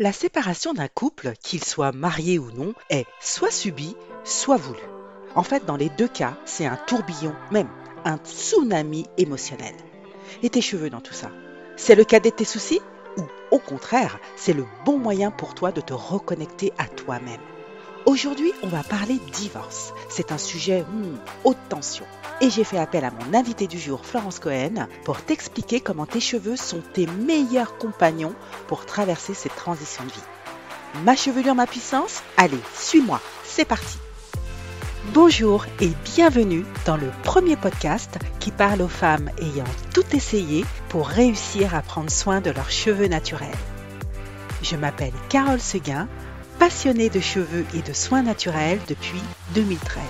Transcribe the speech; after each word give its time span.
La 0.00 0.12
séparation 0.12 0.74
d'un 0.74 0.88
couple, 0.88 1.34
qu'il 1.40 1.62
soit 1.62 1.92
marié 1.92 2.36
ou 2.40 2.50
non, 2.50 2.74
est 2.90 3.06
soit 3.20 3.52
subie, 3.52 3.94
soit 4.24 4.56
voulue. 4.56 4.80
En 5.36 5.44
fait, 5.44 5.66
dans 5.66 5.76
les 5.76 5.88
deux 5.88 6.08
cas, 6.08 6.36
c'est 6.44 6.66
un 6.66 6.74
tourbillon, 6.74 7.32
même 7.52 7.68
un 8.04 8.16
tsunami 8.16 9.06
émotionnel. 9.18 9.76
Et 10.42 10.50
tes 10.50 10.62
cheveux 10.62 10.90
dans 10.90 11.00
tout 11.00 11.14
ça? 11.14 11.30
C'est 11.76 11.94
le 11.94 12.02
cadet 12.02 12.32
de 12.32 12.34
tes 12.34 12.44
soucis? 12.44 12.80
Ou 13.18 13.22
au 13.52 13.60
contraire, 13.60 14.18
c'est 14.34 14.52
le 14.52 14.66
bon 14.84 14.98
moyen 14.98 15.30
pour 15.30 15.54
toi 15.54 15.70
de 15.70 15.80
te 15.80 15.94
reconnecter 15.94 16.72
à 16.76 16.88
toi-même? 16.88 17.53
Aujourd'hui, 18.06 18.52
on 18.62 18.68
va 18.68 18.82
parler 18.82 19.18
divorce. 19.32 19.94
C'est 20.10 20.30
un 20.30 20.36
sujet 20.36 20.82
hmm, 20.82 21.16
haute 21.44 21.56
tension. 21.70 22.04
Et 22.42 22.50
j'ai 22.50 22.62
fait 22.62 22.76
appel 22.76 23.02
à 23.02 23.10
mon 23.10 23.32
invité 23.32 23.66
du 23.66 23.78
jour, 23.78 24.04
Florence 24.04 24.40
Cohen, 24.40 24.88
pour 25.04 25.22
t'expliquer 25.22 25.80
comment 25.80 26.04
tes 26.04 26.20
cheveux 26.20 26.56
sont 26.56 26.82
tes 26.92 27.06
meilleurs 27.06 27.78
compagnons 27.78 28.34
pour 28.66 28.84
traverser 28.84 29.32
cette 29.32 29.56
transition 29.56 30.04
de 30.04 30.10
vie. 30.10 31.02
Ma 31.02 31.16
chevelure, 31.16 31.54
ma 31.54 31.66
puissance? 31.66 32.22
Allez, 32.36 32.60
suis-moi, 32.74 33.20
c'est 33.42 33.64
parti 33.64 33.96
Bonjour 35.14 35.64
et 35.80 35.90
bienvenue 36.04 36.64
dans 36.84 36.98
le 36.98 37.10
premier 37.22 37.56
podcast 37.56 38.18
qui 38.38 38.50
parle 38.50 38.82
aux 38.82 38.88
femmes 38.88 39.30
ayant 39.38 39.64
tout 39.94 40.04
essayé 40.12 40.66
pour 40.90 41.08
réussir 41.08 41.74
à 41.74 41.80
prendre 41.80 42.10
soin 42.10 42.42
de 42.42 42.50
leurs 42.50 42.70
cheveux 42.70 43.08
naturels. 43.08 43.48
Je 44.62 44.76
m'appelle 44.76 45.12
Carole 45.28 45.60
Seguin 45.60 46.08
passionnée 46.58 47.10
de 47.10 47.20
cheveux 47.20 47.64
et 47.74 47.82
de 47.82 47.92
soins 47.92 48.22
naturels 48.22 48.80
depuis 48.88 49.20
2013. 49.54 50.02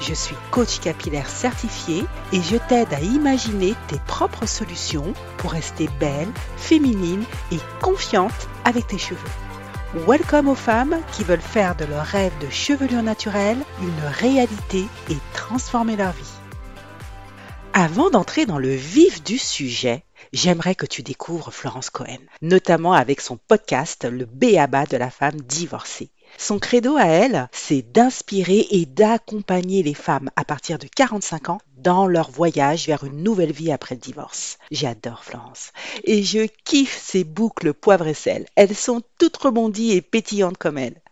Je 0.00 0.14
suis 0.14 0.36
coach 0.50 0.80
capillaire 0.80 1.28
certifié 1.28 2.04
et 2.32 2.42
je 2.42 2.56
t'aide 2.56 2.92
à 2.92 3.00
imaginer 3.00 3.74
tes 3.86 4.00
propres 4.06 4.46
solutions 4.46 5.14
pour 5.38 5.52
rester 5.52 5.88
belle, 6.00 6.28
féminine 6.56 7.22
et 7.52 7.58
confiante 7.80 8.48
avec 8.64 8.86
tes 8.88 8.98
cheveux. 8.98 9.18
Welcome 10.08 10.48
aux 10.48 10.54
femmes 10.54 10.96
qui 11.12 11.22
veulent 11.22 11.40
faire 11.40 11.76
de 11.76 11.84
leur 11.84 12.04
rêve 12.04 12.32
de 12.40 12.50
chevelure 12.50 13.02
naturelle 13.02 13.58
une 13.80 14.08
réalité 14.18 14.86
et 15.10 15.16
transformer 15.34 15.96
leur 15.96 16.12
vie. 16.12 16.32
Avant 17.74 18.10
d'entrer 18.10 18.44
dans 18.44 18.58
le 18.58 18.74
vif 18.74 19.22
du 19.22 19.38
sujet, 19.38 20.04
j'aimerais 20.32 20.74
que 20.74 20.86
tu 20.86 21.02
découvres 21.02 21.52
Florence 21.52 21.90
Cohen, 21.90 22.18
notamment 22.40 22.94
avec 22.94 23.20
son 23.20 23.36
podcast 23.36 24.04
Le 24.04 24.24
Béaba 24.24 24.86
de 24.86 24.96
la 24.96 25.10
femme 25.10 25.40
divorcée. 25.40 26.10
Son 26.38 26.58
credo 26.58 26.96
à 26.96 27.04
elle, 27.04 27.48
c'est 27.52 27.82
d'inspirer 27.82 28.66
et 28.70 28.86
d'accompagner 28.86 29.82
les 29.82 29.94
femmes 29.94 30.30
à 30.34 30.44
partir 30.44 30.78
de 30.78 30.86
45 30.86 31.50
ans 31.50 31.58
dans 31.76 32.06
leur 32.06 32.30
voyage 32.30 32.86
vers 32.86 33.04
une 33.04 33.22
nouvelle 33.22 33.52
vie 33.52 33.70
après 33.70 33.96
le 33.96 34.00
divorce. 34.00 34.58
J'adore 34.70 35.24
Florence. 35.24 35.72
Et 36.04 36.22
je 36.22 36.46
kiffe 36.64 36.98
ses 37.02 37.24
boucles 37.24 37.74
poivre 37.74 38.06
et 38.06 38.14
sel. 38.14 38.46
Elles 38.56 38.74
sont 38.74 39.02
toutes 39.18 39.36
rebondies 39.36 39.92
et 39.92 40.00
pétillantes 40.00 40.56
comme 40.56 40.78
elle. 40.78 41.02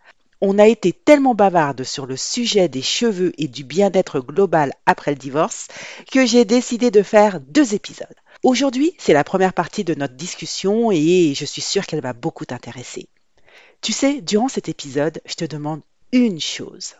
On 0.43 0.57
a 0.57 0.67
été 0.67 0.91
tellement 0.91 1.35
bavarde 1.35 1.83
sur 1.83 2.07
le 2.07 2.17
sujet 2.17 2.67
des 2.67 2.81
cheveux 2.81 3.31
et 3.37 3.47
du 3.47 3.63
bien-être 3.63 4.19
global 4.19 4.73
après 4.87 5.11
le 5.11 5.17
divorce 5.17 5.67
que 6.11 6.25
j'ai 6.25 6.45
décidé 6.45 6.89
de 6.89 7.03
faire 7.03 7.39
deux 7.39 7.75
épisodes. 7.75 8.07
Aujourd'hui, 8.43 8.95
c'est 8.97 9.13
la 9.13 9.23
première 9.23 9.53
partie 9.53 9.83
de 9.83 9.93
notre 9.93 10.15
discussion 10.15 10.91
et 10.91 11.33
je 11.35 11.45
suis 11.45 11.61
sûre 11.61 11.85
qu'elle 11.85 12.01
va 12.01 12.13
beaucoup 12.13 12.43
t'intéresser. 12.43 13.07
Tu 13.81 13.93
sais, 13.93 14.19
durant 14.19 14.47
cet 14.47 14.67
épisode, 14.67 15.21
je 15.25 15.35
te 15.35 15.45
demande 15.45 15.81
une 16.11 16.41
chose. 16.41 16.95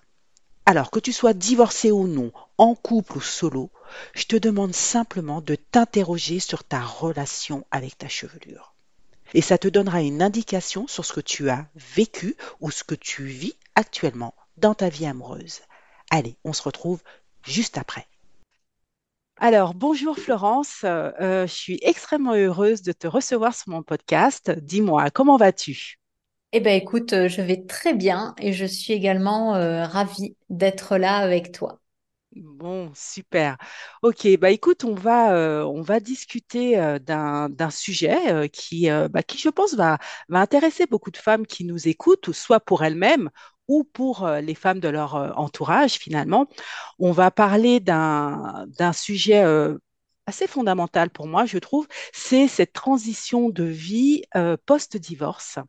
Alors 0.67 0.91
que 0.91 0.99
tu 0.99 1.11
sois 1.11 1.33
divorcé 1.33 1.89
ou 1.89 2.05
non, 2.05 2.31
en 2.59 2.75
couple 2.75 3.17
ou 3.17 3.21
solo, 3.21 3.71
je 4.13 4.25
te 4.25 4.35
demande 4.35 4.75
simplement 4.75 5.41
de 5.41 5.55
t'interroger 5.55 6.39
sur 6.39 6.63
ta 6.63 6.79
relation 6.79 7.65
avec 7.71 7.97
ta 7.97 8.07
chevelure. 8.07 8.75
Et 9.33 9.41
ça 9.41 9.57
te 9.57 9.67
donnera 9.67 10.03
une 10.03 10.21
indication 10.21 10.85
sur 10.87 11.05
ce 11.05 11.13
que 11.13 11.21
tu 11.21 11.49
as 11.49 11.65
vécu 11.75 12.35
ou 12.59 12.69
ce 12.69 12.83
que 12.83 12.93
tu 12.93 13.25
vis 13.25 13.55
actuellement 13.73 14.35
dans 14.57 14.75
ta 14.75 14.89
vie 14.89 15.07
amoureuse. 15.07 15.61
Allez, 16.11 16.35
on 16.43 16.53
se 16.53 16.61
retrouve 16.61 17.01
juste 17.43 17.79
après. 17.79 18.07
Alors, 19.43 19.73
bonjour 19.73 20.17
Florence, 20.17 20.85
euh, 20.85 21.45
je 21.45 21.51
suis 21.51 21.79
extrêmement 21.81 22.33
heureuse 22.33 22.81
de 22.81 22.93
te 22.93 23.07
recevoir 23.07 23.53
sur 23.53 23.69
mon 23.71 23.83
podcast. 23.83 24.51
Dis-moi, 24.51 25.09
comment 25.09 25.35
vas-tu? 25.35 25.99
Eh 26.53 26.59
bien, 26.61 26.73
écoute, 26.75 27.11
euh, 27.13 27.27
je 27.27 27.41
vais 27.41 27.65
très 27.65 27.93
bien 27.93 28.35
et 28.39 28.53
je 28.53 28.65
suis 28.65 28.93
également 28.93 29.55
euh, 29.55 29.85
ravie 29.85 30.37
d'être 30.49 30.97
là 30.97 31.17
avec 31.17 31.51
toi. 31.51 31.81
Bon, 32.33 32.91
super. 32.95 33.57
Ok, 34.03 34.25
bah 34.39 34.51
écoute, 34.51 34.85
on 34.85 34.93
va, 34.95 35.35
on 35.67 35.81
va 35.81 35.99
discuter 35.99 36.77
d'un, 37.01 37.49
d'un 37.49 37.69
sujet 37.69 38.49
qui, 38.49 38.87
bah, 39.09 39.21
qui, 39.21 39.37
je 39.37 39.49
pense, 39.49 39.73
va, 39.73 39.97
va 40.29 40.39
intéresser 40.39 40.85
beaucoup 40.85 41.11
de 41.11 41.17
femmes 41.17 41.45
qui 41.45 41.65
nous 41.65 41.89
écoutent, 41.89 42.31
soit 42.31 42.61
pour 42.61 42.83
elles-mêmes 42.85 43.29
ou 43.67 43.83
pour 43.83 44.27
les 44.27 44.55
femmes 44.55 44.79
de 44.79 44.89
leur 44.89 45.15
entourage, 45.37 45.93
finalement. 45.93 46.47
On 46.99 47.11
va 47.11 47.31
parler 47.31 47.79
d'un, 47.79 48.67
sujet 48.93 49.43
assez 50.25 50.47
fondamental 50.47 51.09
pour 51.09 51.27
moi, 51.27 51.45
je 51.45 51.57
trouve, 51.57 51.87
c'est 52.13 52.47
cette 52.47 52.73
transition 52.73 53.49
de 53.49 53.63
vie 53.63 54.23
post-divorce. 54.65 55.59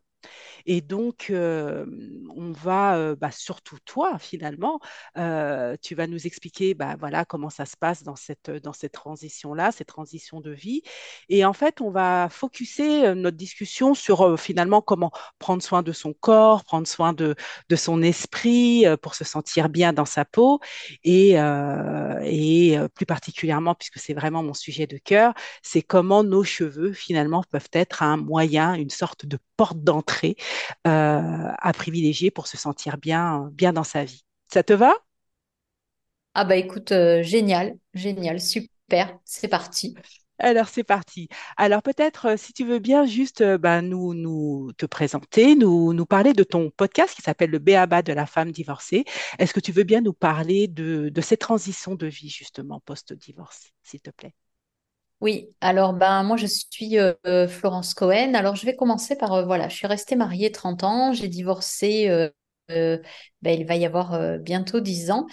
Et 0.65 0.81
donc, 0.81 1.31
on 1.31 2.51
va, 2.51 3.15
bah, 3.15 3.31
surtout 3.31 3.77
toi, 3.85 4.17
finalement, 4.19 4.79
tu 5.15 5.95
vas 5.95 6.07
nous 6.07 6.25
expliquer 6.27 6.73
bah, 6.73 6.95
voilà, 6.99 7.25
comment 7.25 7.49
ça 7.49 7.65
se 7.65 7.77
passe 7.77 8.03
dans 8.03 8.15
cette, 8.15 8.49
dans 8.49 8.73
cette 8.73 8.93
transition-là, 8.93 9.71
cette 9.71 9.87
transition 9.87 10.41
de 10.41 10.51
vie. 10.51 10.81
Et 11.29 11.45
en 11.45 11.53
fait, 11.53 11.81
on 11.81 11.91
va 11.91 12.29
focuser 12.29 13.13
notre 13.15 13.37
discussion 13.37 13.93
sur 13.93 14.39
finalement 14.39 14.81
comment 14.81 15.11
prendre 15.39 15.61
soin 15.61 15.83
de 15.83 15.91
son 15.91 16.13
corps, 16.13 16.63
prendre 16.63 16.87
soin 16.87 17.13
de, 17.13 17.35
de 17.69 17.75
son 17.75 18.01
esprit 18.01 18.85
pour 19.01 19.15
se 19.15 19.23
sentir 19.23 19.69
bien 19.69 19.93
dans 19.93 20.05
sa 20.05 20.25
peau. 20.25 20.59
Et 21.03 21.35
plus 22.95 23.05
particulièrement, 23.05 23.75
puisque 23.75 23.99
c'est 23.99 24.13
vraiment 24.13 24.43
mon 24.43 24.53
sujet 24.53 24.87
de 24.87 24.97
cœur, 24.97 25.33
c'est 25.61 25.81
comment 25.81 26.23
nos 26.23 26.43
cheveux, 26.43 26.93
finalement, 26.93 27.43
peuvent 27.49 27.69
être 27.73 28.03
un 28.03 28.17
moyen, 28.17 28.73
une 28.75 28.89
sorte 28.89 29.25
de 29.25 29.37
porte 29.57 29.79
d'entrée 29.83 30.35
euh, 30.87 30.89
à 31.57 31.73
privilégier 31.73 32.31
pour 32.31 32.47
se 32.47 32.57
sentir 32.57 32.97
bien, 32.97 33.49
bien 33.53 33.73
dans 33.73 33.83
sa 33.83 34.03
vie. 34.03 34.23
Ça 34.51 34.63
te 34.63 34.73
va? 34.73 34.93
Ah 36.35 36.45
bah 36.45 36.55
écoute, 36.57 36.91
euh, 36.91 37.23
génial, 37.23 37.77
génial, 37.93 38.39
super, 38.41 39.19
c'est 39.25 39.47
parti. 39.47 39.95
Alors 40.39 40.67
c'est 40.67 40.83
parti. 40.83 41.27
Alors 41.57 41.81
peut-être 41.83 42.25
euh, 42.33 42.37
si 42.37 42.53
tu 42.53 42.65
veux 42.65 42.79
bien 42.79 43.05
juste 43.05 43.43
bah, 43.43 43.81
nous, 43.81 44.13
nous 44.13 44.71
te 44.77 44.85
présenter, 44.85 45.55
nous, 45.55 45.93
nous 45.93 46.05
parler 46.05 46.33
de 46.33 46.43
ton 46.43 46.69
podcast 46.71 47.15
qui 47.15 47.21
s'appelle 47.21 47.51
Le 47.51 47.59
Béaba 47.59 48.01
de 48.01 48.13
la 48.13 48.25
femme 48.25 48.51
divorcée. 48.51 49.05
Est-ce 49.39 49.53
que 49.53 49.59
tu 49.59 49.71
veux 49.71 49.83
bien 49.83 50.01
nous 50.01 50.13
parler 50.13 50.67
de, 50.67 51.09
de 51.09 51.21
cette 51.21 51.41
transition 51.41 51.95
de 51.95 52.07
vie 52.07 52.29
justement 52.29 52.79
post-divorce, 52.81 53.71
s'il 53.83 54.01
te 54.01 54.09
plaît? 54.11 54.33
Oui, 55.21 55.47
alors 55.61 55.93
ben 55.93 56.23
moi 56.23 56.35
je 56.35 56.45
suis 56.47 56.97
euh, 56.99 57.13
euh, 57.25 57.47
Florence 57.47 57.93
Cohen. 57.93 58.33
Alors 58.33 58.55
je 58.55 58.65
vais 58.65 58.75
commencer 58.75 59.15
par 59.15 59.33
euh, 59.33 59.45
voilà, 59.45 59.69
je 59.69 59.75
suis 59.75 59.87
restée 59.87 60.15
mariée 60.17 60.51
30 60.51 60.83
ans, 60.83 61.13
j'ai 61.13 61.29
divorcé 61.29 62.29
ben, 62.69 63.01
il 63.59 63.65
va 63.65 63.75
y 63.75 63.85
avoir 63.85 64.39
bientôt 64.39 64.79
10 64.79 65.11
ans 65.11 65.27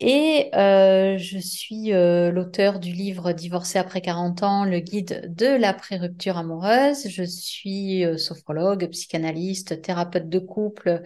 et 0.00 0.50
je 0.54 1.38
suis 1.38 1.90
l'auteur 1.92 2.78
du 2.80 2.92
livre 2.92 3.32
Divorcé 3.32 3.78
après 3.78 4.00
40 4.00 4.42
ans, 4.42 4.64
le 4.64 4.80
guide 4.80 5.34
de 5.34 5.46
la 5.46 5.74
pré-rupture 5.74 6.38
amoureuse. 6.38 7.08
Je 7.08 7.24
suis 7.24 8.04
sophrologue, 8.18 8.88
psychanalyste, 8.90 9.82
thérapeute 9.82 10.28
de 10.28 10.38
couple 10.38 11.02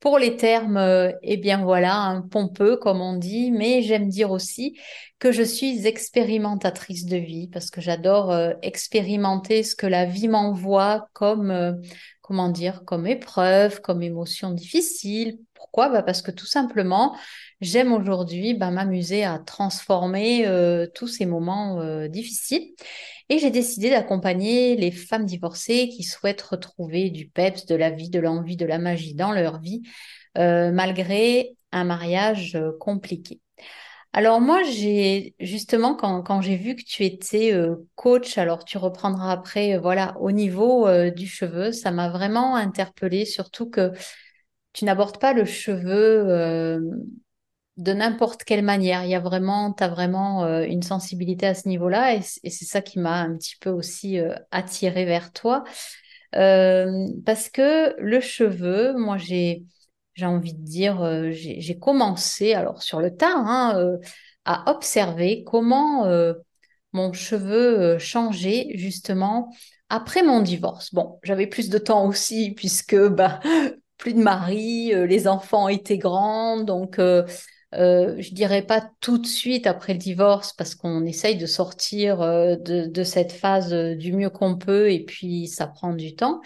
pour 0.00 0.18
les 0.18 0.36
termes, 0.36 0.78
euh, 0.78 1.12
eh 1.22 1.36
bien 1.36 1.62
voilà, 1.62 1.94
un 1.94 2.22
pompeux 2.22 2.76
comme 2.78 3.02
on 3.02 3.16
dit, 3.16 3.50
mais 3.50 3.82
j'aime 3.82 4.08
dire 4.08 4.30
aussi 4.30 4.78
que 5.18 5.30
je 5.30 5.42
suis 5.42 5.86
expérimentatrice 5.86 7.04
de 7.04 7.18
vie 7.18 7.48
parce 7.48 7.70
que 7.70 7.82
j'adore 7.82 8.32
euh, 8.32 8.52
expérimenter 8.62 9.62
ce 9.62 9.76
que 9.76 9.86
la 9.86 10.06
vie 10.06 10.28
m'envoie 10.28 11.08
comme, 11.12 11.50
euh, 11.50 11.72
comment 12.22 12.48
dire, 12.48 12.82
comme 12.86 13.06
épreuve, 13.06 13.82
comme 13.82 14.02
émotion 14.02 14.52
difficile. 14.52 15.38
Pourquoi? 15.52 15.90
Bah 15.90 16.02
Parce 16.02 16.22
que 16.22 16.30
tout 16.30 16.46
simplement, 16.46 17.14
j'aime 17.60 17.92
aujourd'hui 17.92 18.54
bah, 18.54 18.70
m'amuser 18.70 19.24
à 19.24 19.38
transformer 19.38 20.46
tous 20.94 21.06
ces 21.06 21.26
moments 21.26 22.06
difficiles. 22.08 22.72
Et 23.30 23.38
j'ai 23.38 23.50
décidé 23.52 23.90
d'accompagner 23.90 24.74
les 24.74 24.90
femmes 24.90 25.24
divorcées 25.24 25.88
qui 25.88 26.02
souhaitent 26.02 26.42
retrouver 26.42 27.10
du 27.10 27.28
peps, 27.28 27.64
de 27.64 27.76
la 27.76 27.88
vie, 27.88 28.10
de 28.10 28.18
l'envie, 28.18 28.56
de 28.56 28.66
la 28.66 28.78
magie 28.78 29.14
dans 29.14 29.30
leur 29.30 29.60
vie, 29.60 29.82
euh, 30.36 30.72
malgré 30.72 31.54
un 31.70 31.84
mariage 31.84 32.56
euh, 32.56 32.72
compliqué. 32.80 33.40
Alors 34.12 34.40
moi, 34.40 34.64
j'ai 34.64 35.36
justement 35.38 35.94
quand, 35.94 36.40
j'ai 36.40 36.56
vu 36.56 36.74
que 36.74 36.82
tu 36.82 37.04
étais 37.04 37.52
euh, 37.52 37.76
coach, 37.94 38.36
alors 38.36 38.64
tu 38.64 38.78
reprendras 38.78 39.30
après, 39.30 39.78
voilà, 39.78 40.16
au 40.18 40.32
niveau 40.32 40.88
du 41.12 41.28
cheveu, 41.28 41.70
ça 41.70 41.92
m'a 41.92 42.08
vraiment 42.08 42.56
interpellée, 42.56 43.24
surtout 43.24 43.70
que 43.70 43.92
tu 44.72 44.84
n'abordes 44.84 45.20
pas 45.20 45.32
le 45.32 45.44
cheveu 45.44 46.80
de 47.80 47.94
n'importe 47.94 48.44
quelle 48.44 48.62
manière. 48.62 49.04
Il 49.04 49.10
y 49.10 49.14
a 49.14 49.20
vraiment, 49.20 49.72
tu 49.72 49.82
as 49.82 49.88
vraiment 49.88 50.44
euh, 50.44 50.64
une 50.64 50.82
sensibilité 50.82 51.46
à 51.46 51.54
ce 51.54 51.66
niveau-là 51.66 52.14
et, 52.14 52.20
c'est 52.20 52.66
ça 52.66 52.82
qui 52.82 52.98
m'a 52.98 53.20
un 53.22 53.36
petit 53.36 53.56
peu 53.58 53.70
aussi 53.70 54.18
euh, 54.18 54.34
attiré 54.50 55.06
vers 55.06 55.32
toi. 55.32 55.64
Euh, 56.36 57.08
parce 57.24 57.48
que 57.48 57.96
le 57.98 58.20
cheveu, 58.20 58.92
moi 58.96 59.16
j'ai 59.16 59.64
envie 60.22 60.52
de 60.52 60.62
dire, 60.62 61.02
euh, 61.02 61.30
j'ai 61.32 61.78
commencé, 61.78 62.52
alors 62.52 62.82
sur 62.82 63.00
le 63.00 63.16
tas, 63.16 63.32
hein, 63.34 63.98
à 64.44 64.70
observer 64.70 65.42
comment 65.44 66.06
mon 66.92 67.12
cheveu 67.12 67.98
changeait 67.98 68.68
justement 68.74 69.54
après 69.88 70.22
mon 70.22 70.42
divorce. 70.42 70.92
Bon, 70.92 71.18
j'avais 71.22 71.46
plus 71.46 71.70
de 71.70 71.78
temps 71.78 72.06
aussi 72.06 72.52
puisque 72.52 72.96
bah, 73.08 73.40
plus 73.96 74.12
de 74.12 74.22
mari, 74.22 74.92
les 75.06 75.28
enfants 75.28 75.68
étaient 75.68 75.98
grands, 75.98 76.60
donc 76.60 76.98
euh, 77.74 78.16
je 78.18 78.34
dirais 78.34 78.62
pas 78.62 78.90
tout 79.00 79.18
de 79.18 79.26
suite 79.26 79.66
après 79.66 79.92
le 79.92 79.98
divorce 79.98 80.52
parce 80.52 80.74
qu'on 80.74 81.04
essaye 81.06 81.36
de 81.36 81.46
sortir 81.46 82.20
euh, 82.20 82.56
de, 82.56 82.86
de 82.86 83.04
cette 83.04 83.32
phase 83.32 83.72
euh, 83.72 83.94
du 83.94 84.12
mieux 84.12 84.30
qu'on 84.30 84.56
peut 84.56 84.90
et 84.92 85.04
puis 85.04 85.46
ça 85.46 85.66
prend 85.66 85.94
du 85.94 86.16
temps. 86.16 86.40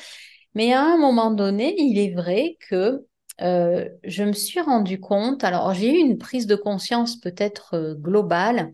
Mais 0.55 0.73
à 0.73 0.83
un 0.83 0.99
moment 0.99 1.31
donné, 1.31 1.75
il 1.79 1.99
est 1.99 2.15
vrai 2.15 2.57
que 2.69 3.07
euh, 3.41 3.89
je 4.05 4.23
me 4.23 4.33
suis 4.33 4.61
rendu 4.61 5.01
compte, 5.01 5.43
alors 5.45 5.75
j'ai 5.75 5.93
eu 5.93 5.99
une 5.99 6.19
prise 6.19 6.47
de 6.47 6.57
conscience 6.57 7.19
peut-être 7.19 7.97
globale 7.99 8.71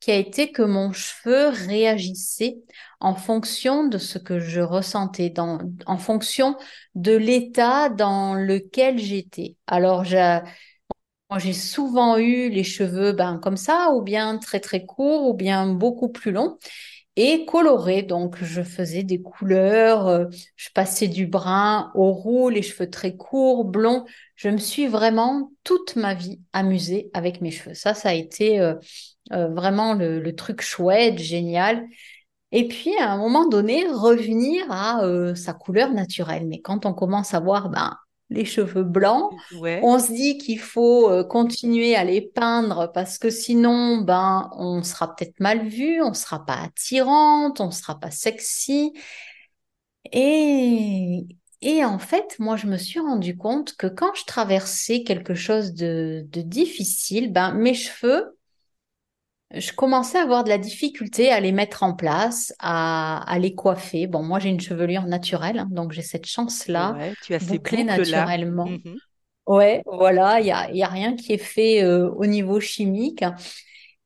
qui 0.00 0.10
a 0.10 0.16
été 0.16 0.52
que 0.52 0.62
mon 0.62 0.92
cheveu 0.92 1.48
réagissait 1.48 2.58
en 3.00 3.14
fonction 3.14 3.86
de 3.88 3.98
ce 3.98 4.18
que 4.18 4.38
je 4.38 4.60
ressentais, 4.60 5.30
dans, 5.30 5.58
en 5.86 5.98
fonction 5.98 6.56
de 6.94 7.16
l'état 7.16 7.88
dans 7.88 8.34
lequel 8.34 8.98
j'étais. 8.98 9.56
Alors, 9.66 10.04
j'ai 10.04 10.40
moi, 11.30 11.38
j'ai 11.40 11.52
souvent 11.52 12.18
eu 12.18 12.48
les 12.50 12.62
cheveux 12.64 13.12
ben, 13.12 13.38
comme 13.38 13.56
ça, 13.56 13.90
ou 13.92 14.02
bien 14.02 14.38
très 14.38 14.60
très 14.60 14.86
courts, 14.86 15.28
ou 15.28 15.34
bien 15.34 15.66
beaucoup 15.66 16.08
plus 16.08 16.30
longs 16.32 16.56
et 17.16 17.44
colorés. 17.46 18.02
Donc, 18.02 18.36
je 18.42 18.62
faisais 18.62 19.02
des 19.02 19.20
couleurs, 19.22 20.06
euh, 20.08 20.26
je 20.56 20.68
passais 20.74 21.08
du 21.08 21.26
brun 21.26 21.90
au 21.94 22.12
roux, 22.12 22.48
les 22.50 22.62
cheveux 22.62 22.90
très 22.90 23.16
courts, 23.16 23.64
blonds. 23.64 24.04
Je 24.36 24.48
me 24.50 24.58
suis 24.58 24.86
vraiment 24.86 25.52
toute 25.64 25.96
ma 25.96 26.14
vie 26.14 26.40
amusée 26.52 27.10
avec 27.14 27.40
mes 27.40 27.50
cheveux. 27.50 27.74
Ça, 27.74 27.94
ça 27.94 28.10
a 28.10 28.14
été 28.14 28.60
euh, 28.60 28.74
euh, 29.32 29.48
vraiment 29.48 29.94
le, 29.94 30.20
le 30.20 30.34
truc 30.36 30.62
chouette, 30.62 31.18
génial. 31.18 31.86
Et 32.52 32.68
puis, 32.68 32.96
à 33.00 33.10
un 33.12 33.18
moment 33.18 33.48
donné, 33.48 33.86
revenir 33.88 34.70
à 34.70 35.00
sa 35.34 35.52
couleur 35.52 35.92
naturelle. 35.92 36.46
Mais 36.46 36.60
quand 36.60 36.86
on 36.86 36.94
commence 36.94 37.34
à 37.34 37.40
voir 37.40 37.68
ben, 37.70 37.96
les 38.30 38.44
cheveux 38.44 38.82
blancs, 38.84 39.30
Ouais. 39.50 39.80
on 39.80 39.98
se 39.98 40.12
dit 40.12 40.38
qu'il 40.38 40.58
faut 40.58 41.10
euh, 41.10 41.24
continuer 41.24 41.94
à 41.96 42.04
les 42.04 42.20
peindre 42.22 42.90
parce 42.92 43.18
que 43.18 43.30
sinon, 43.30 43.98
ben, 43.98 44.50
on 44.56 44.82
sera 44.82 45.14
peut-être 45.14 45.38
mal 45.40 45.66
vu, 45.68 46.02
on 46.02 46.14
sera 46.14 46.44
pas 46.44 46.56
attirante, 46.62 47.60
on 47.60 47.70
sera 47.70 47.98
pas 48.00 48.10
sexy. 48.10 48.92
Et, 50.12 51.26
et 51.62 51.84
en 51.84 51.98
fait, 51.98 52.36
moi, 52.38 52.56
je 52.56 52.66
me 52.66 52.76
suis 52.78 53.00
rendu 53.00 53.36
compte 53.36 53.76
que 53.76 53.86
quand 53.86 54.14
je 54.14 54.24
traversais 54.24 55.02
quelque 55.02 55.34
chose 55.34 55.74
de, 55.74 56.24
de 56.28 56.40
difficile, 56.42 57.32
ben, 57.32 57.52
mes 57.54 57.74
cheveux, 57.74 58.35
je 59.60 59.72
commençais 59.72 60.18
à 60.18 60.22
avoir 60.22 60.44
de 60.44 60.48
la 60.48 60.58
difficulté 60.58 61.30
à 61.30 61.40
les 61.40 61.52
mettre 61.52 61.82
en 61.82 61.94
place, 61.94 62.52
à, 62.58 63.22
à 63.30 63.38
les 63.38 63.54
coiffer. 63.54 64.06
Bon, 64.06 64.22
moi, 64.22 64.38
j'ai 64.38 64.48
une 64.50 64.60
chevelure 64.60 65.04
naturelle, 65.06 65.58
hein, 65.58 65.68
donc 65.70 65.92
j'ai 65.92 66.02
cette 66.02 66.26
chance-là, 66.26 66.98
Ouais, 66.98 67.16
tu 67.20 67.34
as 67.34 67.38
bouclée 67.40 67.84
naturellement. 67.84 68.78
Mhm. 68.84 69.00
Ouais, 69.46 69.82
voilà, 69.86 70.40
il 70.40 70.46
y 70.46 70.52
a, 70.52 70.70
y 70.72 70.82
a 70.82 70.88
rien 70.88 71.16
qui 71.16 71.32
est 71.32 71.38
fait 71.38 71.82
euh, 71.84 72.10
au 72.10 72.26
niveau 72.26 72.60
chimique. 72.60 73.24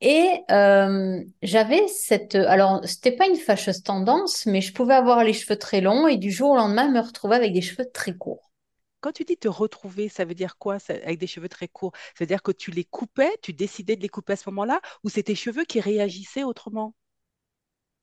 Et 0.02 0.28
euh, 0.50 1.22
j'avais 1.42 1.86
cette... 1.88 2.34
Alors, 2.36 2.80
c'était 2.86 3.12
pas 3.12 3.28
une 3.28 3.36
fâcheuse 3.36 3.82
tendance, 3.82 4.46
mais 4.46 4.60
je 4.62 4.72
pouvais 4.74 4.94
avoir 4.94 5.24
les 5.24 5.32
cheveux 5.34 5.58
très 5.58 5.80
longs 5.82 6.06
et 6.08 6.18
du 6.18 6.30
jour 6.32 6.50
au 6.52 6.56
lendemain 6.56 6.90
me 6.90 7.00
retrouver 7.00 7.36
avec 7.36 7.52
des 7.54 7.62
cheveux 7.62 7.86
très 7.92 8.14
courts. 8.16 8.49
Quand 9.00 9.12
tu 9.12 9.24
dis 9.24 9.36
te 9.36 9.48
retrouver, 9.48 10.08
ça 10.08 10.24
veut 10.24 10.34
dire 10.34 10.56
quoi, 10.58 10.78
ça- 10.78 10.94
avec 10.94 11.18
des 11.18 11.26
cheveux 11.26 11.48
très 11.48 11.68
courts? 11.68 11.92
C'est-à-dire 12.16 12.42
que 12.42 12.52
tu 12.52 12.70
les 12.70 12.84
coupais, 12.84 13.30
tu 13.42 13.52
décidais 13.52 13.96
de 13.96 14.02
les 14.02 14.08
couper 14.08 14.34
à 14.34 14.36
ce 14.36 14.48
moment-là, 14.50 14.80
ou 15.04 15.08
c'est 15.10 15.24
tes 15.24 15.34
cheveux 15.34 15.64
qui 15.64 15.80
réagissaient 15.80 16.44
autrement? 16.44 16.94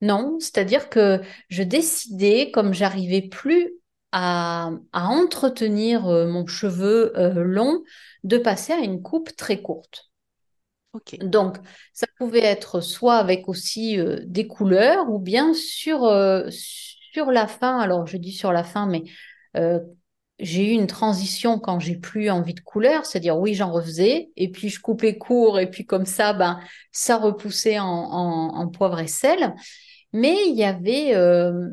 Non, 0.02 0.38
c'est-à-dire 0.40 0.90
que 0.90 1.22
je 1.50 1.64
décidais, 1.64 2.52
comme 2.52 2.74
j'arrivais 2.74 3.22
plus 3.24 3.74
à, 4.12 4.70
à 4.94 5.08
entretenir 5.08 6.06
euh, 6.08 6.28
mon 6.28 6.46
cheveu 6.46 7.18
euh, 7.18 7.44
long, 7.44 7.84
de 8.24 8.38
passer 8.38 8.74
à 8.74 8.80
une 8.80 9.02
coupe 9.02 9.36
très 9.36 9.62
courte. 9.62 10.12
Ok. 10.94 11.18
Donc, 11.22 11.58
ça 11.94 12.06
pouvait 12.18 12.44
être 12.44 12.80
soit 12.82 13.16
avec 13.18 13.50
aussi 13.50 14.00
euh, 14.00 14.20
des 14.26 14.48
couleurs 14.48 15.10
ou 15.10 15.20
bien 15.20 15.54
sur, 15.54 16.04
euh, 16.04 16.48
sur 16.52 17.32
la 17.32 17.48
fin. 17.48 17.80
Alors, 17.80 18.06
je 18.06 18.18
dis 18.18 18.32
sur 18.32 18.52
la 18.52 18.64
fin, 18.64 18.86
mais 18.88 19.04
euh, 19.56 19.80
j'ai 20.39 20.68
eu 20.72 20.75
une 20.75 20.88
transition 20.88 21.60
quand 21.60 21.80
j'ai 21.80 21.95
plus 21.98 22.30
envie 22.30 22.54
de 22.54 22.60
couleurs, 22.62 23.06
c'est-à-dire 23.06 23.38
oui, 23.38 23.56
j'en 23.56 23.72
refaisais 23.72 24.30
et 24.36 24.51
puis 24.51 24.69
je 24.69 24.80
coupais 24.80 25.18
court 25.18 25.60
et 25.60 25.69
puis 25.69 25.86
comme 25.86 26.06
ça, 26.06 26.34
ben, 26.34 26.60
ça 26.92 27.18
repoussait 27.18 27.80
en, 27.80 28.68
poivre 28.69 29.00
et 29.00 29.07
sel. 29.07 29.56
Mais 30.13 30.36
il 30.50 30.56
y 30.56 30.63
avait 30.63 31.16
euh, 31.16 31.69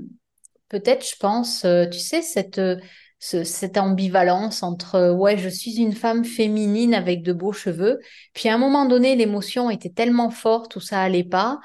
peut-être, 0.68 1.06
je 1.08 1.16
pense, 1.16 1.64
euh, 1.64 1.86
tu 1.88 1.98
sais, 1.98 2.22
cette, 2.22 2.58
euh, 2.58 2.76
ce- 3.18 3.44
cette 3.44 3.78
ambivalence 3.78 4.62
entre, 4.62 4.96
euh, 4.96 5.12
ouais, 5.12 5.38
je 5.38 5.48
suis 5.48 5.76
une 5.76 5.92
femme 5.94 6.24
féminine 6.24 6.94
avec 6.94 7.22
de 7.22 7.32
beaux 7.32 7.52
cheveux, 7.52 8.00
puis 8.34 8.48
à 8.48 8.54
un 8.54 8.58
moment 8.58 8.86
donné, 8.86 9.16
l'émotion 9.16 9.70
était 9.70 9.90
tellement 9.90 10.30
forte 10.30 10.76
où 10.76 10.80
ça 10.80 11.00
allait 11.02 11.24
pas, 11.24 11.60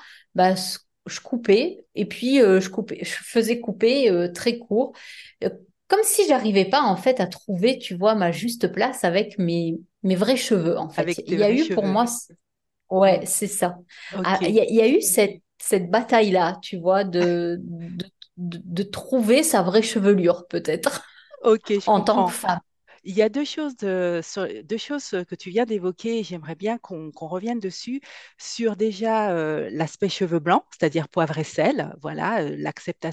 c- 0.55 0.77
je 1.07 1.19
coupais, 1.21 1.85
et 1.95 2.05
puis 2.05 2.37
je 2.37 2.69
coupais, 2.69 2.99
je 3.03 3.09
faisais 3.23 3.59
couper 3.59 4.29
très 4.33 4.59
court, 4.59 4.93
comme 5.89 6.03
si 6.03 6.27
j'arrivais 6.29 6.65
pas, 6.65 6.83
en 6.83 6.97
fait, 6.97 7.21
à 7.21 7.27
trouver, 7.27 7.79
tu 7.79 7.95
vois, 7.97 8.15
ma 8.15 8.31
juste 8.33 8.71
place 8.73 9.03
avec 9.05 9.39
mes, 9.39 9.79
mes 10.03 10.15
vrais 10.17 10.37
cheveux, 10.37 10.77
en 10.79 10.89
fait. 10.89 11.07
Avec 11.07 11.23
Il 11.27 11.35
y 11.37 11.43
a 11.43 11.51
eu 11.53 11.71
pour 11.71 11.87
moi, 11.87 12.05
ouais, 12.91 13.25
c'est 13.25 13.47
ça. 13.47 13.77
Ah, 14.23 14.39
Il 14.43 14.51
y 14.55 14.59
a, 14.61 14.65
il 14.65 14.75
y 14.75 14.81
a 14.81 14.87
eu 14.89 15.01
cette, 15.01 15.41
cette 15.59 15.89
bataille-là, 15.91 16.59
tu 16.63 16.77
vois, 16.79 17.03
de, 17.05 17.57
de, 17.61 18.05
de, 18.37 18.61
de 18.63 18.83
trouver 18.83 19.43
sa 19.43 19.63
vraie 19.63 19.83
chevelure, 19.83 20.47
peut-être, 20.47 21.03
Ok, 21.41 21.71
je 21.79 21.87
en 21.87 22.01
tant 22.01 22.23
que 22.23 22.31
femme. 22.31 22.59
Il 23.03 23.15
y 23.15 23.21
a 23.21 23.29
deux 23.29 23.45
choses, 23.45 23.75
de- 23.77 24.21
sur- 24.23 24.47
deux 24.63 24.77
choses 24.77 25.09
que 25.27 25.35
tu 25.35 25.49
viens 25.49 25.65
d'évoquer, 25.65 26.23
j'aimerais 26.23 26.55
bien 26.55 26.77
qu'on 26.77 27.11
revienne 27.27 27.59
dessus, 27.59 28.01
sur 28.37 28.75
déjà 28.75 29.31
euh, 29.31 29.69
l'aspect 29.71 30.09
cheveux 30.09 30.39
blancs, 30.39 30.63
c'est-à-dire 30.71 31.07
poivre 31.09 31.37
et 31.37 31.43
sel, 31.43 31.95
voilà, 32.01 32.41
euh, 32.41 32.55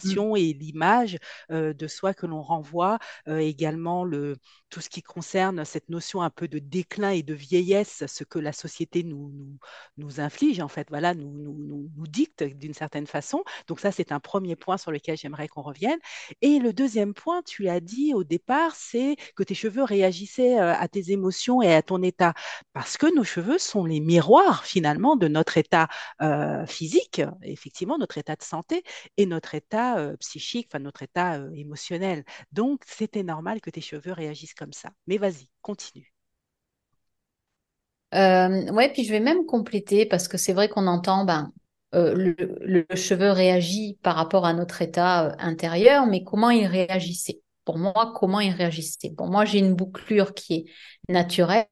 Mm. 0.02 0.22
l'acceptation 0.24 0.36
et 0.36 0.52
l'image 0.52 1.18
euh, 1.50 1.72
de 1.72 1.86
soi 1.88 2.14
que 2.14 2.26
l'on 2.26 2.42
renvoie, 2.42 2.98
également 3.26 4.04
le, 4.04 4.36
tout 4.70 4.80
ce 4.80 4.88
qui 4.88 5.02
concerne 5.02 5.64
cette 5.64 5.88
notion 5.88 6.22
un 6.22 6.30
peu 6.30 6.48
de 6.48 6.58
déclin 6.58 7.10
et 7.10 7.22
de 7.22 7.34
vieillesse, 7.34 8.04
ce 8.06 8.24
que 8.24 8.38
la 8.38 8.52
société 8.52 9.02
nous, 9.02 9.30
nous, 9.32 9.58
nous 9.96 10.20
inflige, 10.20 10.60
en 10.60 10.68
fait, 10.68 10.88
voilà, 10.90 11.14
nous, 11.14 11.30
nous, 11.32 11.90
nous 11.96 12.06
dicte 12.06 12.42
d'une 12.44 12.74
certaine 12.74 13.06
façon. 13.06 13.42
Donc 13.68 13.80
ça, 13.80 13.92
c'est 13.92 14.12
un 14.12 14.20
premier 14.20 14.56
point 14.56 14.76
sur 14.78 14.90
lequel 14.92 15.16
j'aimerais 15.16 15.48
qu'on 15.48 15.62
revienne. 15.62 15.98
Et 16.42 16.58
le 16.58 16.72
deuxième 16.72 17.14
point, 17.14 17.42
tu 17.42 17.62
l'as 17.62 17.80
dit 17.80 18.14
au 18.14 18.24
départ, 18.24 18.74
c'est 18.76 19.16
que 19.34 19.42
tes 19.42 19.54
cheveux 19.54 19.75
réagissaient 19.82 20.60
euh, 20.60 20.74
à 20.74 20.88
tes 20.88 21.10
émotions 21.12 21.62
et 21.62 21.74
à 21.74 21.82
ton 21.82 22.02
état. 22.02 22.34
Parce 22.72 22.96
que 22.96 23.14
nos 23.14 23.24
cheveux 23.24 23.58
sont 23.58 23.84
les 23.84 24.00
miroirs 24.00 24.64
finalement 24.64 25.16
de 25.16 25.28
notre 25.28 25.58
état 25.58 25.88
euh, 26.22 26.66
physique, 26.66 27.22
effectivement, 27.42 27.98
notre 27.98 28.18
état 28.18 28.36
de 28.36 28.42
santé 28.42 28.82
et 29.16 29.26
notre 29.26 29.54
état 29.54 29.98
euh, 29.98 30.16
psychique, 30.18 30.68
enfin 30.70 30.82
notre 30.82 31.02
état 31.02 31.40
émotionnel. 31.54 32.24
Donc, 32.52 32.82
c'était 32.86 33.22
normal 33.22 33.60
que 33.60 33.70
tes 33.70 33.80
cheveux 33.80 34.12
réagissent 34.12 34.54
comme 34.54 34.72
ça. 34.72 34.90
Mais 35.06 35.18
vas-y, 35.18 35.48
continue. 35.62 36.12
Ouais, 38.12 38.90
puis 38.92 39.04
je 39.04 39.10
vais 39.10 39.20
même 39.20 39.44
compléter 39.44 40.06
parce 40.06 40.26
que 40.28 40.38
c'est 40.38 40.54
vrai 40.54 40.68
qu'on 40.68 40.86
entend, 40.86 41.24
ben, 41.24 41.52
le, 41.92 42.84
cheveu 42.94 43.30
réagit 43.30 43.98
par 44.02 44.16
rapport 44.16 44.46
à 44.46 44.54
notre 44.54 44.80
état 44.82 45.36
intérieur, 45.38 46.06
mais 46.06 46.24
comment 46.24 46.50
il 46.50 46.66
réagissait? 46.66 47.42
Pour 47.66 47.78
moi, 47.78 48.14
comment 48.16 48.40
il 48.40 48.52
réagissait? 48.52 49.10
Bon, 49.10 49.28
moi, 49.28 49.44
j'ai 49.44 49.58
une 49.60 49.74
bouclure 49.76 50.34
qui 50.34 50.54
est 50.54 51.12
naturelle, 51.12 51.66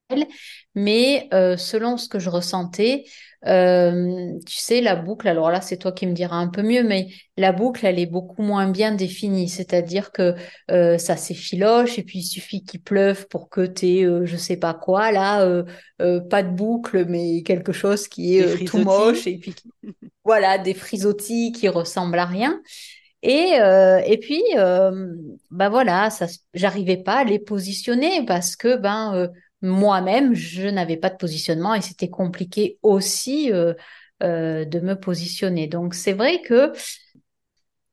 mais 0.74 1.28
euh, 1.32 1.56
selon 1.56 1.96
ce 1.96 2.08
que 2.08 2.18
je 2.18 2.30
ressentais, 2.30 3.04
euh, 3.46 4.38
tu 4.46 4.56
sais, 4.56 4.80
la 4.80 4.96
boucle, 4.96 5.28
alors 5.28 5.50
là, 5.50 5.60
c'est 5.60 5.76
toi 5.78 5.92
qui 5.92 6.06
me 6.06 6.12
diras 6.14 6.36
un 6.36 6.48
peu 6.48 6.62
mieux, 6.62 6.82
mais 6.82 7.08
la 7.36 7.52
boucle, 7.52 7.86
elle 7.86 7.98
est 7.98 8.06
beaucoup 8.06 8.42
moins 8.42 8.68
bien 8.70 8.92
définie, 8.94 9.48
c'est-à-dire 9.48 10.12
que 10.12 10.34
euh, 10.70 10.98
ça 10.98 11.16
s'effiloche 11.16 11.98
et 11.98 12.02
puis 12.04 12.20
il 12.20 12.24
suffit 12.24 12.64
qu'il 12.64 12.82
pleuve 12.82 13.28
pour 13.28 13.50
que 13.50 13.66
tu 13.66 13.86
aies, 13.86 14.26
je 14.26 14.36
sais 14.36 14.56
pas 14.56 14.74
quoi, 14.74 15.12
là. 15.12 15.42
euh, 15.42 15.64
euh, 16.02 16.20
pas 16.20 16.42
de 16.42 16.50
boucle, 16.50 17.04
mais 17.06 17.42
quelque 17.42 17.72
chose 17.72 18.08
qui 18.08 18.36
est 18.38 18.42
euh, 18.42 18.58
tout 18.58 18.78
moche 18.78 19.26
et 19.26 19.38
puis 19.38 19.54
qui- 19.54 19.72
voilà, 20.24 20.58
des 20.58 20.74
frisottis 20.74 21.52
qui 21.52 21.68
ressemblent 21.68 22.18
à 22.18 22.26
rien. 22.26 22.60
Et, 23.26 23.58
euh, 23.58 24.02
et 24.04 24.18
puis, 24.18 24.42
bah 25.50 25.70
voilà, 25.70 26.10
j'arrivais 26.52 26.98
pas 26.98 27.20
à 27.20 27.24
les 27.24 27.38
positionner 27.38 28.26
parce 28.26 28.54
que 28.54 28.76
ben 28.76 29.14
euh, 29.14 29.28
moi-même, 29.62 30.34
je 30.34 30.68
n'avais 30.68 30.98
pas 30.98 31.08
de 31.08 31.16
positionnement 31.16 31.74
et 31.74 31.80
c'était 31.80 32.10
compliqué 32.10 32.78
aussi 32.82 33.50
de 33.50 33.76
me 34.80 34.94
positionner. 34.94 35.68
Donc 35.68 35.94
c'est 35.94 36.12
vrai 36.12 36.42
que 36.42 36.72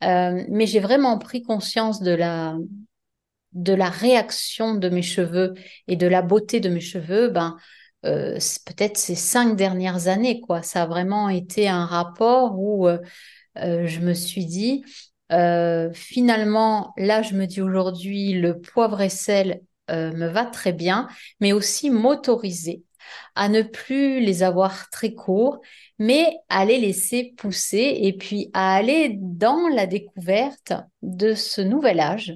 mais 0.02 0.66
j'ai 0.66 0.82
vraiment 0.82 1.18
pris 1.18 1.44
conscience 1.44 2.02
de 2.02 2.12
la, 2.12 2.58
de 3.54 3.74
la 3.74 3.90
réaction 3.90 4.76
de 4.76 4.90
mes 4.90 5.02
cheveux 5.02 5.54
et 5.88 5.96
de 5.96 6.08
la 6.08 6.22
beauté 6.22 6.60
de 6.60 6.68
mes 6.68 6.82
cheveux, 6.82 7.30
ben, 7.30 7.56
peut-être 8.04 8.98
ces 8.98 9.16
cinq 9.16 9.56
dernières 9.56 10.10
années, 10.10 10.42
quoi. 10.42 10.62
Ça 10.62 10.84
a 10.84 10.88
vraiment 10.88 11.30
été 11.30 11.70
un 11.70 11.86
rapport 11.86 12.60
où 12.60 12.90
je 13.56 14.00
me 14.02 14.14
suis 14.14 14.46
dit, 14.46 14.84
finalement, 15.94 16.94
là, 16.98 17.22
je 17.22 17.34
me 17.34 17.46
dis 17.46 17.62
aujourd'hui, 17.62 18.34
le 18.34 18.60
poivre 18.60 19.02
et 19.02 19.10
sel 19.10 19.62
me 19.90 20.28
va 20.28 20.46
très 20.46 20.74
bien, 20.74 21.08
mais 21.40 21.54
aussi 21.54 21.90
m'autoriser 21.90 22.84
à 23.36 23.50
ne 23.50 23.62
plus 23.62 24.20
les 24.20 24.44
avoir 24.44 24.90
très 24.90 25.14
courts, 25.14 25.62
mais 26.00 26.38
à 26.50 26.66
les 26.66 26.80
laisser 26.80 27.34
pousser 27.38 27.98
et 28.02 28.14
puis 28.14 28.50
à 28.54 28.76
aller 28.76 29.16
dans 29.20 29.68
la 29.68 29.86
découverte 29.86 30.74
de 31.02 31.34
ce 31.34 31.62
nouvel 31.62 32.00
âge. 32.00 32.34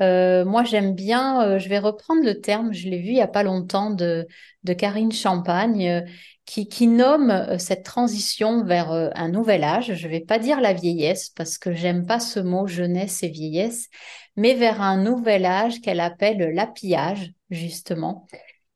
Euh, 0.00 0.44
moi, 0.44 0.62
j'aime 0.62 0.94
bien, 0.94 1.42
euh, 1.42 1.58
je 1.58 1.68
vais 1.68 1.80
reprendre 1.80 2.22
le 2.24 2.40
terme, 2.40 2.72
je 2.72 2.88
l'ai 2.88 2.98
vu 2.98 3.08
il 3.08 3.14
n'y 3.14 3.20
a 3.20 3.26
pas 3.26 3.42
longtemps 3.42 3.90
de, 3.90 4.28
de 4.62 4.72
Karine 4.72 5.10
Champagne, 5.10 5.88
euh, 5.88 6.00
qui, 6.48 6.68
qui, 6.68 6.86
nomme 6.86 7.58
cette 7.58 7.84
transition 7.84 8.64
vers 8.64 8.90
un 8.90 9.28
nouvel 9.28 9.64
âge. 9.64 9.94
Je 9.94 10.06
ne 10.06 10.12
vais 10.12 10.20
pas 10.20 10.38
dire 10.38 10.60
la 10.60 10.72
vieillesse, 10.72 11.28
parce 11.30 11.58
que 11.58 11.72
j'aime 11.72 12.06
pas 12.06 12.20
ce 12.20 12.40
mot 12.40 12.66
jeunesse 12.66 13.22
et 13.22 13.28
vieillesse, 13.28 13.88
mais 14.36 14.54
vers 14.54 14.80
un 14.80 14.96
nouvel 14.96 15.44
âge 15.44 15.80
qu'elle 15.80 16.00
appelle 16.00 16.54
l'apillage, 16.54 17.32
justement. 17.50 18.26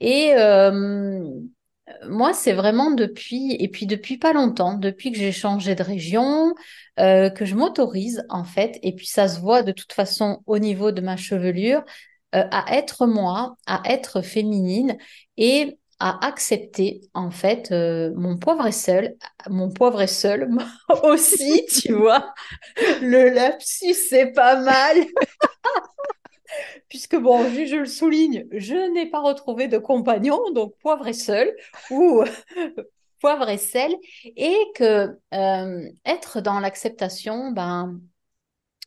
Et 0.01 0.35
moi, 2.09 2.33
c'est 2.33 2.53
vraiment 2.53 2.91
depuis, 2.91 3.57
et 3.59 3.69
puis 3.69 3.87
depuis 3.87 4.19
pas 4.19 4.33
longtemps, 4.33 4.75
depuis 4.75 5.13
que 5.13 5.19
j'ai 5.19 5.33
changé 5.33 5.75
de 5.75 5.83
région, 5.83 6.55
euh, 7.01 7.31
que 7.31 7.45
je 7.45 7.55
m'autorise 7.55 8.25
en 8.29 8.45
fait, 8.45 8.79
et 8.83 8.95
puis 8.95 9.07
ça 9.07 9.29
se 9.29 9.41
voit 9.41 9.63
de 9.63 9.73
toute 9.73 9.93
façon 9.93 10.43
au 10.47 10.59
niveau 10.59 10.93
de 10.93 11.01
ma 11.01 11.17
chevelure, 11.17 11.83
euh, 12.35 12.45
à 12.51 12.77
être 12.77 13.07
moi, 13.07 13.57
à 13.67 13.83
être 13.87 14.23
féminine 14.23 14.97
et 15.37 15.79
à 16.03 16.27
accepter 16.27 17.01
en 17.15 17.31
fait 17.31 17.71
euh, 17.71 18.13
mon 18.17 18.37
poivre 18.37 18.67
est 18.67 18.73
seul, 18.73 19.17
mon 19.49 19.71
poivre 19.71 20.03
est 20.03 20.09
seul 20.09 20.51
aussi, 21.05 21.65
tu 21.67 21.93
vois. 21.95 22.35
Le 23.01 23.29
lapsus, 23.33 23.95
c'est 23.95 24.33
pas 24.33 24.61
mal. 24.61 24.97
puisque 26.89 27.15
bon, 27.15 27.45
je, 27.45 27.77
le 27.77 27.87
souligne, 27.87 28.47
je 28.51 28.93
n'ai 28.93 29.09
pas 29.09 29.21
retrouvé 29.21 29.69
de 29.69 29.79
compagnon, 29.79 30.51
donc 30.51 30.77
poivre 30.79 31.07
et 31.07 31.13
seul, 31.13 31.55
ou 31.93 32.25
poivre 33.21 33.49
et 33.49 33.57
sel, 33.57 33.95
et 34.25 34.59
que 34.75 35.17
euh, 35.33 35.89
être 36.05 36.41
dans 36.41 36.59
l'acceptation, 36.59 37.53
ben, 37.53 38.01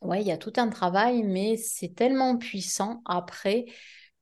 ouais, 0.02 0.20
il 0.20 0.26
y 0.26 0.32
a 0.32 0.36
tout 0.36 0.52
un 0.56 0.68
travail, 0.68 1.22
mais 1.22 1.56
c'est 1.56 1.94
tellement 1.94 2.36
puissant 2.36 3.00
après 3.06 3.64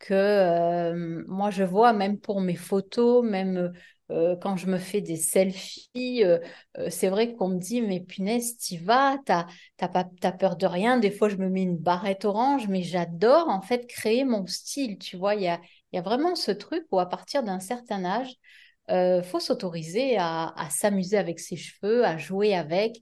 que 0.06 0.14
euh, 0.14 1.24
moi 1.28 1.50
je 1.50 1.64
vois 1.64 1.92
même 1.92 2.18
pour 2.18 2.40
mes 2.40 2.56
photos, 2.56 3.24
même 3.24 3.72
euh, 4.10 4.36
quand 4.36 4.56
je 4.56 4.66
me 4.66 4.78
fais 4.78 5.00
des 5.00 5.16
selfies, 5.16 6.24
euh, 6.24 6.38
euh, 6.78 6.90
c'est 6.90 7.08
vrai 7.08 7.34
qu'on 7.34 7.48
me 7.48 7.58
dit, 7.58 7.80
mais 7.80 8.00
punaise, 8.00 8.56
t'y 8.58 8.76
vas, 8.76 9.16
t'as, 9.24 9.46
peur 10.32 10.56
de 10.56 10.66
rien. 10.66 10.98
Des 10.98 11.10
fois, 11.10 11.28
je 11.30 11.36
me 11.36 11.48
mets 11.48 11.62
une 11.62 11.78
barrette 11.78 12.24
orange, 12.26 12.68
mais 12.68 12.82
j'adore 12.82 13.48
en 13.48 13.62
fait 13.62 13.86
créer 13.86 14.24
mon 14.24 14.46
style. 14.46 14.98
Tu 14.98 15.16
vois, 15.16 15.34
il 15.36 15.42
y 15.42 15.48
a, 15.48 15.60
y 15.92 15.98
a 15.98 16.02
vraiment 16.02 16.34
ce 16.34 16.50
truc 16.50 16.84
où 16.90 16.98
à 17.00 17.08
partir 17.08 17.42
d'un 17.42 17.60
certain 17.60 18.04
âge, 18.04 18.34
il 18.90 19.22
faut 19.24 19.40
s'autoriser 19.40 20.18
à, 20.18 20.52
à 20.56 20.68
s'amuser 20.70 21.16
avec 21.16 21.40
ses 21.40 21.56
cheveux, 21.56 22.04
à 22.04 22.18
jouer 22.18 22.54
avec. 22.54 22.96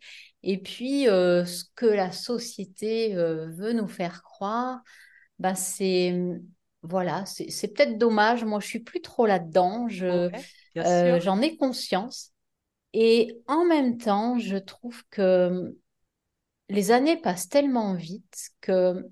Et 0.45 0.59
puis, 0.59 1.05
ce 1.07 1.65
que 1.75 1.87
la 1.87 2.13
société 2.13 3.15
veut 3.15 3.73
nous 3.73 3.89
faire 3.89 4.23
croire, 4.23 4.81
ben 5.41 5.55
c'est 5.57 6.15
voilà, 6.83 7.25
c'est 7.27 7.69
peut-être 7.69 7.99
dommage. 7.99 8.45
Moi, 8.45 8.61
je 8.61 8.67
suis 8.67 8.81
plus 8.81 9.01
trop 9.01 9.27
là-dedans. 9.27 9.87
Euh, 9.91 11.21
j'en 11.21 11.41
ai 11.41 11.57
conscience. 11.57 12.33
Et 12.93 13.41
en 13.47 13.65
même 13.65 13.99
temps, 13.99 14.39
je 14.39 14.57
trouve 14.57 15.03
que 15.11 15.75
les 16.69 16.91
années 16.91 17.17
passent 17.17 17.49
tellement 17.49 17.95
vite 17.95 18.51
que 18.61 19.07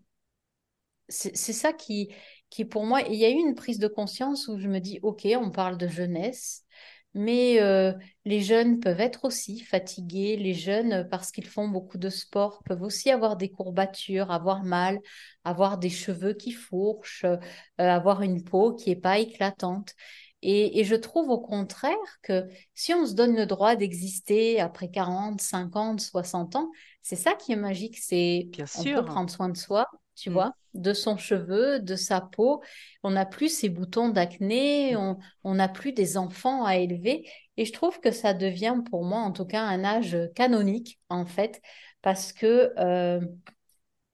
c'est 1.09 1.35
ça 1.35 1.73
qui, 1.73 2.15
qui, 2.51 2.65
pour 2.65 2.85
moi, 2.85 3.03
il 3.03 3.15
y 3.17 3.25
a 3.25 3.31
eu 3.31 3.35
une 3.35 3.55
prise 3.55 3.79
de 3.79 3.89
conscience 3.89 4.49
où 4.49 4.59
je 4.59 4.69
me 4.69 4.79
dis, 4.79 5.01
OK, 5.03 5.27
on 5.37 5.51
parle 5.51 5.77
de 5.77 5.89
jeunesse, 5.89 6.65
mais 7.15 7.61
euh, 7.61 7.93
les 8.25 8.41
jeunes 8.41 8.79
peuvent 8.79 9.01
être 9.01 9.25
aussi 9.25 9.61
fatigués. 9.61 10.37
Les 10.37 10.55
jeunes, 10.55 11.09
parce 11.11 11.33
qu'ils 11.33 11.47
font 11.47 11.69
beaucoup 11.69 11.99
de 11.99 12.09
sport, 12.09 12.63
peuvent 12.65 12.83
aussi 12.83 13.11
avoir 13.11 13.37
des 13.37 13.51
courbatures, 13.51 14.31
avoir 14.31 14.63
mal, 14.63 15.01
avoir 15.45 15.79
des 15.79 15.91
cheveux 15.91 16.35
qui 16.35 16.53
fourchent, 16.53 17.25
euh, 17.25 17.37
avoir 17.79 18.23
une 18.23 18.45
peau 18.45 18.75
qui 18.75 18.91
n'est 18.91 18.97
pas 18.97 19.19
éclatante. 19.19 19.95
Et, 20.43 20.85
je 20.85 20.95
trouve 20.95 21.29
au 21.29 21.39
contraire 21.39 21.97
que 22.23 22.49
si 22.75 22.95
on 22.95 23.05
se 23.05 23.13
donne 23.13 23.37
le 23.37 23.45
droit 23.45 23.77
d'exister 23.77 24.59
après 24.59 24.91
40, 24.91 25.41
50, 25.41 26.01
60 26.01 26.57
ans, 26.57 26.71
c'est 27.03 27.17
ça 27.17 27.35
qui 27.35 27.53
est 27.53 27.57
magique. 27.57 27.99
C'est 27.99 28.49
on 28.79 28.85
peut 28.85 29.05
prendre 29.05 29.31
soin 29.31 29.51
de 29.51 29.57
soi, 29.57 29.87
tu 30.21 30.31
mmh. 30.31 30.33
vois, 30.33 30.55
de 30.75 30.93
son 30.93 31.17
cheveu, 31.17 31.81
de 31.81 31.97
sa 31.97 32.21
peau. 32.21 32.63
On 33.03 33.11
n'a 33.11 33.27
plus 33.27 33.49
ces 33.49 33.69
boutons 33.69 34.09
d'acné, 34.09 34.95
mmh. 34.95 35.17
on 35.45 35.55
n'a 35.55 35.69
plus 35.69 35.93
des 35.93 36.17
enfants 36.17 36.65
à 36.65 36.77
élever. 36.77 37.29
Et 37.57 37.65
je 37.65 37.73
trouve 37.73 38.01
que 38.01 38.11
ça 38.11 38.35
devient 38.35 38.77
pour 38.91 39.05
moi, 39.05 39.21
en 39.21 39.33
tout 39.33 39.47
cas, 39.47 39.63
un 39.63 39.85
âge 39.85 40.17
canonique, 40.35 40.99
en 41.09 41.27
fait, 41.27 41.61
parce 42.03 42.33
que 42.33 42.73
euh, 42.79 43.21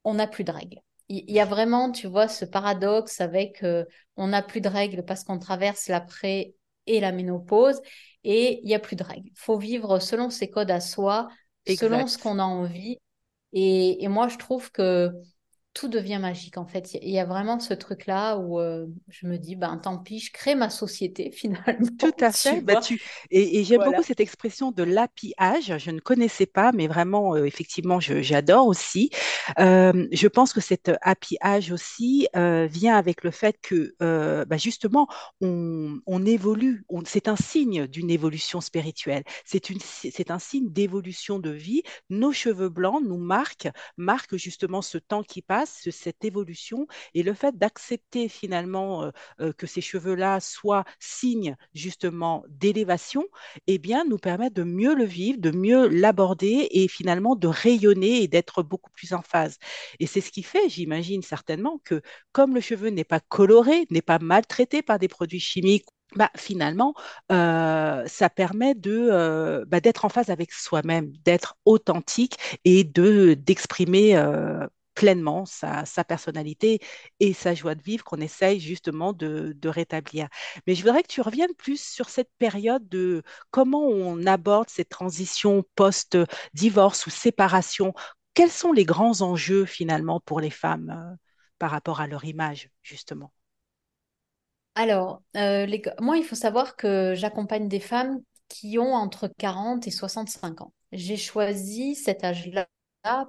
on 0.04 0.14
n'a 0.14 0.26
plus 0.26 0.44
de 0.44 0.52
règles 0.52 0.80
il 1.08 1.30
y 1.30 1.40
a 1.40 1.44
vraiment, 1.44 1.92
tu 1.92 2.06
vois, 2.06 2.28
ce 2.28 2.44
paradoxe 2.44 3.20
avec 3.20 3.62
euh, 3.62 3.84
on 4.16 4.28
n'a 4.28 4.42
plus 4.42 4.60
de 4.60 4.68
règles 4.68 5.04
parce 5.04 5.24
qu'on 5.24 5.38
traverse 5.38 5.88
l'après 5.88 6.54
et 6.86 7.00
la 7.00 7.12
ménopause 7.12 7.80
et 8.24 8.60
il 8.62 8.66
n'y 8.66 8.74
a 8.74 8.80
plus 8.80 8.96
de 8.96 9.04
règles. 9.04 9.28
Il 9.28 9.38
faut 9.38 9.58
vivre 9.58 10.00
selon 10.00 10.30
ses 10.30 10.50
codes 10.50 10.70
à 10.70 10.80
soi, 10.80 11.28
selon 11.68 12.06
ce 12.06 12.18
qu'on 12.18 12.38
a 12.38 12.44
envie. 12.44 12.98
et, 13.52 14.06
moi, 14.08 14.28
je 14.28 14.36
trouve 14.36 14.70
que 14.72 15.12
tout 15.76 15.88
devient 15.88 16.18
magique 16.18 16.56
en 16.56 16.66
fait. 16.66 16.94
Il 17.02 17.10
y 17.10 17.18
a 17.18 17.26
vraiment 17.26 17.60
ce 17.60 17.74
truc-là 17.74 18.38
où 18.38 18.58
euh, 18.58 18.86
je 19.10 19.26
me 19.26 19.36
dis, 19.36 19.56
ben 19.56 19.76
tant 19.76 19.98
pis, 19.98 20.20
je 20.20 20.32
crée 20.32 20.54
ma 20.54 20.70
société 20.70 21.30
finalement. 21.34 21.86
Tout 21.98 22.14
à 22.18 22.32
fait. 22.32 22.62
Bah, 22.62 22.80
tu... 22.80 23.00
Et, 23.30 23.62
j'aime 23.62 23.84
beaucoup 23.84 24.02
cette 24.02 24.20
expression 24.20 24.72
de 24.72 24.82
l'appiage. 24.82 25.76
Je 25.76 25.90
ne 25.90 26.00
connaissais 26.00 26.46
pas, 26.46 26.72
mais 26.72 26.86
vraiment, 26.86 27.34
euh, 27.34 27.44
effectivement, 27.44 28.00
j'adore 28.00 28.66
aussi. 28.66 29.10
Euh, 29.58 30.06
je 30.12 30.28
pense 30.28 30.54
que 30.54 30.62
cet 30.62 30.90
appiage 31.02 31.70
aussi 31.70 32.26
vient 32.34 32.96
avec 32.96 33.22
le 33.22 33.30
fait 33.30 33.58
que 33.60 33.94
bah, 34.44 34.56
justement, 34.56 35.08
on, 35.42 35.98
on 36.06 36.24
évolue. 36.24 36.86
C'est 37.04 37.28
un 37.28 37.36
signe 37.36 37.86
d'une 37.86 38.10
évolution 38.10 38.62
spirituelle. 38.62 39.24
C'est 39.44 40.30
un 40.30 40.38
signe 40.38 40.72
d'évolution 40.72 41.38
de 41.38 41.50
vie. 41.50 41.82
Nos 42.08 42.32
cheveux 42.32 42.70
blancs 42.70 43.02
nous 43.04 43.18
marquent, 43.18 43.68
marquent 43.98 44.36
justement 44.36 44.80
ce 44.80 44.96
temps 44.96 45.22
qui 45.22 45.42
passe 45.42 45.65
cette 45.66 46.24
évolution 46.24 46.86
et 47.14 47.22
le 47.22 47.34
fait 47.34 47.56
d'accepter 47.56 48.28
finalement 48.28 49.04
euh, 49.04 49.10
euh, 49.40 49.52
que 49.52 49.66
ces 49.66 49.80
cheveux-là 49.80 50.40
soient 50.40 50.84
signes 50.98 51.56
justement 51.74 52.44
d'élévation, 52.48 53.24
eh 53.66 53.78
bien, 53.78 54.04
nous 54.04 54.18
permet 54.18 54.50
de 54.50 54.62
mieux 54.62 54.94
le 54.94 55.04
vivre, 55.04 55.38
de 55.40 55.50
mieux 55.50 55.88
l'aborder 55.88 56.68
et 56.70 56.88
finalement 56.88 57.36
de 57.36 57.48
rayonner 57.48 58.22
et 58.22 58.28
d'être 58.28 58.62
beaucoup 58.62 58.90
plus 58.90 59.12
en 59.12 59.22
phase. 59.22 59.58
Et 60.00 60.06
c'est 60.06 60.20
ce 60.20 60.30
qui 60.30 60.42
fait, 60.42 60.68
j'imagine 60.68 61.22
certainement, 61.22 61.80
que 61.84 62.02
comme 62.32 62.54
le 62.54 62.60
cheveu 62.60 62.88
n'est 62.88 63.04
pas 63.04 63.20
coloré, 63.20 63.86
n'est 63.90 64.02
pas 64.02 64.18
maltraité 64.18 64.82
par 64.82 64.98
des 64.98 65.08
produits 65.08 65.40
chimiques 65.40 65.86
bah, 66.14 66.30
finalement, 66.36 66.94
euh, 67.32 68.04
ça 68.06 68.30
permet 68.30 68.74
de 68.74 69.64
bah, 69.66 69.80
d'être 69.80 70.04
en 70.04 70.08
phase 70.08 70.30
avec 70.30 70.52
soi-même, 70.52 71.12
d'être 71.24 71.56
authentique 71.64 72.36
et 72.64 72.84
de 72.84 73.34
d'exprimer 73.34 74.16
pleinement 74.96 75.44
sa, 75.44 75.84
personnalité 76.08 76.80
et 77.20 77.34
sa 77.34 77.54
joie 77.54 77.76
de 77.76 77.82
vivre 77.82 78.02
qu'on 78.02 78.20
essaye 78.20 78.58
justement 78.58 79.12
de, 79.12 79.54
rétablir. 79.68 80.28
Mais 80.66 80.74
je 80.74 80.82
voudrais 80.82 81.02
que 81.02 81.12
tu 81.12 81.20
reviennes 81.20 81.54
plus 81.56 81.80
sur 81.80 82.08
cette 82.08 82.30
période 82.38 82.88
de 82.88 83.22
comment 83.50 83.82
on 83.82 84.26
aborde 84.26 84.70
ces 84.70 84.84
transitions 84.84 85.64
post-divorce 85.76 87.06
ou 87.06 87.10
séparation. 87.10 87.92
Quels 88.34 88.50
sont 88.50 88.72
les 88.72 88.84
grands 88.84 89.20
enjeux 89.20 89.66
finalement 89.66 90.20
pour 90.20 90.40
les 90.40 90.50
femmes 90.50 90.90
euh, 90.90 91.16
par 91.58 91.70
rapport 91.70 92.00
à 92.00 92.06
leur 92.06 92.24
image, 92.24 92.70
justement? 92.82 93.32
Alors, 94.74 95.22
euh, 95.36 95.66
moi, 96.00 96.16
il 96.16 96.24
faut 96.24 96.34
savoir 96.34 96.76
que 96.76 97.14
j'accompagne 97.14 97.68
des 97.68 97.80
femmes 97.80 98.20
qui 98.48 98.78
ont 98.78 98.94
entre 98.94 99.28
40 99.38 99.86
et 99.86 99.90
65 99.90 100.60
ans. 100.62 100.72
J'ai 100.92 101.16
choisi 101.16 101.94
cet 101.96 102.24
âge-là 102.24 102.66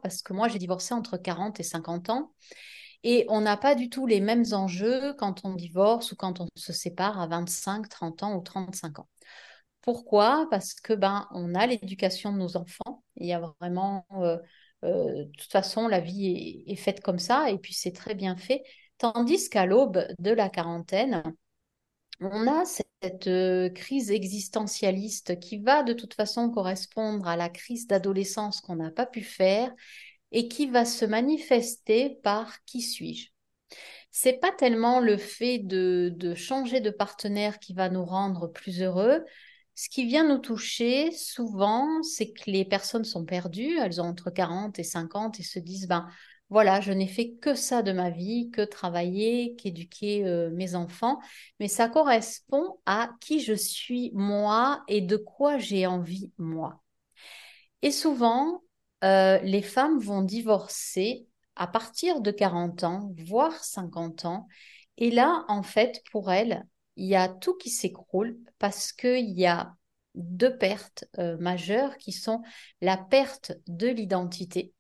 parce 0.02 0.22
que 0.22 0.34
moi, 0.34 0.48
j'ai 0.48 0.60
divorcé 0.60 0.94
entre 0.94 1.18
40 1.18 1.60
et 1.60 1.64
50 1.64 2.10
ans. 2.10 2.34
Et 3.04 3.26
on 3.30 3.42
n'a 3.42 3.58
pas 3.58 3.76
du 3.76 3.90
tout 3.90 4.08
les 4.08 4.22
mêmes 4.22 4.46
enjeux 4.54 5.14
quand 5.16 5.46
on 5.46 5.54
divorce 5.54 6.12
ou 6.12 6.16
quand 6.16 6.42
on 6.42 6.48
se 6.56 6.74
sépare 6.74 7.20
à 7.22 7.28
25, 7.28 7.90
30 7.90 8.24
ans 8.24 8.36
ou 8.36 8.42
35 8.42 9.00
ans. 9.00 9.08
Pourquoi? 9.82 10.48
Parce 10.52 10.74
que 10.74 10.94
ben 10.94 11.28
on 11.32 11.56
a 11.56 11.68
l'éducation 11.68 12.34
de 12.34 12.38
nos 12.38 12.58
enfants. 12.58 13.04
Il 13.16 13.28
y 13.28 13.34
a 13.34 13.42
vraiment 13.62 14.06
euh, 14.14 14.38
euh, 14.84 15.26
de 15.26 15.32
toute 15.38 15.52
façon, 15.52 15.88
la 15.88 16.00
vie 16.00 16.64
est, 16.68 16.72
est 16.72 16.76
faite 16.76 17.02
comme 17.02 17.20
ça 17.20 17.50
et 17.50 17.58
puis 17.58 17.74
c'est 17.74 17.94
très 17.94 18.16
bien 18.16 18.36
fait. 18.36 18.64
Tandis 18.98 19.50
qu'à 19.50 19.66
l'aube 19.66 20.06
de 20.20 20.32
la 20.32 20.50
quarantaine, 20.50 21.24
on 22.20 22.48
a 22.48 22.66
cette 22.66 23.28
euh, 23.28 23.70
crise 23.70 24.12
existentialiste 24.12 25.40
qui 25.40 25.60
va 25.60 25.84
de 25.84 25.94
toute 25.94 26.14
façon 26.14 26.50
correspondre 26.50 27.28
à 27.28 27.36
la 27.36 27.50
crise 27.50 27.88
d'adolescence 27.88 28.62
qu'on 28.62 28.78
n'a 28.78 28.92
pas 28.92 29.06
pu 29.06 29.22
faire 29.22 29.72
et 30.32 30.48
qui 30.48 30.68
va 30.68 30.86
se 30.86 31.06
manifester 31.06 32.20
par 32.24 32.64
qui 32.66 32.82
suis-je 32.82 33.30
c'est 34.20 34.40
pas 34.40 34.52
tellement 34.52 35.00
le 35.00 35.18
fait 35.18 35.60
de, 35.60 36.12
de, 36.16 36.34
changer 36.34 36.82
de 36.82 36.90
partenaire 36.90 37.60
qui 37.60 37.74
va 37.74 37.88
nous 37.90 38.04
rendre 38.04 38.48
plus 38.48 38.82
heureux. 38.82 39.24
Ce 39.76 39.90
qui 39.90 40.08
vient 40.08 40.28
nous 40.28 40.40
toucher 40.40 41.12
souvent, 41.12 42.02
c'est 42.02 42.32
que 42.32 42.50
les 42.50 42.66
personnes 42.66 43.04
sont 43.04 43.26
perdues, 43.26 43.78
elles 43.78 44.02
ont 44.02 44.06
entre 44.06 44.32
40 44.32 44.80
et 44.80 44.84
50 44.84 45.40
et 45.40 45.44
se 45.44 45.60
disent, 45.60 45.88
ben 45.88 46.08
voilà, 46.50 46.80
je 46.80 46.94
n'ai 46.94 47.08
fait 47.08 47.32
que 47.34 47.56
ça 47.56 47.82
de 47.82 47.92
ma 47.92 48.10
vie, 48.10 48.50
que 48.52 48.62
travailler, 48.62 49.56
qu'éduquer 49.56 50.26
euh, 50.26 50.50
mes 50.52 50.76
enfants, 50.76 51.20
mais 51.60 51.68
ça 51.68 51.90
correspond 51.90 52.80
à 52.86 53.10
qui 53.20 53.42
je 53.42 53.54
suis 53.54 54.12
moi 54.14 54.84
et 54.88 55.02
de 55.02 55.18
quoi 55.18 55.58
j'ai 55.58 55.86
envie 55.88 56.32
moi. 56.38 56.82
Et 57.82 57.92
souvent, 57.92 58.64
euh, 59.04 59.40
les 59.40 59.62
femmes 59.62 60.00
vont 60.00 60.22
divorcer 60.22 61.28
à 61.56 61.68
partir 61.68 62.22
de 62.22 62.32
40 62.32 62.84
ans, 62.84 63.14
voire 63.26 63.64
50 63.64 64.26
ans. 64.26 64.48
Et 64.98 65.12
là, 65.12 65.44
en 65.48 65.64
fait, 65.64 66.02
pour 66.12 66.32
elles, 66.32 66.66
il 66.96 67.08
y 67.08 67.16
a 67.16 67.28
tout 67.28 67.56
qui 67.56 67.70
s'écroule 67.70 68.38
parce 68.58 68.92
qu'il 68.94 69.30
y 69.38 69.46
a 69.46 69.76
deux 70.16 70.58
pertes 70.58 71.06
euh, 71.20 71.38
majeures 71.38 71.98
qui 71.98 72.12
sont 72.12 72.42
la 72.82 72.98
perte 72.98 73.52
de 73.68 73.88
l'identité, 73.88 74.74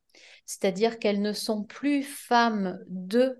c'est-à-dire 0.47 0.97
qu'elles 0.97 1.21
ne 1.21 1.33
sont 1.33 1.63
plus 1.63 2.01
femmes 2.01 2.79
de 2.87 3.39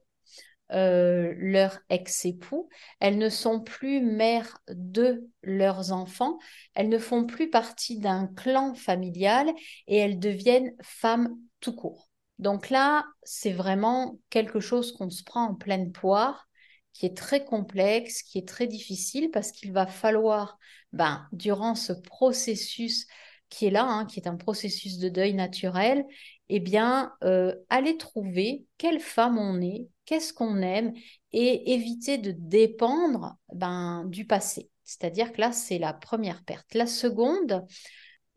euh, 0.73 1.33
leur 1.37 1.79
ex-époux, 1.89 2.67
elles 2.99 3.17
ne 3.17 3.29
sont 3.29 3.61
plus 3.61 4.01
mères 4.01 4.59
de 4.69 5.25
leurs 5.41 5.93
enfants, 5.93 6.37
elles 6.75 6.89
ne 6.89 6.97
font 6.99 7.25
plus 7.25 7.49
partie 7.49 7.97
d'un 7.97 8.27
clan 8.27 8.75
familial 8.75 9.49
et 9.87 9.95
elles 9.95 10.19
deviennent 10.19 10.73
femmes 10.81 11.39
tout 11.61 11.73
court. 11.73 12.09
Donc 12.37 12.69
là, 12.69 13.05
c'est 13.23 13.53
vraiment 13.53 14.19
quelque 14.29 14.59
chose 14.59 14.91
qu'on 14.91 15.09
se 15.09 15.23
prend 15.23 15.45
en 15.45 15.55
pleine 15.55 15.93
poire, 15.93 16.49
qui 16.91 17.05
est 17.05 17.15
très 17.15 17.45
complexe, 17.45 18.21
qui 18.21 18.37
est 18.37 18.47
très 18.47 18.67
difficile 18.67 19.31
parce 19.31 19.51
qu'il 19.53 19.71
va 19.71 19.87
falloir, 19.87 20.57
ben, 20.91 21.25
durant 21.31 21.75
ce 21.75 21.93
processus 21.93 23.07
qui 23.49 23.67
est 23.67 23.71
là, 23.71 23.85
hein, 23.85 24.05
qui 24.05 24.19
est 24.19 24.27
un 24.27 24.35
processus 24.35 24.97
de 24.97 25.07
deuil 25.07 25.33
naturel, 25.33 26.05
eh 26.49 26.59
bien, 26.59 27.13
euh, 27.23 27.55
aller 27.69 27.97
trouver 27.97 28.65
quelle 28.77 28.99
femme 28.99 29.37
on 29.37 29.61
est, 29.61 29.87
qu'est-ce 30.05 30.33
qu'on 30.33 30.61
aime 30.61 30.93
et 31.33 31.73
éviter 31.73 32.17
de 32.17 32.31
dépendre 32.31 33.35
ben, 33.53 34.05
du 34.05 34.25
passé. 34.25 34.69
C'est-à-dire 34.83 35.33
que 35.33 35.41
là, 35.41 35.51
c'est 35.51 35.79
la 35.79 35.93
première 35.93 36.43
perte. 36.45 36.73
La 36.73 36.87
seconde, 36.87 37.65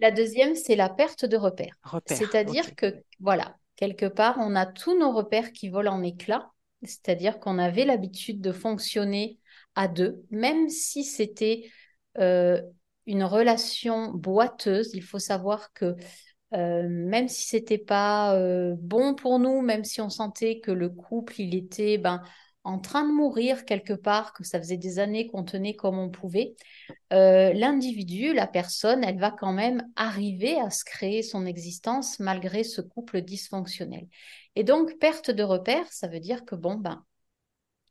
la 0.00 0.10
deuxième, 0.10 0.56
c'est 0.56 0.74
la 0.74 0.88
perte 0.88 1.24
de 1.24 1.36
repères. 1.36 1.78
C'est-à-dire 2.06 2.74
que, 2.74 3.02
voilà, 3.20 3.56
quelque 3.76 4.06
part, 4.06 4.36
on 4.38 4.56
a 4.56 4.66
tous 4.66 4.98
nos 4.98 5.12
repères 5.12 5.52
qui 5.52 5.68
volent 5.68 5.94
en 5.94 6.02
éclats. 6.02 6.50
C'est-à-dire 6.82 7.38
qu'on 7.38 7.58
avait 7.58 7.84
l'habitude 7.84 8.40
de 8.40 8.52
fonctionner 8.52 9.38
à 9.76 9.86
deux, 9.86 10.24
même 10.30 10.68
si 10.68 11.04
c'était 11.04 11.70
euh, 12.18 12.60
une 13.06 13.22
relation 13.22 14.10
boiteuse. 14.12 14.90
Il 14.94 15.02
faut 15.02 15.18
savoir 15.18 15.72
que 15.72 15.94
euh, 16.52 16.87
même 16.88 17.28
si 17.28 17.47
c'était 17.47 17.78
pas 17.78 18.35
euh, 18.35 18.75
bon 18.78 19.14
pour 19.14 19.38
nous, 19.38 19.61
même 19.61 19.85
si 19.85 20.00
on 20.00 20.11
sentait 20.11 20.59
que 20.61 20.73
le 20.73 20.88
couple 20.88 21.40
il 21.40 21.54
était 21.54 21.97
ben 21.97 22.23
en 22.64 22.78
train 22.78 23.09
de 23.09 23.12
mourir 23.12 23.64
quelque 23.64 23.92
part, 23.92 24.33
que 24.33 24.45
ça 24.45 24.59
faisait 24.59 24.76
des 24.76 24.99
années 24.99 25.26
qu'on 25.28 25.45
tenait 25.45 25.76
comme 25.76 25.99
on 25.99 26.11
pouvait, 26.11 26.54
euh, 27.13 27.52
l'individu, 27.54 28.34
la 28.34 28.47
personne, 28.47 29.02
elle 29.04 29.19
va 29.19 29.30
quand 29.30 29.52
même 29.52 29.82
arriver 29.97 30.60
à 30.60 30.71
se 30.71 30.84
créer 30.84 31.23
son 31.23 31.47
existence 31.47 32.19
malgré 32.19 32.65
ce 32.65 32.80
couple 32.80 33.23
dysfonctionnel. 33.23 34.08
Et 34.56 34.65
donc 34.65 34.99
perte 34.99 35.30
de 35.30 35.43
repères, 35.45 35.91
ça 35.93 36.08
veut 36.08 36.21
dire 36.21 36.45
que 36.45 36.56
bon 36.56 36.75
ben 36.75 37.04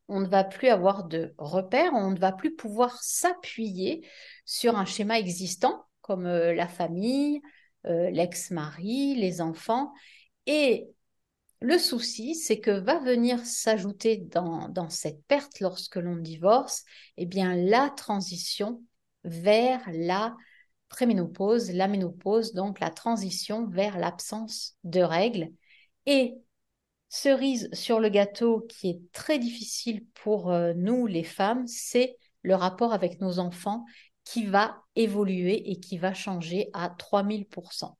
on 0.09 0.19
ne 0.19 0.27
va 0.27 0.43
plus 0.43 0.67
avoir 0.67 1.05
de 1.05 1.33
repères, 1.37 1.93
on 1.93 2.11
ne 2.11 2.19
va 2.19 2.33
plus 2.33 2.55
pouvoir 2.55 3.01
s'appuyer 3.01 4.05
sur 4.45 4.75
un 4.77 4.85
schéma 4.85 5.17
existant 5.19 5.85
comme 6.01 6.23
la 6.27 6.67
famille, 6.67 7.41
euh, 7.85 8.09
l'ex-mari, 8.09 9.15
les 9.15 9.41
enfants. 9.41 9.93
Et 10.45 10.89
le 11.61 11.77
souci, 11.77 12.35
c'est 12.35 12.59
que 12.59 12.71
va 12.71 12.99
venir 12.99 13.45
s'ajouter 13.45 14.17
dans, 14.17 14.89
cette 14.89 15.23
perte 15.25 15.59
lorsque 15.59 15.97
l'on 15.97 16.15
divorce, 16.15 16.85
eh 17.17 17.25
bien, 17.25 17.55
la 17.55 17.89
transition 17.89 18.81
vers 19.25 19.81
la 19.91 20.35
préménopause, 20.87 21.71
la 21.71 21.87
ménopause, 21.87 22.53
donc 22.53 22.79
la 22.79 22.89
transition 22.89 23.67
vers 23.67 23.97
l'absence 23.97 24.75
de 24.83 25.01
règles. 25.01 25.49
Et 26.05 26.35
cerise 27.09 27.69
sur 27.73 27.99
le 27.99 28.09
gâteau 28.09 28.65
qui 28.69 28.89
est 28.89 29.11
très 29.11 29.37
difficile 29.37 30.05
pour 30.13 30.51
euh, 30.51 30.73
nous, 30.75 31.07
les 31.07 31.23
femmes, 31.23 31.67
c'est 31.67 32.17
le 32.41 32.55
rapport 32.55 32.93
avec 32.93 33.19
nos 33.19 33.39
enfants 33.39 33.85
qui 34.29 34.45
va 34.45 34.83
évoluer 34.95 35.71
et 35.71 35.79
qui 35.79 35.97
va 35.97 36.13
changer 36.13 36.69
à 36.73 36.89
3000%. 36.89 37.97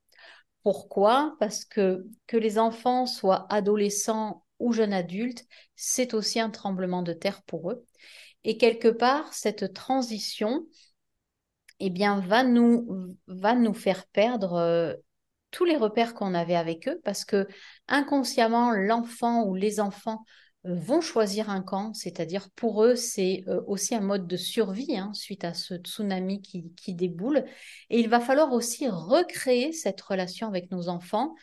Pourquoi? 0.62 1.34
Parce 1.40 1.64
que 1.64 2.06
que 2.28 2.36
les 2.36 2.56
enfants 2.58 3.06
soient 3.06 3.52
adolescents 3.52 4.44
ou 4.60 4.72
jeunes 4.72 4.92
adultes, 4.92 5.44
c'est 5.74 6.14
aussi 6.14 6.38
un 6.38 6.50
tremblement 6.50 7.02
de 7.02 7.14
terre 7.14 7.42
pour 7.42 7.72
eux. 7.72 7.84
Et 8.44 8.58
quelque 8.58 8.86
part, 8.86 9.34
cette 9.34 9.72
transition, 9.72 10.66
eh 11.80 11.90
bien, 11.90 12.20
va 12.20 12.44
nous, 12.44 13.74
faire 13.74 14.06
perdre 14.06 14.52
euh, 14.52 14.94
tous 15.50 15.64
les 15.64 15.76
repères 15.76 16.14
qu'on 16.14 16.34
avait 16.34 16.54
avec 16.54 16.86
eux 16.86 17.00
parce 17.02 17.24
que 17.24 17.48
inconsciemment, 17.88 18.70
l'enfant 18.70 19.46
ou 19.46 19.56
les 19.56 19.80
enfants 19.80 20.24
vont 20.64 21.00
choisir 21.00 21.48
un 21.48 21.62
camp, 21.62 21.94
c'est-à-dire 21.94 22.50
pour 22.50 22.84
eux, 22.84 22.94
c'est 22.94 23.44
euh, 23.48 23.62
aussi 23.66 23.94
un 23.94 24.00
mode 24.00 24.26
de 24.26 24.36
survie 24.36 24.96
hein, 24.96 25.12
suite 25.14 25.44
à 25.44 25.54
ce 25.54 25.74
tsunami 25.74 26.42
qui, 26.42 26.94
déboule. 26.94 27.44
Et 27.88 28.00
il 28.00 28.08
va 28.08 28.20
falloir 28.20 28.52
aussi 28.52 28.88
recréer 28.88 29.72
cette 29.72 30.00
relation 30.00 30.48
avec 30.48 30.70
nos 30.70 30.88
enfants. 30.88 31.34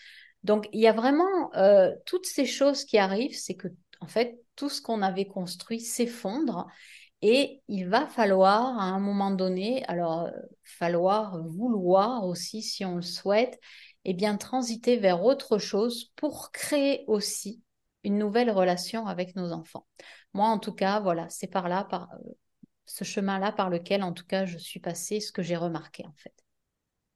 Donc, 0.44 0.70
il 0.72 0.80
y 0.82 0.88
a 0.88 0.94
vraiment 0.94 1.54
euh, 1.56 1.92
toutes 2.06 2.28
ces 2.28 2.46
choses 2.46 2.86
qui 2.86 2.98
arrivent, 2.98 3.38
c'est 3.38 3.56
que, 3.56 3.70
en 4.02 4.08
fait, 4.08 4.40
tout 4.56 4.70
ce 4.70 4.82
qu'on 4.82 5.02
avait 5.02 5.28
construit 5.28 5.80
s'effondre. 5.80 6.68
Et 7.24 7.64
il 7.68 7.88
va 7.88 8.06
falloir, 8.06 8.80
à 8.80 8.84
un 8.84 9.00
moment 9.00 9.32
donné, 9.32 9.84
alors, 9.86 10.30
falloir 10.64 11.44
vouloir 11.44 12.24
aussi, 12.26 12.62
si 12.62 12.86
on 12.86 12.98
le 12.98 13.02
souhaite, 13.02 13.56
et 14.06 14.12
eh 14.12 14.14
bien, 14.14 14.38
transiter 14.38 14.98
vers 14.98 15.24
autre 15.24 15.58
chose 15.58 16.12
pour 16.16 16.52
créer 16.52 17.04
aussi 17.08 17.62
une 18.04 18.18
nouvelle 18.18 18.52
relation 18.52 19.08
avec 19.08 19.36
nos 19.36 19.52
enfants. 19.52 19.86
Moi, 20.34 20.48
en 20.48 20.60
tout 20.60 20.74
cas, 20.74 21.00
voilà, 21.00 21.28
c'est 21.30 21.48
par 21.48 21.68
là, 21.68 21.84
par 21.84 22.10
euh, 22.14 22.32
ce 22.86 23.04
chemin-là 23.04 23.52
par 23.52 23.70
lequel, 23.70 24.04
en 24.04 24.14
tout 24.14 24.26
cas, 24.26 24.46
je 24.46 24.58
suis 24.58 24.80
passée, 24.80 25.20
ce 25.20 25.32
que 25.32 25.42
j'ai 25.42 25.58
remarqué, 25.58 26.06
en 26.06 26.14
fait. 26.16 26.34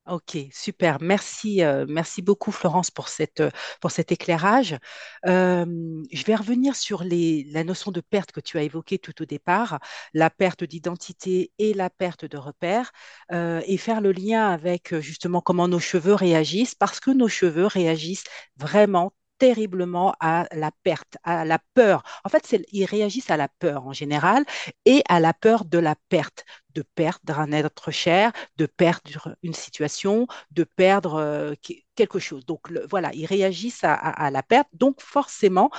Ok, 0.07 0.35
super. 0.51 0.99
Merci, 0.99 1.63
euh, 1.63 1.85
merci 1.87 2.23
beaucoup 2.23 2.51
Florence 2.51 2.89
pour, 2.89 3.07
cette, 3.07 3.39
euh, 3.39 3.51
pour 3.79 3.91
cet 3.91 4.11
éclairage. 4.11 4.75
je 5.23 6.25
vais 6.25 6.35
revenir 6.35 6.75
sur 6.75 7.03
les, 7.03 7.45
la 7.51 7.63
notion 7.63 7.91
de 7.91 8.01
perte 8.01 8.31
que 8.31 8.39
tu 8.39 8.57
as 8.57 8.63
évoquée 8.63 8.97
tout 8.97 9.21
au 9.21 9.25
départ, 9.25 9.79
la 10.15 10.31
perte 10.31 10.63
d'identité 10.63 11.51
et 11.59 11.75
la 11.75 11.91
perte 11.91 12.25
de 12.25 12.37
repères, 12.37 12.91
et 13.31 13.77
faire 13.77 14.01
le 14.01 14.11
lien 14.11 14.49
avec 14.49 14.97
justement 14.99 15.39
comment 15.39 15.67
nos 15.67 15.79
cheveux 15.79 16.15
réagissent, 16.15 16.75
parce 16.75 16.99
que 16.99 17.11
nos 17.11 17.27
cheveux 17.27 17.67
réagissent 17.67 18.25
vraiment 18.57 19.13
terriblement 19.41 20.13
à 20.19 20.47
la 20.51 20.69
perte, 20.83 21.17
à 21.23 21.45
la 21.45 21.57
peur. 21.73 22.03
En 22.23 22.29
fait, 22.29 22.55
ils 22.71 22.85
réagissent 22.85 23.31
à 23.31 23.37
la 23.37 23.47
peur 23.47 23.87
en 23.87 23.91
général 23.91 24.45
et 24.85 25.01
à 25.09 25.19
la 25.19 25.33
peur 25.33 25.65
de 25.65 25.79
la 25.79 25.95
perte, 26.09 26.45
de 26.75 26.83
perdre 26.93 27.39
un 27.39 27.51
être 27.51 27.89
cher, 27.89 28.33
de 28.57 28.67
perdre 28.67 29.35
une 29.41 29.55
situation, 29.55 30.27
de 30.51 30.63
perdre 30.63 31.15
euh, 31.15 31.53
quelque 31.95 32.19
chose. 32.19 32.45
Donc 32.45 32.71
voilà, 32.87 33.09
ils 33.15 33.25
réagissent 33.25 33.83
à, 33.83 34.29
la 34.29 34.43
perte. 34.43 34.67
Donc 34.73 35.01
forcément, 35.01 35.71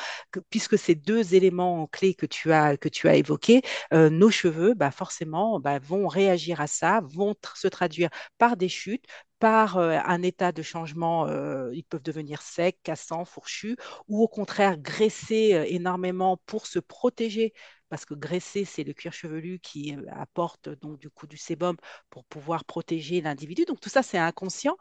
puisque 0.50 0.76
ces 0.76 0.96
deux 0.96 1.34
éléments 1.36 1.86
clés 1.86 2.14
que 2.14 2.26
tu 2.26 2.52
as, 2.52 2.76
que 2.76 2.88
tu 2.88 3.08
as 3.08 3.14
évoqués, 3.14 3.62
euh, 3.94 4.10
nos 4.10 4.30
cheveux, 4.30 4.74
bah, 4.74 4.90
forcément, 4.90 5.60
bah, 5.60 5.78
vont 5.78 6.08
réagir 6.08 6.60
à 6.60 6.66
ça, 6.66 7.00
vont 7.04 7.36
se 7.54 7.68
traduire 7.68 8.10
par 8.38 8.56
des 8.56 8.68
chutes, 8.68 9.04
par 9.42 9.76
euh, 9.76 9.98
un 10.04 10.22
état 10.22 10.52
de 10.52 10.62
changement, 10.62 11.26
euh, 11.26 11.68
ils 11.74 11.82
peuvent 11.82 12.02
devenir 12.02 12.42
secs, 12.42 12.78
cassants, 12.84 13.24
fourchus, 13.24 13.76
ou 14.06 14.22
au 14.22 14.28
contraire 14.28 14.78
graisser 14.78 15.54
euh, 15.54 15.64
énormément 15.66 16.36
pour 16.46 16.66
se 16.68 16.78
protéger 16.78 17.52
parce 17.92 18.06
que 18.06 18.14
graisser, 18.14 18.64
c'est 18.64 18.84
le 18.84 18.94
cuir 18.94 19.12
chevelu 19.12 19.58
qui 19.58 19.94
euh, 19.94 20.00
apporte 20.18 20.70
donc 20.80 20.98
du 20.98 21.10
coup 21.10 21.26
du 21.26 21.36
sébum 21.36 21.76
pour 22.08 22.24
pouvoir 22.24 22.64
protéger 22.64 23.20
l'individu. 23.20 23.66
Donc 23.66 23.80
tout 23.80 23.90
ça, 23.90 24.02
c'est 24.02 24.16
inconscient. 24.16 24.78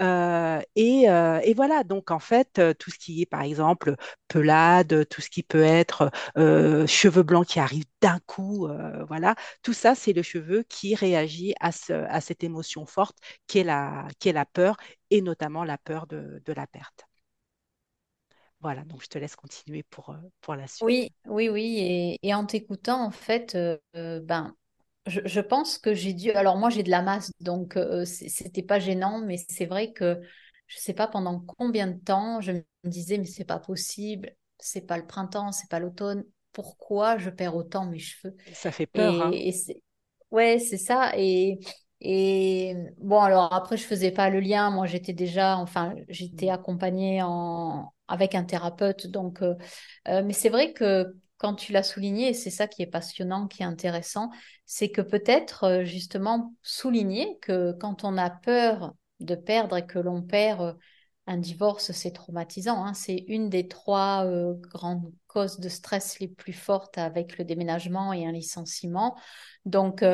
Euh, 0.00 0.62
et, 0.74 1.10
euh, 1.10 1.40
voilà, 1.54 1.84
donc 1.84 2.10
en 2.10 2.18
fait, 2.18 2.62
tout 2.78 2.90
ce 2.90 2.98
qui 2.98 3.20
est 3.20 3.26
par 3.26 3.42
exemple 3.42 3.96
pelade, 4.28 5.06
tout 5.10 5.20
ce 5.20 5.28
qui 5.28 5.42
peut 5.42 5.62
être 5.62 6.10
cheveux 6.86 7.22
blancs 7.22 7.46
qui 7.46 7.60
arrivent 7.60 7.84
d'un 8.00 8.18
coup, 8.26 8.66
voilà, 9.08 9.34
tout 9.62 9.74
ça, 9.74 9.94
c'est 9.94 10.14
le 10.14 10.22
cheveu 10.22 10.62
qui 10.66 10.94
réagit 10.94 11.54
à, 11.60 11.70
ce, 11.70 11.92
à 11.92 12.22
cette 12.22 12.44
émotion 12.44 12.86
forte 12.86 13.18
qui 13.46 13.58
est 13.58 13.64
la, 13.64 14.46
peur 14.54 14.78
et 15.10 15.20
notamment 15.20 15.64
la 15.64 15.76
peur 15.76 16.06
de 16.06 16.40
la 16.46 16.66
perte. 16.66 17.04
Voilà, 18.64 18.82
donc 18.84 19.02
je 19.02 19.08
te 19.08 19.18
laisse 19.18 19.36
continuer 19.36 19.82
pour, 19.82 20.08
euh, 20.08 20.16
pour 20.40 20.54
la 20.54 20.66
suite. 20.66 20.82
Oui, 20.82 21.12
oui, 21.26 21.50
oui. 21.50 21.76
Et, 21.80 22.18
et 22.26 22.32
en 22.32 22.46
t'écoutant, 22.46 23.04
en 23.04 23.10
fait, 23.10 23.54
euh, 23.56 23.76
euh, 23.94 24.20
ben, 24.20 24.54
je, 25.06 25.20
je, 25.22 25.40
pense 25.40 25.76
que 25.76 25.92
j'ai 25.92 26.14
dû. 26.14 26.30
Alors, 26.30 26.56
moi, 26.56 26.70
j'ai 26.70 26.82
de 26.82 26.88
la 26.88 27.02
masse, 27.02 27.30
donc 27.40 27.76
euh, 27.76 28.06
c'était 28.06 28.62
pas 28.62 28.78
gênant, 28.78 29.20
mais 29.20 29.36
c'est 29.50 29.66
vrai 29.66 29.92
que 29.92 30.18
je 30.66 30.78
sais 30.78 30.94
pas 30.94 31.06
pendant 31.06 31.40
combien 31.40 31.88
de 31.88 31.98
temps 31.98 32.40
je 32.40 32.52
me 32.52 32.62
disais, 32.86 33.18
mais 33.18 33.26
c'est 33.26 33.44
pas 33.44 33.58
possible, 33.58 34.34
c'est 34.58 34.86
pas 34.86 34.96
le 34.96 35.06
printemps, 35.06 35.52
c'est 35.52 35.68
pas 35.68 35.78
l'automne, 35.78 36.24
pourquoi 36.54 37.18
je 37.18 37.28
perds 37.28 37.56
autant 37.56 37.84
mes 37.84 37.98
cheveux? 37.98 38.34
Ça 38.54 38.72
fait 38.72 38.86
peur. 38.86 39.26
Hein. 39.26 39.30
Et, 39.34 39.52
ouais, 40.30 40.58
c'est 40.58 40.78
ça. 40.78 41.12
Et, 41.18 41.58
et 42.00 42.74
bon, 42.96 43.20
alors 43.20 43.52
après, 43.52 43.76
je 43.76 43.84
faisais 43.84 44.10
pas 44.10 44.30
le 44.30 44.40
lien. 44.40 44.70
Moi, 44.70 44.86
j'étais 44.86 45.12
déjà, 45.12 45.58
enfin, 45.58 45.94
j'étais 46.08 46.46
mmh. 46.46 46.54
accompagnée 46.54 47.22
en, 47.22 47.93
avec 48.08 48.34
un 48.34 48.44
thérapeute. 48.44 49.06
Donc, 49.06 49.42
euh, 49.42 49.54
euh, 50.08 50.22
mais 50.24 50.32
c'est 50.32 50.48
vrai 50.48 50.72
que 50.72 51.14
quand 51.38 51.54
tu 51.54 51.72
l'as 51.72 51.82
souligné, 51.82 52.32
c'est 52.32 52.50
ça 52.50 52.66
qui 52.66 52.82
est 52.82 52.86
passionnant, 52.86 53.48
qui 53.48 53.62
est 53.62 53.66
intéressant, 53.66 54.30
c'est 54.66 54.90
que 54.90 55.00
peut-être 55.00 55.64
euh, 55.64 55.84
justement 55.84 56.54
souligner 56.62 57.38
que 57.40 57.72
quand 57.80 58.04
on 58.04 58.16
a 58.16 58.30
peur 58.30 58.94
de 59.20 59.34
perdre 59.34 59.76
et 59.76 59.86
que 59.86 59.98
l'on 59.98 60.22
perd 60.22 60.76
un 61.26 61.38
divorce, 61.38 61.92
c'est 61.92 62.12
traumatisant. 62.12 62.84
Hein. 62.84 62.92
C'est 62.92 63.24
une 63.28 63.48
des 63.48 63.66
trois 63.66 64.26
grandes 64.60 65.10
causes 65.26 65.58
de 65.58 65.70
stress 65.70 66.18
les 66.20 66.28
plus 66.28 66.52
fortes 66.52 66.98
avec 66.98 67.38
le 67.38 67.46
déménagement 67.46 68.12
et 68.12 68.26
un 68.26 68.32
licenciement. 68.32 69.16
Donc, 69.64 70.04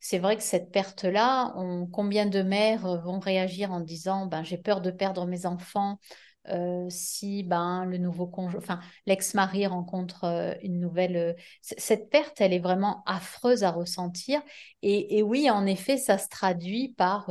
c'est 0.00 0.18
vrai 0.18 0.36
que 0.36 0.42
cette 0.42 0.72
perte-là, 0.72 1.54
combien 1.92 2.26
de 2.26 2.42
mères 2.42 3.00
vont 3.02 3.20
réagir 3.20 3.70
en 3.70 3.78
disant 3.78 4.26
ben, 4.26 4.42
j'ai 4.42 4.58
peur 4.58 4.80
de 4.80 4.90
perdre 4.90 5.26
mes 5.26 5.46
enfants 5.46 6.00
euh, 6.48 6.86
si 6.90 7.44
ben, 7.44 7.84
le 7.84 7.98
nouveau 7.98 8.28
enfin 8.56 8.80
l'ex-mari 9.06 9.66
rencontre 9.66 10.24
euh, 10.24 10.54
une 10.62 10.80
nouvelle. 10.80 11.16
Euh, 11.16 11.34
cette 11.60 12.10
perte, 12.10 12.40
elle 12.40 12.52
est 12.52 12.58
vraiment 12.58 13.02
affreuse 13.06 13.62
à 13.62 13.70
ressentir. 13.70 14.42
Et, 14.82 15.22
oui, 15.22 15.50
en 15.50 15.66
effet, 15.66 15.96
ça 15.96 16.18
se 16.18 16.28
traduit 16.28 16.88
par 16.96 17.28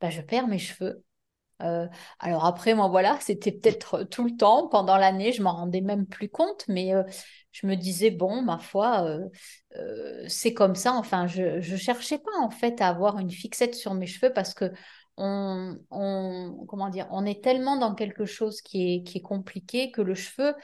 ben, 0.00 0.10
je 0.10 0.20
perds 0.22 0.48
mes 0.48 0.58
cheveux. 0.58 1.04
alors 1.58 2.44
après, 2.46 2.74
moi, 2.74 2.88
voilà, 2.88 3.18
c'était 3.20 3.52
peut-être 3.52 4.04
tout 4.04 4.24
le 4.24 4.36
temps 4.36 4.68
pendant 4.68 4.96
l'année, 4.96 5.32
je 5.32 5.42
m'en 5.42 5.52
rendais 5.54 5.80
même 5.80 6.06
plus 6.06 6.28
compte, 6.28 6.64
mais 6.68 6.92
je 7.52 7.66
me 7.66 7.76
disais, 7.76 8.10
bon, 8.10 8.42
ma 8.42 8.58
foi, 8.58 9.18
c'est 10.28 10.54
comme 10.54 10.74
ça. 10.74 10.94
Enfin, 10.94 11.26
je 11.26 11.58
ne 11.58 11.76
cherchais 11.76 12.18
pas 12.18 12.38
en 12.40 12.50
fait 12.50 12.80
à 12.80 12.88
avoir 12.88 13.18
une 13.18 13.30
fixette 13.30 13.74
sur 13.74 13.94
mes 13.94 14.06
cheveux 14.06 14.32
parce 14.32 14.54
que 14.54 14.72
on, 15.16 16.66
comment 16.68 16.88
dire, 16.88 17.06
on 17.10 17.24
est 17.24 17.42
tellement 17.42 17.76
dans 17.76 17.94
quelque 17.94 18.24
chose 18.24 18.60
qui 18.60 18.94
est, 18.94 19.02
qui 19.02 19.18
est 19.18 19.22
compliqué 19.22 19.90
que 19.90 20.02
le 20.02 20.14
cheveu 20.14 20.54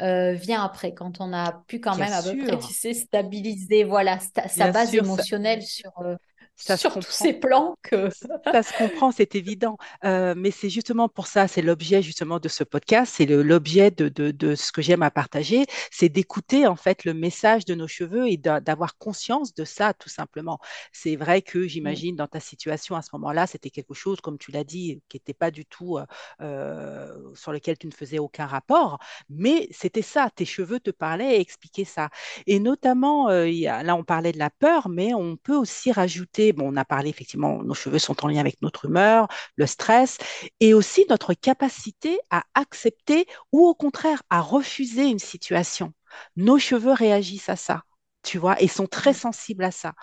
euh, 0.00 0.32
vient 0.32 0.62
après, 0.62 0.94
quand 0.94 1.20
on 1.20 1.32
a 1.32 1.62
pu 1.66 1.80
quand 1.80 1.96
même 1.96 2.12
à 2.12 2.22
peu 2.22 2.36
près, 2.36 2.58
tu 2.58 2.72
sais, 2.72 2.92
stabiliser 2.94 3.84
voilà, 3.84 4.18
sa 4.48 4.68
base 4.68 4.94
émotionnelle 4.94 5.62
sur, 5.62 5.92
euh, 6.00 6.16
ça 6.56 6.76
sur 6.76 6.94
tous 6.94 7.10
ces 7.10 7.32
plans 7.32 7.76
que... 7.82 8.08
ça 8.52 8.62
se 8.62 8.76
comprend, 8.76 9.10
c'est 9.10 9.34
évident. 9.34 9.76
Euh, 10.04 10.34
mais 10.36 10.50
c'est 10.50 10.70
justement 10.70 11.08
pour 11.08 11.26
ça, 11.26 11.48
c'est 11.48 11.62
l'objet 11.62 12.02
justement 12.02 12.38
de 12.38 12.48
ce 12.48 12.64
podcast, 12.64 13.12
c'est 13.16 13.26
l'objet 13.26 13.90
de, 13.90 14.08
de, 14.08 14.30
de, 14.30 14.54
ce 14.54 14.70
que 14.70 14.82
j'aime 14.82 15.02
à 15.02 15.10
partager, 15.10 15.66
c'est 15.90 16.08
d'écouter 16.08 16.66
en 16.66 16.76
fait 16.76 17.04
le 17.04 17.14
message 17.14 17.64
de 17.64 17.74
nos 17.74 17.88
cheveux 17.88 18.28
et 18.28 18.36
d'avoir 18.36 18.96
conscience 18.98 19.54
de 19.54 19.64
ça 19.64 19.94
tout 19.94 20.08
simplement. 20.08 20.58
C'est 20.92 21.16
vrai 21.16 21.42
que 21.42 21.66
j'imagine 21.66 22.16
dans 22.16 22.28
ta 22.28 22.40
situation 22.40 22.96
à 22.96 23.02
ce 23.02 23.10
moment-là, 23.14 23.46
c'était 23.46 23.70
quelque 23.70 23.94
chose, 23.94 24.20
comme 24.20 24.38
tu 24.38 24.52
l'as 24.52 24.64
dit, 24.64 25.00
qui 25.08 25.16
n'était 25.16 25.34
pas 25.34 25.50
du 25.50 25.64
tout 25.64 25.98
euh, 25.98 26.04
euh, 26.40 27.34
sur 27.34 27.52
lequel 27.52 27.78
tu 27.78 27.86
ne 27.86 27.92
faisais 27.92 28.18
aucun 28.18 28.46
rapport, 28.46 28.98
mais 29.28 29.68
c'était 29.70 30.02
ça, 30.02 30.30
tes 30.34 30.44
cheveux 30.44 30.80
te 30.80 30.90
parlaient 30.90 31.36
et 31.36 31.40
expliquaient 31.40 31.84
ça. 31.84 32.10
Et 32.46 32.60
notamment, 32.60 33.28
là 33.28 33.96
on 33.96 34.04
parlait 34.04 34.32
de 34.32 34.38
la 34.38 34.50
peur, 34.50 34.88
mais 34.88 35.14
on 35.14 35.36
peut 35.36 35.56
aussi 35.56 35.92
rajouter 35.92 36.41
on 36.58 36.76
a 36.76 36.84
parlé 36.84 37.10
effectivement, 37.10 37.62
nos 37.62 37.74
cheveux 37.74 37.98
sont 37.98 38.24
en 38.24 38.28
lien 38.28 38.40
avec 38.40 38.60
notre 38.62 38.86
humeur, 38.86 39.28
le 39.56 39.66
stress, 39.66 40.18
et 40.60 40.74
aussi 40.74 41.04
notre 41.08 41.34
capacité 41.34 42.18
à 42.30 42.44
accepter 42.54 43.26
ou 43.52 43.66
au 43.66 43.74
contraire 43.74 44.22
à 44.30 44.40
refuser 44.40 45.04
une 45.08 45.18
situation. 45.18 45.92
Nos 46.36 46.58
cheveux 46.58 46.92
réagissent 46.92 47.48
à 47.48 47.56
ça 47.56 47.82
tu 48.22 48.38
vois, 48.38 48.60
et 48.62 48.68
sont 48.68 48.86
très 48.86 49.10
mmh. 49.10 49.14
sensibles 49.14 49.64
à 49.64 49.70
ça. 49.72 49.94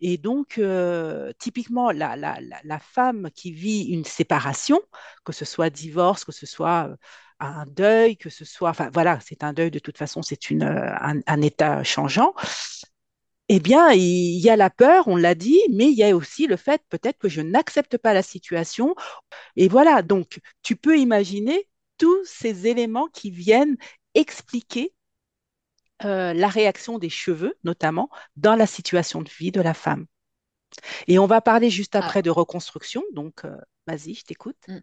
Et 0.00 0.18
donc, 0.18 0.58
euh, 0.58 1.32
typiquement, 1.38 1.90
la, 1.92 2.16
la, 2.16 2.78
femme 2.80 3.30
qui 3.34 3.52
vit 3.52 3.84
une 3.84 4.04
séparation, 4.04 4.80
que 5.24 5.32
ce 5.32 5.44
soit 5.44 5.70
divorce, 5.70 6.24
que 6.24 6.32
ce 6.32 6.46
soit 6.46 6.88
euh, 6.88 6.96
un 7.40 7.66
deuil, 7.66 8.16
que 8.16 8.30
ce 8.30 8.44
soit, 8.44 8.70
enfin 8.70 8.90
voilà, 8.92 9.18
c'est 9.20 9.44
un 9.44 9.52
deuil 9.52 9.70
de 9.70 9.78
toute 9.78 9.98
façon, 9.98 10.22
c'est 10.22 10.50
une, 10.50 10.64
euh, 10.64 10.92
un, 11.00 11.42
état 11.42 11.84
changeant 11.84 12.34
eh 13.48 13.60
bien, 13.60 13.92
il 13.92 14.38
y 14.38 14.50
a 14.50 14.56
la 14.56 14.70
peur, 14.70 15.08
on 15.08 15.16
l'a 15.16 15.34
dit, 15.34 15.60
mais 15.70 15.86
il 15.86 15.94
y 15.94 16.04
a 16.04 16.14
aussi 16.14 16.46
le 16.46 16.56
fait 16.56 16.82
peut-être 16.90 17.18
que 17.18 17.28
je 17.28 17.40
n'accepte 17.40 17.96
pas 17.96 18.12
la 18.12 18.22
situation. 18.22 18.94
Et 19.56 19.68
voilà, 19.68 20.02
donc 20.02 20.40
tu 20.62 20.76
peux 20.76 20.98
imaginer 20.98 21.68
tous 21.96 22.24
ces 22.24 22.66
éléments 22.66 23.08
qui 23.08 23.30
viennent 23.30 23.76
expliquer 24.14 24.92
euh, 26.04 26.32
la 26.32 26.48
réaction 26.48 26.98
des 26.98 27.08
cheveux, 27.08 27.54
notamment 27.64 28.10
dans 28.36 28.54
la 28.54 28.66
situation 28.66 29.22
de 29.22 29.30
vie 29.30 29.50
de 29.50 29.60
la 29.60 29.74
femme. 29.74 30.06
Et 31.06 31.18
on 31.18 31.26
va 31.26 31.40
parler 31.40 31.70
juste 31.70 31.96
ah. 31.96 32.00
après 32.00 32.22
de 32.22 32.30
reconstruction, 32.30 33.02
donc 33.12 33.44
euh, 33.44 33.56
vas-y, 33.86 34.14
je 34.14 34.24
t'écoute. 34.24 34.58
Mm. 34.68 34.78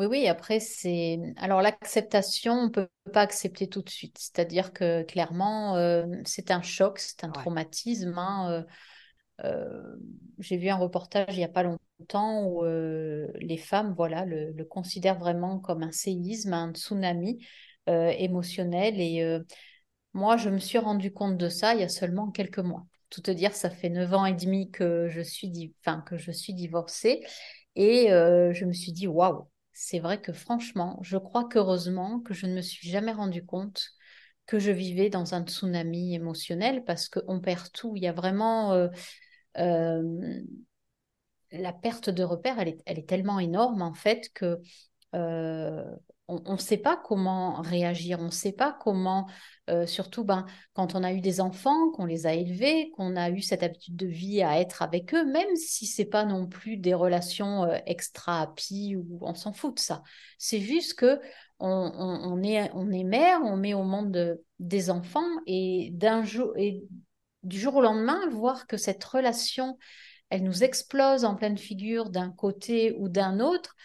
Oui, 0.00 0.06
oui, 0.06 0.28
après, 0.28 0.60
c'est. 0.60 1.18
Alors, 1.36 1.60
l'acceptation, 1.60 2.54
on 2.54 2.64
ne 2.64 2.68
peut 2.70 2.88
pas 3.12 3.20
accepter 3.20 3.68
tout 3.68 3.82
de 3.82 3.90
suite. 3.90 4.16
C'est-à-dire 4.18 4.72
que 4.72 5.02
clairement, 5.02 5.76
euh, 5.76 6.06
c'est 6.24 6.50
un 6.50 6.62
choc, 6.62 6.98
c'est 6.98 7.22
un 7.22 7.28
traumatisme. 7.28 8.16
Hein, 8.16 8.64
euh, 9.44 9.46
euh, 9.46 9.96
j'ai 10.38 10.56
vu 10.56 10.70
un 10.70 10.76
reportage 10.76 11.26
il 11.34 11.36
n'y 11.36 11.44
a 11.44 11.48
pas 11.48 11.64
longtemps 11.64 12.46
où 12.46 12.64
les 12.64 13.58
femmes 13.58 13.92
voilà, 13.94 14.24
le, 14.24 14.52
le, 14.52 14.64
considèrent 14.64 15.18
vraiment 15.18 15.58
comme 15.58 15.82
un 15.82 15.92
séisme, 15.92 16.54
un 16.54 16.72
tsunami 16.72 17.44
émotionnel. 17.86 18.98
Et 19.02 19.38
moi, 20.14 20.38
je 20.38 20.48
me 20.48 20.58
suis 20.58 20.78
rendu 20.78 21.12
compte 21.12 21.36
de 21.36 21.50
ça 21.50 21.74
il 21.74 21.80
y 21.80 21.84
a 21.84 21.90
seulement 21.90 22.30
quelques 22.30 22.58
mois. 22.58 22.86
Tout 23.10 23.20
te 23.20 23.30
dire, 23.30 23.52
ça 23.54 23.68
fait 23.68 23.90
neuf 23.90 24.14
ans 24.14 24.24
et 24.24 24.32
demi 24.32 24.70
que 24.70 25.08
je 25.10 25.20
suis, 25.20 25.74
enfin, 25.80 26.00
que 26.00 26.16
je 26.16 26.32
suis 26.32 26.54
divorcée. 26.54 27.22
Et 27.76 28.06
je 28.08 28.64
me 28.64 28.72
suis 28.72 28.92
dit, 28.92 29.06
waouh, 29.06 29.46
c'est 29.82 29.98
vrai 29.98 30.20
que 30.20 30.34
franchement, 30.34 30.98
je 31.00 31.16
crois 31.16 31.48
qu'heureusement 31.48 32.20
que 32.20 32.34
je 32.34 32.44
ne 32.44 32.54
me 32.54 32.60
suis 32.60 32.90
jamais 32.90 33.12
rendu 33.12 33.46
compte 33.46 33.92
que 34.44 34.58
je 34.58 34.70
vivais 34.70 35.08
dans 35.08 35.34
un 35.34 35.42
tsunami 35.42 36.14
émotionnel 36.14 36.84
parce 36.84 37.08
qu'on 37.08 37.40
perd 37.40 37.72
tout. 37.72 37.96
Il 37.96 38.02
y 38.02 38.06
a 38.06 38.12
vraiment 38.12 38.74
euh, 38.74 38.88
euh, 39.56 40.42
la 41.50 41.72
perte 41.72 42.10
de 42.10 42.22
repère, 42.22 42.58
elle 42.58 42.68
est, 42.68 42.82
elle 42.84 42.98
est, 42.98 43.08
tellement 43.08 43.38
énorme 43.38 43.80
en 43.80 43.94
fait 43.94 44.30
que 44.34 44.60
euh, 45.14 45.82
on 46.46 46.52
ne 46.52 46.58
sait 46.58 46.76
pas 46.78 46.96
comment 46.96 47.60
réagir, 47.60 48.20
on 48.20 48.26
ne 48.26 48.30
sait 48.30 48.52
pas 48.52 48.76
comment, 48.80 49.26
euh, 49.68 49.86
surtout 49.86 50.24
ben, 50.24 50.46
quand 50.74 50.94
on 50.94 51.02
a 51.02 51.12
eu 51.12 51.20
des 51.20 51.40
enfants, 51.40 51.90
qu'on 51.90 52.04
les 52.04 52.26
a 52.26 52.34
élevés, 52.34 52.90
qu'on 52.96 53.16
a 53.16 53.30
eu 53.30 53.40
cette 53.40 53.62
habitude 53.62 53.96
de 53.96 54.06
vie 54.06 54.42
à 54.42 54.60
être 54.60 54.82
avec 54.82 55.14
eux, 55.14 55.24
même 55.24 55.56
si 55.56 55.86
c'est 55.86 56.04
pas 56.04 56.24
non 56.24 56.46
plus 56.46 56.76
des 56.76 56.94
relations 56.94 57.64
euh, 57.64 57.78
extra 57.86 58.42
happy 58.42 58.96
ou 58.96 59.18
on 59.22 59.34
s'en 59.34 59.52
fout 59.52 59.76
de 59.76 59.80
ça. 59.80 60.02
C'est 60.38 60.60
juste 60.60 60.94
que 60.94 61.20
on, 61.62 62.42
est, 62.42 62.70
on 62.72 62.90
est 62.90 63.04
mère, 63.04 63.40
on 63.44 63.56
met 63.56 63.74
au 63.74 63.82
monde 63.82 64.38
des 64.58 64.88
enfants 64.88 65.20
et 65.46 65.92
jour 66.24 66.54
et 66.56 66.82
du 67.42 67.58
jour 67.58 67.76
au 67.76 67.80
lendemain, 67.82 68.28
voir 68.30 68.66
que 68.66 68.76
cette 68.76 69.02
relation, 69.04 69.78
elle 70.30 70.42
nous 70.42 70.62
explose 70.62 71.24
en 71.24 71.34
pleine 71.34 71.58
figure 71.58 72.10
d'un 72.10 72.30
côté 72.30 72.94
ou 72.98 73.08
d'un 73.08 73.40
autre 73.40 73.76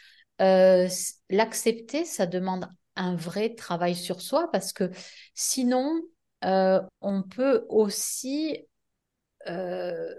euh, 0.41 0.87
l'accepter, 1.29 2.05
ça 2.05 2.25
demande 2.25 2.67
un 2.95 3.15
vrai 3.15 3.55
travail 3.55 3.95
sur 3.95 4.21
soi 4.21 4.49
parce 4.51 4.73
que 4.73 4.91
sinon, 5.33 6.01
euh, 6.43 6.81
on 7.01 7.23
peut 7.23 7.65
aussi... 7.69 8.57
Euh, 9.47 10.13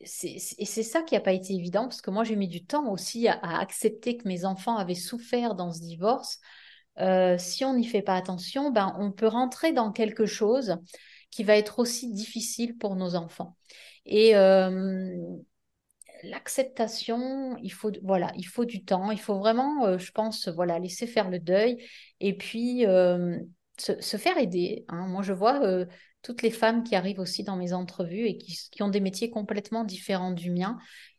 et 0.00 0.66
c'est 0.66 0.82
ça 0.82 1.02
qui 1.02 1.14
n'a 1.14 1.20
pas 1.20 1.32
été 1.32 1.54
évident 1.54 1.84
parce 1.84 2.02
que 2.02 2.10
moi 2.10 2.24
j'ai 2.24 2.36
mis 2.36 2.48
du 2.48 2.66
temps 2.66 2.90
aussi 2.90 3.26
à, 3.26 3.58
accepter 3.58 4.18
que 4.18 4.28
mes 4.28 4.44
enfants 4.44 4.76
avaient 4.76 4.94
souffert 4.94 5.54
dans 5.54 5.72
ce 5.72 5.80
divorce. 5.80 6.40
si 7.38 7.64
on 7.64 7.74
n'y 7.74 7.86
fait 7.86 8.02
pas 8.02 8.16
attention, 8.16 8.70
ben, 8.70 8.94
on 8.98 9.12
peut 9.12 9.28
rentrer 9.28 9.72
dans 9.72 9.92
quelque 9.92 10.26
chose 10.26 10.76
qui 11.30 11.42
va 11.42 11.56
être 11.56 11.78
aussi 11.78 12.12
difficile 12.12 12.76
pour 12.76 12.96
nos 12.96 13.14
enfants. 13.14 13.56
Et 14.04 14.34
l'acceptation, 16.30 17.56
il 17.62 17.72
faut 17.72 17.90
du 17.90 18.84
temps, 18.84 19.10
il 19.10 19.20
faut 19.20 19.38
vraiment, 19.38 19.86
euh, 19.86 19.98
je 19.98 20.12
pense, 20.12 20.48
voilà, 20.48 20.78
laisser 20.78 21.06
faire 21.06 21.30
le 21.30 21.38
deuil 21.38 21.84
et 22.20 22.36
puis 22.36 22.84
se, 23.78 24.16
faire 24.16 24.38
aider. 24.38 24.84
Hein. 24.88 25.06
Moi, 25.06 25.22
je 25.22 25.32
vois 25.32 25.60
toutes 26.22 26.42
les 26.42 26.50
femmes 26.50 26.84
qui 26.84 26.96
arrivent 26.96 27.20
aussi 27.20 27.44
dans 27.44 27.56
mes 27.56 27.72
entrevues 27.72 28.26
et 28.26 28.38
qui, 28.38 28.82
ont 28.82 28.88
des 28.88 29.00
métiers 29.00 29.30
complètement 29.30 29.84
différents 29.84 30.32
du 30.32 30.50
mien, 30.50 30.78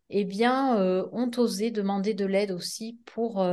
eh 0.09 0.25
bien, 0.25 0.77
ont 1.11 1.31
osé 1.37 1.71
demander 1.71 2.13
de 2.13 2.25
l'aide 2.25 2.51
aussi 2.51 2.99
pour 3.05 3.45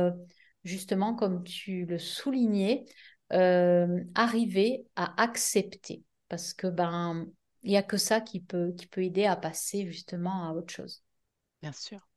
justement, 0.63 1.13
comme 1.13 1.43
tu 1.43 1.85
le 1.85 1.97
soulignais, 1.97 2.85
arriver 3.29 4.85
à 4.95 5.21
accepter 5.21 6.03
parce 6.33 6.55
que 6.55 6.65
ben 6.65 7.27
il 7.61 7.69
n'y 7.69 7.77
a 7.77 7.83
que 7.83 7.97
ça 7.97 8.19
qui 8.19 8.39
peut 8.39 8.73
aider 8.97 9.25
à 9.25 9.35
passer 9.35 9.85
justement 9.85 10.49
à 10.49 10.53
autre 10.53 10.73
chose. 10.73 11.03
Bien 11.63 11.71
sûr. 11.73 12.07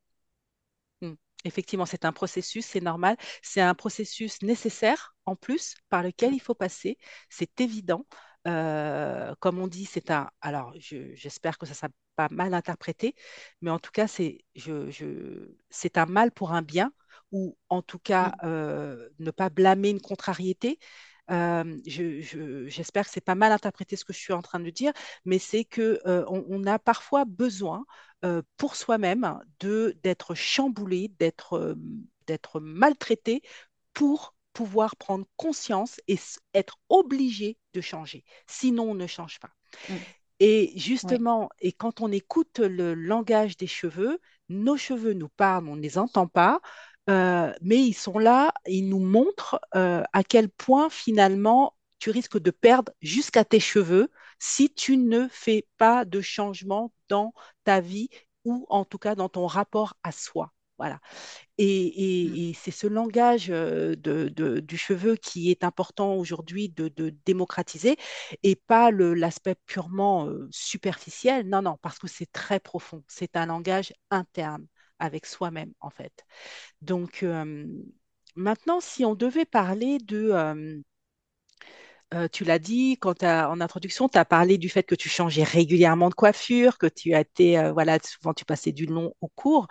Hmm. 1.00 1.14
Effectivement, 1.44 1.86
c'est 1.86 2.04
un 2.04 2.12
processus, 2.12 2.66
c'est 2.66 2.80
normal. 2.80 3.16
C'est 3.42 3.60
un 3.60 3.74
processus 3.74 4.42
nécessaire 4.42 5.14
en 5.26 5.36
plus 5.36 5.74
par 5.88 6.02
lequel 6.02 6.34
il 6.34 6.40
faut 6.40 6.54
passer. 6.54 6.98
C'est 7.28 7.60
évident. 7.60 8.06
Euh, 8.48 9.34
comme 9.40 9.58
on 9.58 9.66
dit, 9.66 9.84
c'est 9.86 10.10
un. 10.10 10.30
Alors, 10.40 10.72
j'espère 10.78 11.58
que 11.58 11.66
ça 11.66 11.72
ne 11.72 11.76
sera 11.76 11.88
pas 12.16 12.28
mal 12.30 12.54
interprété, 12.54 13.14
mais 13.60 13.70
en 13.70 13.78
tout 13.78 13.90
cas, 13.90 14.06
c'est 14.06 14.44
je, 14.54 14.88
je, 14.90 15.50
c'est 15.68 15.98
un 15.98 16.06
mal 16.06 16.30
pour 16.32 16.52
un 16.52 16.62
bien, 16.62 16.92
ou 17.32 17.58
en 17.68 17.82
tout 17.82 17.98
cas, 17.98 18.34
euh, 18.44 19.08
ne 19.18 19.30
pas 19.32 19.50
blâmer 19.50 19.90
une 19.90 20.00
contrariété, 20.00 20.78
euh, 21.30 21.78
j'espère 21.84 23.06
que 23.06 23.10
c'est 23.10 23.20
pas 23.20 23.34
mal 23.34 23.52
interprété 23.52 23.96
ce 23.96 24.04
que 24.04 24.12
je 24.12 24.18
suis 24.18 24.32
en 24.32 24.42
train 24.42 24.60
de 24.60 24.70
dire, 24.70 24.92
mais 25.24 25.38
c'est 25.38 25.64
que 25.64 26.00
euh, 26.06 26.24
on, 26.28 26.64
a 26.66 26.78
parfois 26.78 27.24
besoin 27.24 27.84
euh, 28.24 28.42
pour 28.56 28.76
soi-même 28.76 29.38
de 29.60 29.96
d'être 30.02 30.34
chamboulé, 30.34 31.08
d'être 31.18 31.76
d'être 32.26 32.60
maltraité 32.60 33.42
pour 33.92 34.34
pouvoir 34.52 34.96
prendre 34.96 35.26
conscience 35.36 36.00
et 36.08 36.18
être 36.54 36.78
obligé 36.88 37.58
de 37.74 37.80
changer. 37.80 38.24
Sinon, 38.46 38.90
on 38.90 38.94
ne 38.94 39.06
change 39.06 39.38
pas. 39.38 39.50
Mm. 39.88 39.94
Et 40.38 40.72
justement, 40.78 41.48
et 41.60 41.72
quand 41.72 42.00
on 42.00 42.12
écoute 42.12 42.58
le 42.58 42.94
langage 42.94 43.56
des 43.56 43.66
cheveux, 43.66 44.18
nos 44.48 44.76
cheveux 44.76 45.14
nous 45.14 45.28
parlent, 45.28 45.68
on 45.68 45.76
ne 45.76 45.80
les 45.80 45.98
entend 45.98 46.26
pas, 46.26 46.60
euh, 47.08 47.52
mais 47.62 47.78
ils 47.78 47.94
sont 47.94 48.18
là, 48.18 48.52
ils 48.66 48.88
nous 48.88 49.00
montrent 49.00 49.60
euh, 49.74 50.02
à 50.12 50.24
quel 50.24 50.48
point 50.48 50.90
finalement 50.90 51.74
tu 51.98 52.10
risques 52.10 52.38
de 52.38 52.50
perdre 52.50 52.92
jusqu'à 53.00 53.44
tes 53.44 53.60
cheveux 53.60 54.10
si 54.38 54.72
tu 54.72 54.96
ne 54.96 55.28
fais 55.28 55.66
pas 55.78 56.04
de 56.04 56.20
changement 56.20 56.92
dans 57.08 57.32
ta 57.64 57.80
vie 57.80 58.08
ou 58.44 58.66
en 58.68 58.84
tout 58.84 58.98
cas 58.98 59.14
dans 59.14 59.28
ton 59.28 59.46
rapport 59.46 59.94
à 60.02 60.12
soi. 60.12 60.52
Voilà. 60.78 61.00
Et, 61.58 62.52
mm. 62.52 62.54
c'est 62.54 62.70
ce 62.70 62.86
langage 62.86 63.50
euh, 63.50 63.94
de, 63.96 64.28
du 64.60 64.76
cheveu 64.76 65.16
qui 65.16 65.50
est 65.50 65.64
important 65.64 66.14
aujourd'hui 66.16 66.68
de, 66.68 66.88
démocratiser 67.24 67.96
et 68.42 68.56
pas 68.56 68.90
l'aspect 68.90 69.54
purement 69.66 70.28
superficiel. 70.50 71.48
Non, 71.48 71.62
non, 71.62 71.78
parce 71.80 71.98
que 71.98 72.08
c'est 72.08 72.30
très 72.30 72.60
profond. 72.60 73.02
C'est 73.08 73.36
un 73.36 73.46
langage 73.46 73.94
interne 74.10 74.66
avec 74.98 75.26
soi-même, 75.26 75.72
en 75.80 75.90
fait. 75.90 76.24
Donc, 76.82 77.22
euh, 77.22 77.66
maintenant, 78.36 78.80
si 78.80 79.04
on 79.04 79.14
devait 79.14 79.44
parler 79.44 79.98
de... 79.98 80.30
Euh, 80.32 80.80
euh, 82.14 82.28
tu 82.28 82.44
l'as 82.44 82.60
dit 82.60 82.98
quand 83.00 83.24
en 83.24 83.60
introduction, 83.60 84.08
tu 84.08 84.16
as 84.16 84.24
parlé 84.24 84.58
du 84.58 84.68
fait 84.68 84.84
que 84.84 84.94
tu 84.94 85.08
changeais 85.08 85.42
régulièrement 85.42 86.08
de 86.08 86.14
coiffure, 86.14 86.78
que 86.78 86.86
tu 86.86 87.14
as 87.14 87.20
été, 87.20 87.70
voilà, 87.72 87.98
souvent 87.98 88.32
tu 88.32 88.44
passais 88.44 88.70
du 88.70 88.86
long 88.86 89.12
au 89.20 89.28
court. 89.28 89.66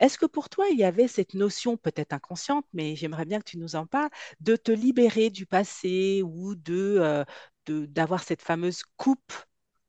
Est-ce 0.00 0.16
que 0.16 0.24
pour 0.26 0.48
toi, 0.48 0.66
il 0.70 0.78
y 0.78 0.84
avait 0.84 1.08
cette 1.08 1.34
notion, 1.34 1.76
peut-être 1.76 2.14
inconsciente, 2.14 2.64
mais 2.72 2.96
j'aimerais 2.96 3.26
bien 3.26 3.38
que 3.38 3.44
tu 3.50 3.58
nous 3.58 3.76
en 3.76 3.86
parles, 3.86 4.08
de 4.40 4.56
te 4.56 4.72
libérer 4.72 5.28
du 5.28 5.44
passé 5.44 6.22
ou 6.24 6.54
de, 6.54 7.24
d'avoir 7.66 8.22
cette 8.22 8.42
fameuse 8.42 8.82
coupe 8.96 9.34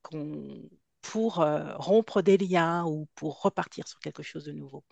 qu'on 0.02 0.70
pour 1.12 1.40
euh, 1.40 1.76
rompre 1.78 2.22
des 2.22 2.38
liens 2.38 2.84
ou 2.86 3.08
pour 3.16 3.42
repartir 3.42 3.88
sur 3.88 4.00
quelque 4.00 4.24
chose 4.24 4.46
de 4.46 4.52
nouveau 4.52 4.84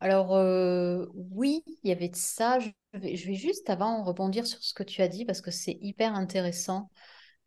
Alors 0.00 0.36
euh, 0.36 1.06
oui, 1.14 1.64
il 1.82 1.88
y 1.88 1.92
avait 1.92 2.08
de 2.10 2.16
ça. 2.16 2.58
Je 2.60 2.70
vais, 2.94 3.16
juste 3.16 3.68
avant 3.70 4.04
rebondir 4.04 4.46
sur 4.46 4.62
ce 4.62 4.74
que 4.74 4.82
tu 4.82 5.02
as 5.02 5.08
dit 5.08 5.24
parce 5.24 5.40
que 5.40 5.50
c'est 5.50 5.78
hyper 5.80 6.14
intéressant. 6.14 6.90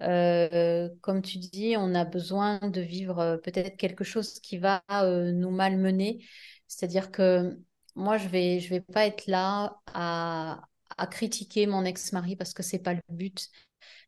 Euh, 0.01 0.89
comme 1.01 1.21
tu 1.21 1.37
dis, 1.37 1.75
on 1.77 1.93
a 1.93 2.03
besoin 2.03 2.59
de 2.59 2.81
vivre 2.81 3.39
peut-être 3.43 3.77
quelque 3.77 4.03
chose 4.03 4.39
qui 4.39 4.57
va 4.57 4.83
nous 4.89 5.51
malmener. 5.51 6.25
C'est-à-dire 6.67 7.11
que 7.11 7.57
moi, 7.95 8.17
je 8.17 8.27
vais, 8.27 8.59
je 8.59 8.69
vais 8.69 8.81
pas 8.81 9.05
être 9.05 9.27
là 9.27 9.79
à, 9.93 10.61
à 10.97 11.07
critiquer 11.07 11.67
mon 11.67 11.85
ex-mari 11.85 12.35
parce 12.35 12.53
que 12.53 12.63
c'est 12.63 12.79
pas 12.79 12.95
le 12.95 13.01
but 13.09 13.49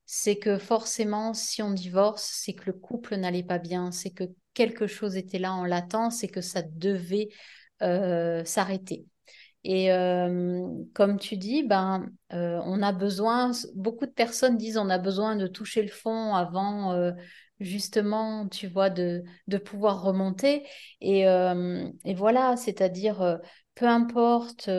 c'est 0.05 0.37
que 0.37 0.57
forcément, 0.57 1.33
si 1.33 1.61
on 1.61 1.71
divorce, 1.71 2.29
c'est 2.43 2.53
que 2.53 2.65
le 2.67 2.73
couple 2.73 3.15
n'allait 3.15 3.43
pas 3.43 3.59
bien, 3.59 3.91
c'est 3.91 4.11
que 4.11 4.25
quelque 4.53 4.87
chose 4.87 5.15
était 5.15 5.39
là 5.39 5.53
en 5.53 5.65
latence 5.65 6.23
et 6.23 6.27
que 6.27 6.41
ça 6.41 6.61
devait 6.61 7.29
euh, 7.81 8.43
s'arrêter. 8.45 9.05
Et 9.63 9.93
euh, 9.93 10.67
comme 10.93 11.17
tu 11.17 11.37
dis, 11.37 11.63
ben, 11.63 12.09
euh, 12.33 12.59
on 12.65 12.81
a 12.81 12.91
besoin, 12.91 13.51
beaucoup 13.75 14.05
de 14.05 14.11
personnes 14.11 14.57
disent 14.57 14.77
on 14.77 14.89
a 14.89 14.97
besoin 14.97 15.37
de 15.37 15.47
toucher 15.47 15.81
le 15.81 15.89
fond 15.89 16.35
avant 16.35 17.13
justement, 17.59 18.47
tu 18.49 18.67
vois, 18.67 18.89
de, 18.89 19.23
de 19.47 19.57
pouvoir 19.57 20.01
remonter. 20.01 20.67
Et, 20.99 21.21
et 21.21 22.13
voilà, 22.13 22.57
c'est-à-dire, 22.57 23.39
peu 23.75 23.87
importe 23.87 24.69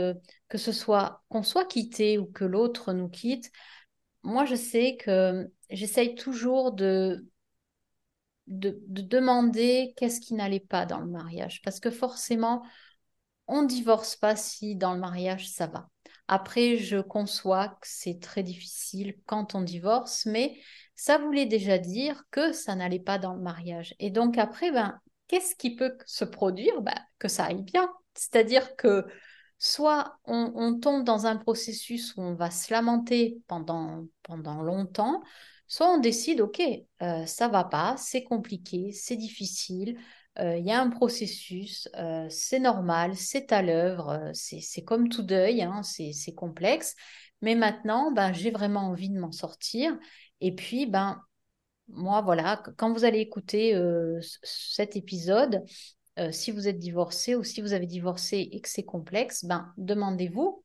que 0.48 0.58
ce 0.58 0.72
soit 0.72 1.22
qu'on 1.30 1.42
soit 1.42 1.64
quitté 1.64 2.18
ou 2.18 2.26
que 2.26 2.44
l'autre 2.44 2.92
nous 2.92 3.08
quitte, 3.08 3.50
moi, 4.24 4.44
je 4.46 4.54
sais 4.54 4.96
que 4.96 5.48
j'essaye 5.70 6.14
toujours 6.14 6.72
de, 6.72 7.26
de, 8.46 8.78
demander 8.88 9.94
qu'est-ce 9.96 10.20
qui 10.20 10.34
n'allait 10.34 10.60
pas 10.60 10.86
dans 10.86 11.00
le 11.00 11.06
mariage. 11.06 11.62
Parce 11.62 11.78
que 11.78 11.90
forcément, 11.90 12.62
on 13.46 13.62
divorce 13.62 14.16
pas 14.16 14.36
si 14.36 14.76
dans 14.76 14.94
le 14.94 15.00
mariage, 15.00 15.50
ça 15.50 15.66
va. 15.66 15.88
Après, 16.26 16.78
je 16.78 16.98
conçois 16.98 17.68
que 17.68 17.86
c'est 17.86 18.18
très 18.20 18.42
difficile 18.42 19.16
quand 19.26 19.54
on 19.54 19.60
divorce, 19.60 20.24
mais 20.26 20.58
ça 20.94 21.18
voulait 21.18 21.46
déjà 21.46 21.76
dire 21.78 22.24
que 22.30 22.52
ça 22.52 22.74
n'allait 22.74 22.98
pas 22.98 23.18
dans 23.18 23.34
le 23.34 23.42
mariage. 23.42 23.94
Et 23.98 24.10
donc 24.10 24.38
après, 24.38 24.72
ben, 24.72 24.98
qu'est-ce 25.28 25.54
qui 25.54 25.76
peut 25.76 25.96
se 26.06 26.24
produire? 26.24 26.80
Ben, 26.80 26.94
Que 27.18 27.28
ça 27.28 27.44
aille 27.44 27.62
bien. 27.62 27.92
C'est-à-dire 28.14 28.74
que 28.76 29.06
soit 29.64 30.18
on, 30.26 30.78
tombe 30.78 31.04
dans 31.04 31.24
un 31.24 31.36
processus 31.36 32.14
où 32.16 32.20
on 32.20 32.34
va 32.34 32.50
se 32.50 32.70
lamenter 32.70 33.38
pendant, 33.46 34.06
longtemps, 34.62 35.22
soit 35.66 35.90
on 35.90 35.96
décide, 35.96 36.42
OK, 36.42 36.60
euh, 37.00 37.24
ça 37.24 37.48
va 37.48 37.64
pas, 37.64 37.94
c'est 37.96 38.24
compliqué, 38.24 38.92
c'est 38.92 39.16
difficile, 39.16 39.98
euh, 40.38 40.58
il 40.58 40.66
y 40.66 40.70
a 40.70 40.78
un 40.78 40.90
processus, 40.90 41.88
euh, 41.96 42.26
c'est 42.28 42.58
normal, 42.58 43.16
c'est 43.16 43.52
à 43.52 43.62
l'œuvre, 43.62 44.30
c'est 44.34 44.84
comme 44.84 45.08
tout 45.08 45.22
deuil, 45.22 45.62
hein, 45.62 45.80
c'est 45.82 46.34
complexe, 46.34 46.94
mais 47.40 47.54
maintenant, 47.54 48.12
ben, 48.12 48.34
j'ai 48.34 48.50
vraiment 48.50 48.88
envie 48.88 49.08
de 49.08 49.18
m'en 49.18 49.32
sortir. 49.32 49.98
Et 50.42 50.54
puis, 50.54 50.84
ben, 50.84 51.22
moi, 51.88 52.20
voilà, 52.20 52.62
quand 52.76 52.92
vous 52.92 53.04
allez 53.06 53.20
écouter 53.20 53.74
cet 54.42 54.94
épisode, 54.96 55.62
euh, 56.18 56.30
si 56.30 56.52
vous 56.52 56.68
êtes 56.68 56.78
divorcé 56.78 57.34
ou 57.34 57.42
si 57.42 57.60
vous 57.60 57.72
avez 57.72 57.86
divorcé 57.86 58.48
et 58.52 58.60
que 58.60 58.68
c'est 58.68 58.84
complexe, 58.84 59.44
ben, 59.44 59.72
demandez-vous 59.76 60.62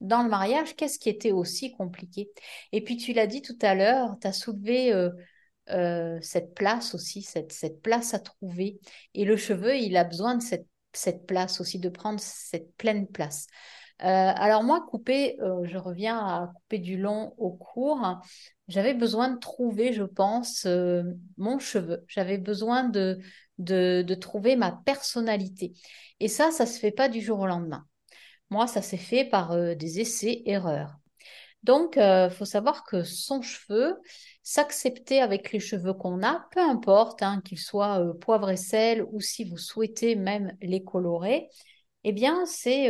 dans 0.00 0.22
le 0.22 0.28
mariage, 0.28 0.76
qu'est-ce 0.76 0.98
qui 0.98 1.08
était 1.08 1.32
aussi 1.32 1.72
compliqué 1.72 2.30
Et 2.72 2.82
puis 2.82 2.96
tu 2.96 3.12
l'as 3.12 3.26
dit 3.26 3.42
tout 3.42 3.58
à 3.62 3.74
l'heure, 3.74 4.16
tu 4.20 4.26
as 4.26 4.32
soulevé 4.32 4.92
euh, 4.92 5.10
euh, 5.70 6.18
cette 6.22 6.54
place 6.54 6.94
aussi, 6.94 7.22
cette, 7.22 7.52
cette, 7.52 7.80
place 7.82 8.14
à 8.14 8.18
trouver. 8.18 8.78
Et 9.14 9.24
le 9.24 9.36
cheveu, 9.36 9.76
il 9.76 9.96
a 9.96 10.04
besoin 10.04 10.36
de 10.36 10.42
cette, 10.42 10.66
cette 10.92 11.26
place 11.26 11.60
aussi, 11.60 11.78
de 11.78 11.88
prendre 11.88 12.20
cette 12.20 12.74
pleine 12.76 13.06
place. 13.06 13.46
alors 13.98 14.64
moi, 14.64 14.84
couper, 14.88 15.36
je 15.64 15.76
reviens 15.76 16.18
à 16.18 16.52
couper 16.54 16.78
du 16.78 16.96
long 16.96 17.34
au 17.36 17.52
court, 17.52 18.20
j'avais 18.68 18.94
besoin 18.94 19.28
de 19.28 19.38
trouver, 19.38 19.92
je 19.92 20.02
pense, 20.02 20.66
mon 21.36 21.58
cheveu. 21.58 22.04
J'avais 22.08 22.38
besoin 22.38 22.84
de, 22.84 23.20
de, 23.60 24.14
trouver 24.14 24.56
ma 24.56 24.72
personnalité. 24.72 25.72
Et 26.18 26.28
ça, 26.28 26.50
ça 26.50 26.66
se 26.66 26.78
fait 26.78 26.90
pas 26.90 27.08
du 27.08 27.20
jour 27.20 27.40
au 27.40 27.46
lendemain. 27.46 27.86
Moi, 28.50 28.66
ça 28.66 28.82
s'est 28.82 28.96
fait 28.96 29.24
par 29.24 29.52
euh, 29.52 29.74
des 29.74 30.00
essais-erreurs. 30.00 30.96
Donc, 31.62 31.94
il 31.96 32.02
euh, 32.02 32.30
faut 32.30 32.44
savoir 32.44 32.84
que 32.84 33.04
son 33.04 33.42
cheveu, 33.42 33.96
s'accepter 34.42 35.20
avec 35.20 35.52
les 35.52 35.60
cheveux 35.60 35.92
qu'on 35.92 36.22
a, 36.22 36.48
peu 36.52 36.60
importe 36.60 37.22
hein, 37.22 37.42
qu'ils 37.44 37.58
soient 37.58 38.00
euh, 38.00 38.14
poivre 38.14 38.50
et 38.50 38.56
sel 38.56 39.04
ou 39.12 39.20
si 39.20 39.44
vous 39.44 39.58
souhaitez 39.58 40.16
même 40.16 40.56
les 40.62 40.82
colorer, 40.82 41.48
eh 42.02 42.12
bien, 42.12 42.46
c'est 42.46 42.88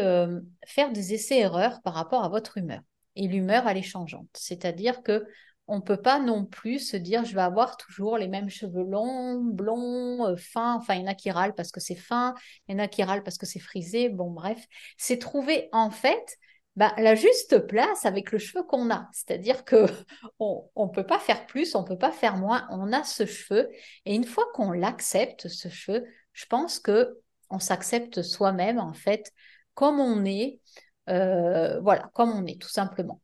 faire 0.64 0.92
des 0.92 1.14
essais-erreurs 1.14 1.82
par 1.82 1.94
rapport 1.94 2.22
à 2.22 2.28
votre 2.28 2.58
humeur. 2.58 2.80
Et 3.16 3.26
l'humeur, 3.26 3.66
elle 3.66 3.78
est 3.78 3.82
changeante. 3.82 4.28
C'est-à-dire 4.34 5.02
que 5.02 5.26
on 5.70 5.80
peut 5.80 5.96
pas 5.96 6.18
non 6.18 6.44
plus 6.44 6.80
se 6.80 6.96
dire 6.96 7.24
je 7.24 7.34
vais 7.34 7.40
avoir 7.40 7.76
toujours 7.76 8.18
les 8.18 8.26
mêmes 8.28 8.50
cheveux 8.50 8.82
longs, 8.82 9.40
blonds, 9.40 10.26
euh, 10.26 10.36
fins. 10.36 10.74
Enfin, 10.74 10.94
il 10.94 11.02
y 11.02 11.04
en 11.04 11.06
a 11.06 11.14
qui 11.14 11.30
râlent 11.30 11.54
parce 11.54 11.70
que 11.70 11.80
c'est 11.80 11.94
fin, 11.94 12.34
il 12.68 12.72
y 12.72 12.74
en 12.74 12.82
a 12.82 12.88
qui 12.88 13.04
râlent 13.04 13.22
parce 13.22 13.38
que 13.38 13.46
c'est 13.46 13.60
frisé. 13.60 14.08
Bon, 14.08 14.30
bref, 14.30 14.58
c'est 14.98 15.18
trouver 15.18 15.68
en 15.72 15.90
fait 15.90 16.36
bah, 16.74 16.92
la 16.98 17.14
juste 17.14 17.58
place 17.68 18.04
avec 18.04 18.32
le 18.32 18.38
cheveu 18.38 18.64
qu'on 18.64 18.90
a. 18.90 19.08
C'est-à-dire 19.12 19.64
que 19.64 19.86
on 20.40 20.68
ne 20.76 20.90
peut 20.90 21.06
pas 21.06 21.20
faire 21.20 21.46
plus, 21.46 21.74
on 21.76 21.82
ne 21.82 21.86
peut 21.86 21.98
pas 21.98 22.12
faire 22.12 22.36
moins. 22.36 22.66
On 22.70 22.92
a 22.92 23.04
ce 23.04 23.24
cheveu 23.24 23.70
et 24.04 24.14
une 24.14 24.24
fois 24.24 24.44
qu'on 24.54 24.72
l'accepte, 24.72 25.46
ce 25.46 25.68
cheveu, 25.68 26.04
je 26.32 26.46
pense 26.46 26.80
que 26.80 27.20
on 27.48 27.60
s'accepte 27.60 28.22
soi-même 28.22 28.78
en 28.80 28.92
fait 28.92 29.32
comme 29.74 30.00
on 30.00 30.24
est. 30.24 30.60
Euh, 31.08 31.80
voilà, 31.80 32.10
comme 32.14 32.30
on 32.30 32.44
est 32.46 32.60
tout 32.60 32.68
simplement. 32.68 33.20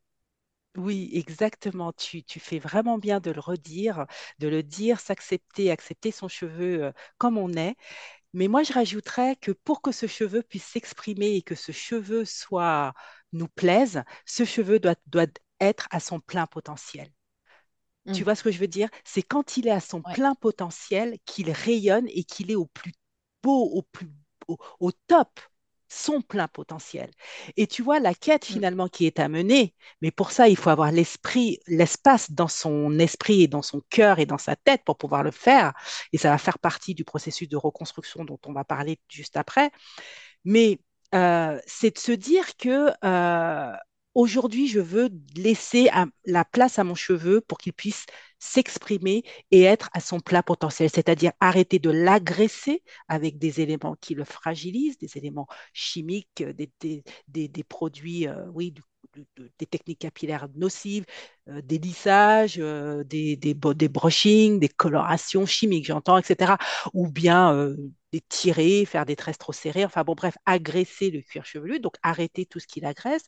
Oui, 0.77 1.11
exactement. 1.15 1.93
Tu, 1.93 2.23
tu 2.23 2.39
fais 2.41 2.59
vraiment 2.59 2.99
bien 2.99 3.19
de 3.21 3.31
le 3.31 3.41
redire, 3.41 4.07
de 4.39 4.49
le 4.49 4.63
dire, 4.63 5.01
s'accepter, 5.01 5.71
accepter 5.71 6.11
son 6.13 6.29
cheveu 6.29 6.85
euh, 6.85 6.93
comme 7.19 7.39
on 7.39 7.53
est. 7.55 7.77
Mais 8.35 8.49
moi, 8.49 8.63
je 8.65 8.73
rajouterais 8.75 9.37
que 9.37 9.53
pour 9.53 9.83
que 9.83 9.93
ce 9.93 10.07
cheveu 10.07 10.43
puisse 10.43 10.65
s'exprimer 10.67 11.37
et 11.37 11.43
que 11.43 11.55
ce 11.57 11.73
cheveu 11.73 12.25
soit 12.27 12.95
nous 13.33 13.49
plaise, 13.49 14.05
ce 14.27 14.45
cheveu 14.45 14.81
doit, 14.81 14.97
doit 15.09 15.27
être 15.61 15.89
à 15.91 16.01
son 16.01 16.21
plein 16.21 16.47
potentiel. 16.47 17.11
Tu 18.13 18.25
Mm. 18.25 18.25
vois 18.25 18.35
ce 18.35 18.43
que 18.43 18.51
je 18.51 18.59
veux 18.59 18.69
dire? 18.69 18.89
C'est 19.05 19.23
quand 19.23 19.57
il 19.57 19.67
est 19.69 19.71
à 19.71 19.81
son 19.81 20.03
Ouais. 20.05 20.17
plein 20.17 20.35
potentiel 20.35 21.19
qu'il 21.25 21.51
rayonne 21.51 22.07
et 22.09 22.25
qu'il 22.25 22.51
est 22.51 22.55
au 22.55 22.67
plus 22.67 22.93
beau, 23.43 23.65
au 23.71 23.83
plus 23.83 24.09
au, 24.49 24.59
au 24.81 24.93
top, 24.93 25.41
son 25.89 26.21
plein 26.23 26.49
potentiel. 26.49 27.11
Et 27.57 27.67
tu 27.67 27.83
vois 27.83 28.01
la 28.01 28.15
quête 28.15 28.45
Mm. 28.49 28.61
finalement 28.61 28.89
qui 28.89 29.07
est 29.07 29.21
à 29.21 29.29
mener, 29.29 29.75
mais 30.01 30.11
pour 30.11 30.31
ça, 30.33 30.49
il 30.49 30.57
faut 30.57 30.71
avoir 30.71 30.93
l'esprit, 30.93 31.61
l'espace 31.67 32.31
dans 32.33 32.49
son 32.49 32.99
esprit 32.99 33.43
et 33.43 33.49
dans 33.49 33.63
son 33.63 33.83
cœur 33.91 34.19
et 34.19 34.27
dans 34.27 34.39
sa 34.39 34.57
tête 34.57 34.83
pour 34.85 34.99
pouvoir 34.99 35.23
le 35.23 35.31
faire. 35.31 35.73
Et 36.13 36.19
ça 36.19 36.31
va 36.31 36.39
faire 36.39 36.59
partie 36.59 36.95
du 36.95 37.05
processus 37.05 37.49
de 37.49 37.57
reconstruction 37.57 38.25
dont 38.25 38.39
on 38.47 38.53
va 38.53 38.65
parler 38.65 38.99
juste 39.09 39.37
après. 39.37 39.71
Mais 40.45 40.81
euh, 41.15 41.59
c'est 41.67 41.95
de 41.95 41.99
se 41.99 42.13
dire 42.13 42.57
que 42.57 42.91
euh, 43.05 43.77
aujourd'hui, 44.17 44.67
je 44.67 44.81
veux 44.81 45.11
laisser 45.37 45.91
la 46.25 46.45
place 46.45 46.79
à 46.79 46.85
mon 46.85 46.95
cheveu 46.95 47.43
pour 47.43 47.59
qu'il 47.59 47.75
puisse 47.75 48.07
s'exprimer 48.39 49.25
et 49.51 49.63
être 49.63 49.91
à 49.93 50.01
son 50.01 50.21
plein 50.21 50.43
potentiel, 50.43 50.89
c'est-à-dire 50.91 51.33
arrêter 51.39 51.79
de 51.79 51.91
l'agresser 51.91 52.83
avec 53.09 53.39
des 53.39 53.61
éléments 53.61 53.95
qui 54.01 54.15
le 54.15 54.25
fragilisent, 54.25 54.99
des 54.99 55.19
éléments 55.19 55.47
chimiques, 55.75 56.43
euh, 56.43 56.55
des, 57.29 57.65
produits, 57.65 58.27
euh, 58.27 58.47
oui, 58.55 58.73
des 59.59 59.67
techniques 59.67 60.01
capillaires 60.01 60.49
nocives, 60.55 61.05
des 61.63 61.79
lissages, 61.79 62.57
euh, 62.59 63.05
des, 63.05 63.37
des, 63.37 63.55
des 63.55 63.89
brushings, 63.89 64.59
des 64.61 64.69
colorations 64.69 65.47
chimiques, 65.47 65.87
j'entends, 65.87 66.19
etc. 66.19 66.59
Ou 66.93 67.09
bien 67.11 67.55
euh, 67.55 67.77
les 68.13 68.21
tirer, 68.21 68.85
faire 68.85 69.07
des 69.07 69.17
tresses 69.17 69.39
trop 69.39 69.53
serrées, 69.53 69.85
enfin 69.85 70.03
bon, 70.05 70.15
bref, 70.15 70.37
agresser 70.47 71.11
le 71.11 71.21
cuir 71.23 71.45
chevelu, 71.45 71.81
donc 71.81 71.95
arrêter 72.03 72.47
tout 72.47 72.59
ce 72.61 72.67
qui 72.67 72.81
l'agresse, 72.81 73.25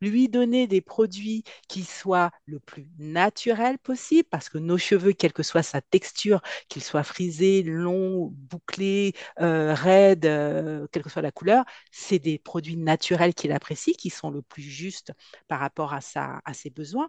lui 0.00 0.28
donner 0.28 0.66
des 0.66 0.80
produits 0.80 1.44
qui 1.68 1.84
soient 1.84 2.30
le 2.46 2.60
plus 2.60 2.88
naturels 2.98 3.78
possible, 3.78 4.28
parce 4.30 4.48
que 4.48 4.58
nos 4.58 4.78
cheveux, 4.78 5.12
quelle 5.12 5.32
que 5.32 5.42
soit 5.42 5.62
sa 5.62 5.80
texture, 5.80 6.40
qu'ils 6.68 6.82
soient 6.82 7.02
frisés, 7.04 7.62
longs, 7.62 8.30
bouclés, 8.32 9.14
euh, 9.40 9.74
raides, 9.74 10.26
euh, 10.26 10.86
quelle 10.92 11.02
que 11.02 11.10
soit 11.10 11.22
la 11.22 11.32
couleur, 11.32 11.64
c'est 11.90 12.18
des 12.18 12.38
produits 12.38 12.76
naturels 12.76 13.34
qu'il 13.34 13.52
apprécie, 13.52 13.92
qui 13.94 14.10
sont 14.10 14.30
le 14.30 14.42
plus 14.42 14.62
justes 14.62 15.12
par 15.48 15.60
rapport 15.60 15.92
à, 15.94 16.00
sa, 16.00 16.40
à 16.44 16.54
ses 16.54 16.70
besoins. 16.70 17.08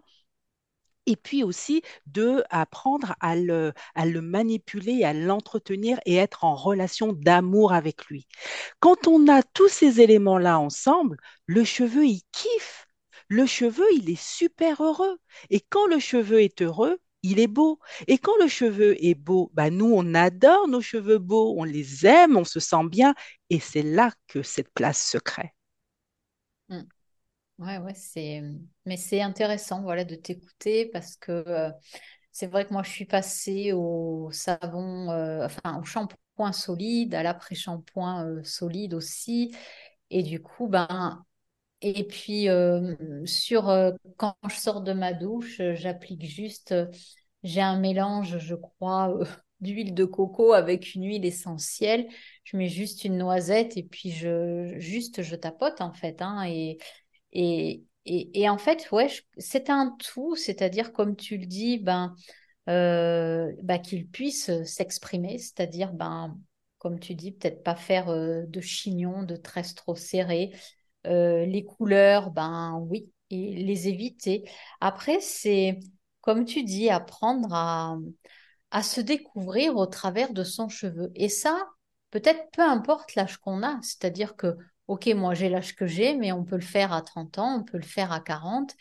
Et 1.08 1.16
puis 1.16 1.42
aussi 1.42 1.80
de 2.04 2.44
apprendre 2.50 3.14
à 3.20 3.34
le, 3.34 3.72
manipuler, 4.20 5.04
à 5.04 5.14
l'entretenir 5.14 5.98
et 6.04 6.16
être 6.16 6.44
en 6.44 6.54
relation 6.54 7.14
d'amour 7.14 7.72
avec 7.72 8.04
lui. 8.08 8.28
Quand 8.78 9.08
on 9.08 9.26
a 9.26 9.42
tous 9.42 9.68
ces 9.68 10.02
éléments-là 10.02 10.58
ensemble, 10.58 11.16
le 11.46 11.64
cheveu, 11.64 12.04
il 12.04 12.20
kiffe. 12.30 12.86
Le 13.28 13.46
cheveu, 13.46 13.86
il 13.94 14.10
est 14.10 14.22
super 14.22 14.82
heureux. 14.82 15.16
Et 15.48 15.60
quand 15.60 15.86
le 15.86 15.98
cheveu 15.98 16.42
est 16.42 16.60
heureux, 16.60 16.98
il 17.22 17.40
est 17.40 17.46
beau. 17.46 17.78
Et 18.06 18.18
quand 18.18 18.36
le 18.38 18.48
cheveu 18.48 18.94
est 19.02 19.14
beau, 19.14 19.50
bah 19.54 19.70
nous, 19.70 19.90
on 19.90 20.12
adore 20.12 20.68
nos 20.68 20.82
cheveux 20.82 21.18
beaux, 21.18 21.54
on 21.56 21.64
les 21.64 22.04
aime, 22.04 22.36
on 22.36 22.44
se 22.44 22.60
sent 22.60 22.84
bien. 22.90 23.14
Et 23.48 23.60
c'est 23.60 23.82
là 23.82 24.12
que 24.26 24.42
cette 24.42 24.74
place 24.74 25.02
se 25.10 25.16
crée. 25.16 25.54
Ouais, 27.58 27.78
ouais, 27.78 27.94
c'est, 27.94 28.40
mais 28.86 28.96
c'est 28.96 29.20
intéressant, 29.20 29.82
voilà, 29.82 30.04
de 30.04 30.14
t'écouter 30.14 30.86
parce 30.86 31.16
que 31.16 31.32
euh, 31.48 31.70
c'est 32.30 32.46
vrai 32.46 32.64
que 32.66 32.72
moi, 32.72 32.82
je 32.84 32.90
suis 32.90 33.04
passée 33.04 33.72
au 33.72 34.30
savon, 34.32 35.10
euh, 35.10 35.44
enfin, 35.46 35.80
au 35.80 35.84
shampoing 35.84 36.52
solide, 36.52 37.14
à 37.14 37.22
l'après-shampoing 37.24 38.26
euh, 38.26 38.44
solide 38.44 38.94
aussi. 38.94 39.54
Et 40.10 40.22
du 40.22 40.42
coup, 40.42 40.68
ben, 40.68 41.24
et 41.82 42.04
puis 42.06 42.48
sur, 43.26 43.64
quand 44.16 44.36
je 44.48 44.54
sors 44.56 44.82
de 44.82 44.92
ma 44.92 45.12
douche, 45.12 45.60
j'applique 45.74 46.24
juste, 46.24 46.74
j'ai 47.42 47.60
un 47.60 47.78
mélange, 47.78 48.38
je 48.38 48.54
crois, 48.54 49.14
d'huile 49.60 49.94
de 49.94 50.04
coco 50.04 50.52
avec 50.52 50.94
une 50.94 51.04
huile 51.04 51.24
essentielle. 51.24 52.08
Je 52.44 52.56
mets 52.56 52.68
juste 52.68 53.04
une 53.04 53.18
noisette 53.18 53.76
et 53.76 53.82
puis 53.82 54.10
je, 54.12 54.74
juste, 54.78 55.22
je 55.22 55.36
tapote 55.36 55.80
en 55.80 55.92
fait, 55.92 56.22
hein, 56.22 56.44
et 56.46 56.78
et, 57.32 57.84
en 58.48 58.58
fait, 58.58 58.90
ouais, 58.92 59.08
c'est 59.36 59.70
un 59.70 59.96
tout, 59.98 60.36
c'est-à-dire, 60.36 60.92
comme 60.92 61.16
tu 61.16 61.36
le 61.38 61.46
dis, 61.46 61.78
ben, 61.78 62.14
euh, 62.68 63.52
ben, 63.62 63.78
qu'il 63.78 64.08
puisse 64.08 64.50
s'exprimer, 64.64 65.38
c'est-à-dire, 65.38 65.92
ben, 65.92 66.38
comme 66.78 67.00
tu 67.00 67.14
dis, 67.14 67.32
peut-être 67.32 67.62
pas 67.62 67.76
faire 67.76 68.08
euh, 68.08 68.44
de 68.46 68.60
chignon, 68.60 69.22
de 69.24 69.36
tresses 69.36 69.74
trop 69.74 69.94
serrées, 69.96 70.52
Euh, 71.06 71.46
les 71.46 71.64
couleurs, 71.64 72.30
ben 72.32 72.76
oui, 72.90 73.10
et 73.30 73.54
les 73.54 73.88
éviter. 73.88 74.44
Après, 74.80 75.20
c'est, 75.20 75.78
comme 76.20 76.44
tu 76.44 76.64
dis, 76.64 76.90
apprendre 76.90 77.48
à, 77.54 77.96
à 78.70 78.82
se 78.82 79.00
découvrir 79.00 79.76
au 79.76 79.86
travers 79.86 80.32
de 80.32 80.44
son 80.44 80.68
cheveu. 80.68 81.10
Et 81.14 81.28
ça, 81.28 81.56
peut-être 82.10 82.50
peu 82.52 82.62
importe 82.62 83.14
l'âge 83.14 83.38
qu'on 83.38 83.62
a, 83.62 83.78
c'est-à-dire 83.82 84.36
que, 84.36 84.56
ok, 84.88 85.06
moi 85.08 85.34
j'ai 85.34 85.48
l'âge 85.50 85.76
que 85.76 85.86
j'ai, 85.86 86.14
mais 86.16 86.32
on 86.32 86.44
peut 86.44 86.56
le 86.56 86.62
faire 86.62 86.92
à 86.92 87.02
30 87.02 87.38
ans, 87.38 87.58
on 87.60 87.64
peut 87.64 87.78
le 87.78 87.84
faire 87.84 88.12
à 88.12 88.20
40, 88.20 88.74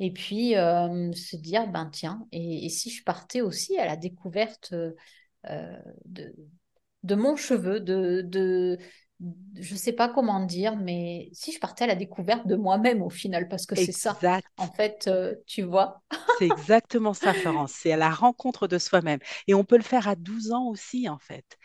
et 0.00 0.12
puis 0.12 0.56
euh, 0.56 1.12
se 1.12 1.36
dire, 1.36 1.68
ben 1.68 1.90
tiens, 1.92 2.26
et, 2.32 2.66
et 2.66 2.68
si 2.70 2.90
je 2.90 3.04
partais 3.04 3.40
aussi 3.42 3.78
à 3.78 3.86
la 3.86 3.96
découverte 3.96 4.74
euh, 4.74 5.78
de, 6.06 6.34
de 7.02 7.14
mon 7.14 7.36
cheveu, 7.36 7.80
de, 7.80 8.22
de, 8.24 8.78
je 9.56 9.74
sais 9.74 9.92
pas 9.92 10.08
comment 10.08 10.40
dire, 10.44 10.76
mais 10.76 11.28
si 11.32 11.52
je 11.52 11.60
partais 11.60 11.84
à 11.84 11.86
la 11.88 11.94
découverte 11.96 12.46
de 12.46 12.56
moi-même 12.56 13.02
au 13.02 13.10
final, 13.10 13.48
parce 13.48 13.66
que 13.66 13.76
c'est 13.76 13.92
ça, 13.92 14.22
en 14.56 14.70
fait, 14.72 15.06
euh, 15.08 15.34
tu 15.46 15.62
vois. 15.62 16.02
C'est 16.26 16.46
exactement 16.46 17.14
ça, 17.14 17.32
Florence. 17.34 17.72
C'est 17.72 17.92
à 17.92 17.96
la 17.96 18.10
rencontre 18.10 18.66
de 18.66 18.78
soi-même. 18.78 19.20
Et 19.46 19.54
on 19.54 19.64
peut 19.64 19.76
le 19.76 19.82
faire 19.82 20.08
à 20.08 20.16
12 20.16 20.52
ans 20.52 20.66
aussi, 20.66 21.08
en 21.08 21.18
fait. 21.18 21.58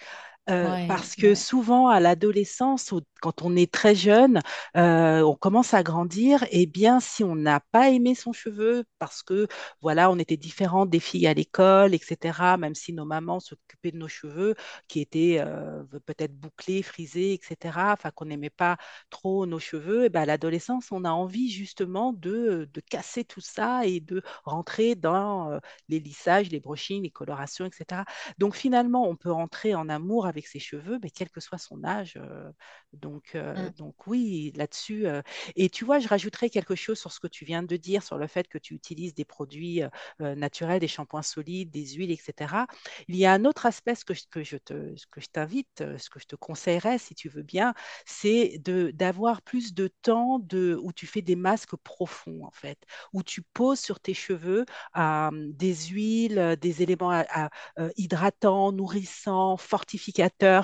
Euh, 0.50 0.72
Ouais, 0.72 0.86
parce 0.88 1.16
que 1.16 1.36
ouais. 1.36 1.36
souvent 1.36 1.90
à 1.90 2.00
l'adolescence, 2.00 2.92
quand 3.22 3.44
on 3.44 3.56
est 3.56 3.72
très 3.72 3.94
jeune, 3.94 4.42
euh, 4.78 5.22
on 5.22 5.36
commence 5.36 5.76
à 5.76 5.84
grandir, 5.84 6.44
et 6.50 6.66
bien 6.66 7.00
si 7.00 7.24
on 7.24 7.36
n'a 7.36 7.60
pas 7.72 7.90
aimé 7.92 8.16
son 8.16 8.34
cheveu, 8.34 8.84
parce 8.98 9.22
que 9.22 9.48
voilà, 9.82 10.10
on 10.10 10.18
était 10.18 10.38
différents 10.38 10.88
des 10.88 11.00
filles 11.00 11.28
à 11.28 11.36
l'école, 11.36 11.94
etc., 11.94 12.58
même 12.58 12.74
si 12.74 12.94
nos 12.94 13.06
mamans 13.06 13.40
s'occupaient 13.40 13.92
de 13.92 13.98
nos 13.98 14.08
cheveux, 14.08 14.56
qui 14.88 15.02
étaient 15.02 15.38
euh, 15.40 15.84
peut-être 16.08 16.34
bouclés, 16.36 16.82
frisés, 16.82 17.34
etc., 17.34 17.94
enfin 17.94 18.10
qu'on 18.10 18.26
n'aimait 18.26 18.50
pas 18.50 18.78
trop 19.12 19.46
nos 19.46 19.60
cheveux, 19.60 20.06
et 20.06 20.10
ben 20.10 20.22
à 20.22 20.26
l'adolescence, 20.26 20.92
on 20.92 21.06
a 21.06 21.12
envie 21.12 21.52
justement 21.52 22.12
de, 22.14 22.68
de 22.74 22.82
casser 22.82 23.24
tout 23.24 23.42
ça 23.42 23.86
et 23.86 24.00
de 24.00 24.24
rentrer 24.46 24.96
dans 24.96 25.60
les 25.88 26.00
lissages, 26.00 26.50
les 26.50 26.60
brushings, 26.60 27.04
les 27.04 27.10
colorations, 27.12 27.66
etc. 27.66 28.06
Donc 28.38 28.56
finalement, 28.56 29.08
on 29.08 29.16
peut 29.16 29.32
entrer 29.32 29.76
en 29.76 29.90
amour 29.90 30.26
avec 30.28 30.39
ses 30.48 30.60
cheveux, 30.60 31.00
mais 31.04 31.10
quel 31.10 31.30
que 31.30 31.40
soit 31.40 31.58
son 31.58 31.84
âge. 31.84 32.14
euh, 32.18 32.52
donc, 32.94 33.36
euh, 33.36 33.56
Mm, 33.56 33.74
donc 33.78 34.08
oui, 34.08 34.52
là-dessus. 34.56 35.06
euh, 35.08 35.22
et 35.56 35.70
tu 35.70 35.86
vois, 35.86 36.00
je 36.00 36.08
rajouterais 36.08 36.50
quelque 36.50 36.76
chose 36.76 37.00
sur 37.00 37.12
ce 37.12 37.20
que 37.20 37.28
tu 37.28 37.46
viens 37.46 37.64
de 37.64 37.76
dire, 37.78 38.04
sur 38.04 38.18
le 38.18 38.28
fait 38.28 38.48
que 38.48 38.58
tu 38.58 38.74
utilises 38.74 39.14
des 39.14 39.26
produits 39.26 39.82
naturels, 40.20 40.80
des 40.80 40.88
shampoings 40.88 41.22
solides, 41.22 41.72
des 41.72 41.86
huiles, 41.94 42.12
etc. 42.12 42.68
Il 43.08 43.16
y 43.16 43.26
a 43.26 43.34
un 43.34 43.46
autre 43.46 43.66
aspect 43.66 43.94
que 44.06 44.14
je, 44.14 44.24
que 44.30 44.44
je 44.44 44.58
te, 44.58 44.94
que 45.12 45.22
je 45.22 45.28
t'invite, 45.28 45.84
ce 45.98 46.10
que 46.10 46.20
je 46.20 46.26
te 46.26 46.36
conseillerais, 46.36 46.98
si 46.98 47.16
tu 47.16 47.30
veux 47.30 47.44
bien, 47.44 47.74
c'est 48.06 48.58
de, 48.60 48.92
d'avoir 48.92 49.42
plus 49.42 49.74
de 49.74 49.88
temps 50.02 50.40
de, 50.40 50.78
où 50.82 50.92
tu 50.94 51.08
fais 51.08 51.22
des 51.22 51.36
masques 51.36 51.76
profonds, 51.78 52.46
en 52.46 52.52
fait, 52.52 52.80
où 53.14 53.24
tu 53.24 53.42
poses 53.42 53.80
sur 53.80 54.00
tes 54.00 54.14
cheveux 54.14 54.66
euh, 54.98 55.30
des 55.54 55.76
huiles, 55.88 56.58
des 56.62 56.82
éléments 56.84 57.12
à, 57.12 57.26
à, 57.30 57.50
euh, 57.80 57.90
hydratant, 57.98 58.72
nourrissant, 58.72 59.58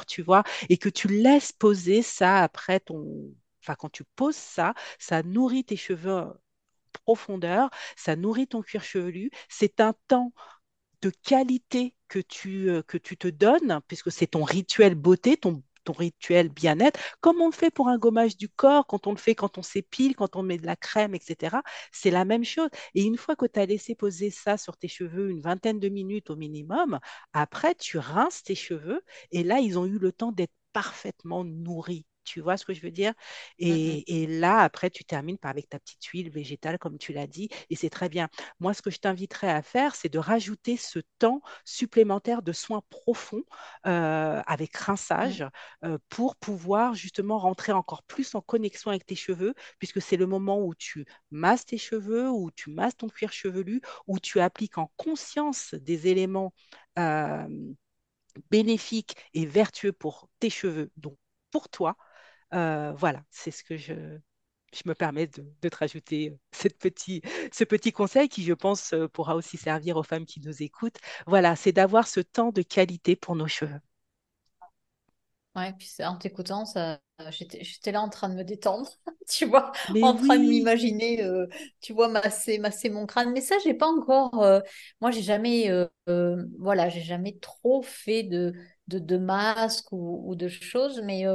tu 0.07 0.21
vois, 0.21 0.43
et 0.69 0.77
que 0.77 0.89
tu 0.89 1.07
laisses 1.07 1.51
poser 1.51 2.01
ça 2.01 2.41
après 2.43 2.79
ton... 2.79 3.33
Enfin, 3.61 3.75
quand 3.75 3.89
tu 3.89 4.03
poses 4.15 4.35
ça, 4.35 4.73
ça 4.99 5.23
nourrit 5.23 5.63
tes 5.65 5.77
cheveux 5.77 6.25
profondeur, 7.05 7.69
ça 7.95 8.15
nourrit 8.15 8.47
ton 8.47 8.61
cuir 8.61 8.83
chevelu, 8.83 9.31
c'est 9.49 9.79
un 9.79 9.93
temps 10.07 10.33
de 11.01 11.09
qualité 11.09 11.95
que 12.07 12.19
tu, 12.19 12.69
euh, 12.69 12.81
que 12.83 12.97
tu 12.97 13.17
te 13.17 13.27
donnes, 13.27 13.81
puisque 13.87 14.11
c'est 14.11 14.27
ton 14.27 14.43
rituel 14.43 14.95
beauté, 14.95 15.37
ton, 15.37 15.63
ton 15.85 15.93
rituel 15.93 16.49
bien-être, 16.49 16.99
comme 17.21 17.41
on 17.41 17.47
le 17.47 17.53
fait 17.53 17.71
pour 17.71 17.87
un 17.89 17.97
gommage 17.97 18.37
du 18.37 18.49
corps, 18.49 18.87
quand 18.87 19.07
on 19.07 19.11
le 19.11 19.17
fait 19.17 19.35
quand 19.35 19.57
on 19.57 19.63
s'épile, 19.63 20.15
quand 20.15 20.35
on 20.35 20.43
met 20.43 20.57
de 20.57 20.65
la 20.65 20.75
crème, 20.75 21.15
etc. 21.15 21.63
C'est 21.91 22.11
la 22.11 22.25
même 22.25 22.43
chose. 22.43 22.69
Et 22.95 23.03
une 23.03 23.17
fois 23.17 23.35
que 23.35 23.45
tu 23.45 23.59
as 23.59 23.65
laissé 23.65 23.95
poser 23.95 24.29
ça 24.31 24.57
sur 24.57 24.77
tes 24.77 24.87
cheveux 24.87 25.29
une 25.29 25.41
vingtaine 25.41 25.79
de 25.79 25.89
minutes 25.89 26.29
au 26.29 26.35
minimum, 26.35 26.99
après, 27.33 27.75
tu 27.75 27.97
rinces 27.97 28.43
tes 28.43 28.55
cheveux 28.55 29.01
et 29.31 29.43
là, 29.43 29.59
ils 29.59 29.77
ont 29.79 29.85
eu 29.85 29.97
le 29.99 30.11
temps 30.11 30.31
d'être 30.31 30.53
parfaitement 30.73 31.43
nourris. 31.45 32.05
Tu 32.25 32.41
vois 32.41 32.57
ce 32.57 32.65
que 32.65 32.73
je 32.73 32.81
veux 32.81 32.91
dire? 32.91 33.13
Mhm. 33.67 33.97
et, 33.97 34.23
et 34.23 34.27
là, 34.27 34.59
après, 34.59 34.89
tu 34.89 35.03
termines 35.05 35.37
par 35.37 35.51
avec 35.51 35.69
ta 35.69 35.79
petite 35.79 36.03
huile 36.05 36.29
végétale, 36.29 36.77
comme 36.79 36.97
tu 36.97 37.13
l'as 37.13 37.27
dit, 37.27 37.49
et 37.69 37.75
c'est 37.75 37.89
très 37.89 38.09
bien. 38.09 38.27
Moi, 38.59 38.73
ce 38.73 38.81
que 38.81 38.89
je 38.91 38.99
t'inviterais 38.99 39.49
à 39.49 39.61
faire, 39.61 39.95
c'est 39.95 40.09
de 40.09 40.19
rajouter 40.19 40.77
ce 40.77 40.99
temps 41.19 41.41
supplémentaire 41.63 42.41
de 42.41 42.51
soins 42.51 42.81
profonds 42.89 43.43
euh, 43.87 44.41
avec 44.47 44.75
Mhm. 45.21 45.35
rinçage 45.35 45.45
euh, 45.83 45.97
pour 46.09 46.35
pouvoir 46.35 46.93
justement 46.95 47.37
rentrer 47.39 47.71
encore 47.71 48.03
plus 48.03 48.35
en 48.35 48.41
connexion 48.41 48.89
avec 48.91 49.05
tes 49.05 49.15
cheveux, 49.15 49.53
puisque 49.79 50.01
c'est 50.01 50.17
le 50.17 50.25
moment 50.27 50.59
où 50.61 50.75
tu 50.75 51.05
masses 51.31 51.65
tes 51.65 51.77
cheveux, 51.77 52.29
où 52.29 52.51
tu 52.51 52.69
masses 52.69 52.97
ton 52.97 53.07
cuir 53.09 53.31
chevelu, 53.31 53.81
où 54.07 54.19
tu 54.19 54.39
appliques 54.39 54.77
en 54.77 54.91
conscience 54.97 55.73
des 55.75 56.07
éléments. 56.07 56.53
euh, 56.99 57.47
bénéfiques 58.51 59.15
et 59.33 59.45
vertueux 59.45 59.93
pour 59.93 60.29
tes 60.39 60.49
cheveux, 60.49 60.91
donc 60.97 61.17
pour 61.51 61.69
toi, 61.69 61.97
euh, 62.53 62.93
voilà, 62.93 63.23
c'est 63.31 63.51
ce 63.51 63.63
que 63.63 63.77
je, 63.77 63.93
je 64.73 64.81
me 64.85 64.93
permets 64.95 65.27
de, 65.27 65.45
de 65.61 65.69
te 65.69 65.77
rajouter 65.77 66.31
euh, 66.31 66.37
cette 66.51 66.77
petit, 66.79 67.21
ce 67.51 67.63
petit 67.63 67.91
conseil 67.91 68.29
qui, 68.29 68.43
je 68.43 68.53
pense, 68.53 68.93
euh, 68.93 69.07
pourra 69.07 69.35
aussi 69.35 69.57
servir 69.57 69.97
aux 69.97 70.03
femmes 70.03 70.25
qui 70.25 70.41
nous 70.41 70.63
écoutent. 70.63 70.97
Voilà, 71.27 71.55
c'est 71.55 71.71
d'avoir 71.73 72.07
ce 72.07 72.19
temps 72.21 72.51
de 72.51 72.61
qualité 72.61 73.15
pour 73.15 73.35
nos 73.35 73.47
cheveux. 73.47 73.79
Ouais, 75.55 75.71
puis 75.79 75.89
en 76.03 76.17
t'écoutant, 76.17 76.65
ça, 76.65 76.99
j'étais, 77.29 77.63
j'étais 77.63 77.93
là 77.93 78.01
en 78.01 78.09
train 78.09 78.27
de 78.27 78.35
me 78.35 78.43
détendre, 78.43 78.89
tu 79.29 79.45
vois, 79.45 79.71
Mais 79.87 80.01
en 80.01 80.13
train 80.17 80.37
de 80.37 80.45
m'imaginer, 80.45 81.23
euh, 81.23 81.47
tu 81.79 81.93
vois, 81.93 82.09
masser, 82.09 82.57
masser 82.59 82.89
mon 82.89 83.05
crâne. 83.05 83.31
Mais 83.31 83.39
ça, 83.39 83.55
j'ai 83.63 83.73
pas 83.73 83.87
encore. 83.87 84.43
euh, 84.43 84.59
moi, 84.99 85.11
j'ai 85.11 85.21
jamais, 85.21 85.69
euh, 85.71 85.87
voilà, 86.59 86.89
j'ai 86.89 87.01
jamais 87.03 87.37
trop 87.39 87.81
fait 87.81 88.23
de, 88.23 88.53
de, 88.89 88.99
de 88.99 89.17
masque 89.17 89.93
ou, 89.93 90.29
ou 90.29 90.35
de 90.35 90.49
choses. 90.49 91.01
Mais 91.05 91.25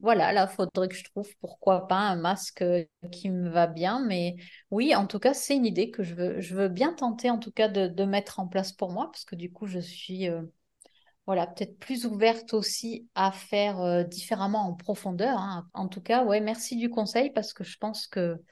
voilà, 0.00 0.32
là, 0.32 0.46
faudrait 0.46 0.88
que 0.88 0.94
je 0.94 1.04
trouve, 1.04 1.28
pourquoi 1.40 1.88
pas, 1.88 1.96
un 1.96 2.16
masque 2.16 2.62
euh, 2.62 2.84
qui 3.12 3.30
me 3.30 3.48
va 3.50 3.66
bien. 3.66 4.00
Mais 4.06 4.36
oui, 4.70 4.94
en 4.94 5.06
tout 5.06 5.18
cas, 5.18 5.34
c'est 5.34 5.56
une 5.56 5.66
idée 5.66 5.90
que 5.90 6.02
je 6.02 6.14
veux, 6.14 6.40
je 6.40 6.54
veux 6.54 6.68
bien 6.68 6.92
tenter, 6.94 7.30
en 7.30 7.38
tout 7.38 7.50
cas, 7.52 7.68
de, 7.68 8.04
mettre 8.04 8.38
en 8.40 8.46
place 8.48 8.72
pour 8.72 8.92
moi, 8.92 9.10
parce 9.12 9.24
que 9.24 9.36
du 9.36 9.52
coup, 9.52 9.66
je 9.66 9.80
suis. 9.80 10.28
euh, 10.28 10.42
voilà, 11.26 11.46
peut-être 11.46 11.78
plus 11.78 12.06
ouverte 12.06 12.54
aussi 12.54 13.08
à 13.14 13.32
faire 13.32 13.80
euh, 13.80 14.02
différemment 14.02 14.66
en 14.66 14.74
profondeur. 14.74 15.38
hein. 15.38 15.68
En 15.74 15.88
tout 15.88 16.00
cas, 16.00 16.24
ouais, 16.24 16.40
merci 16.40 16.76
du 16.76 16.88
conseil 16.90 17.30
parce 17.30 17.52
que 17.52 17.64
je 17.64 17.76
pense 17.78 18.06
que 18.06 18.42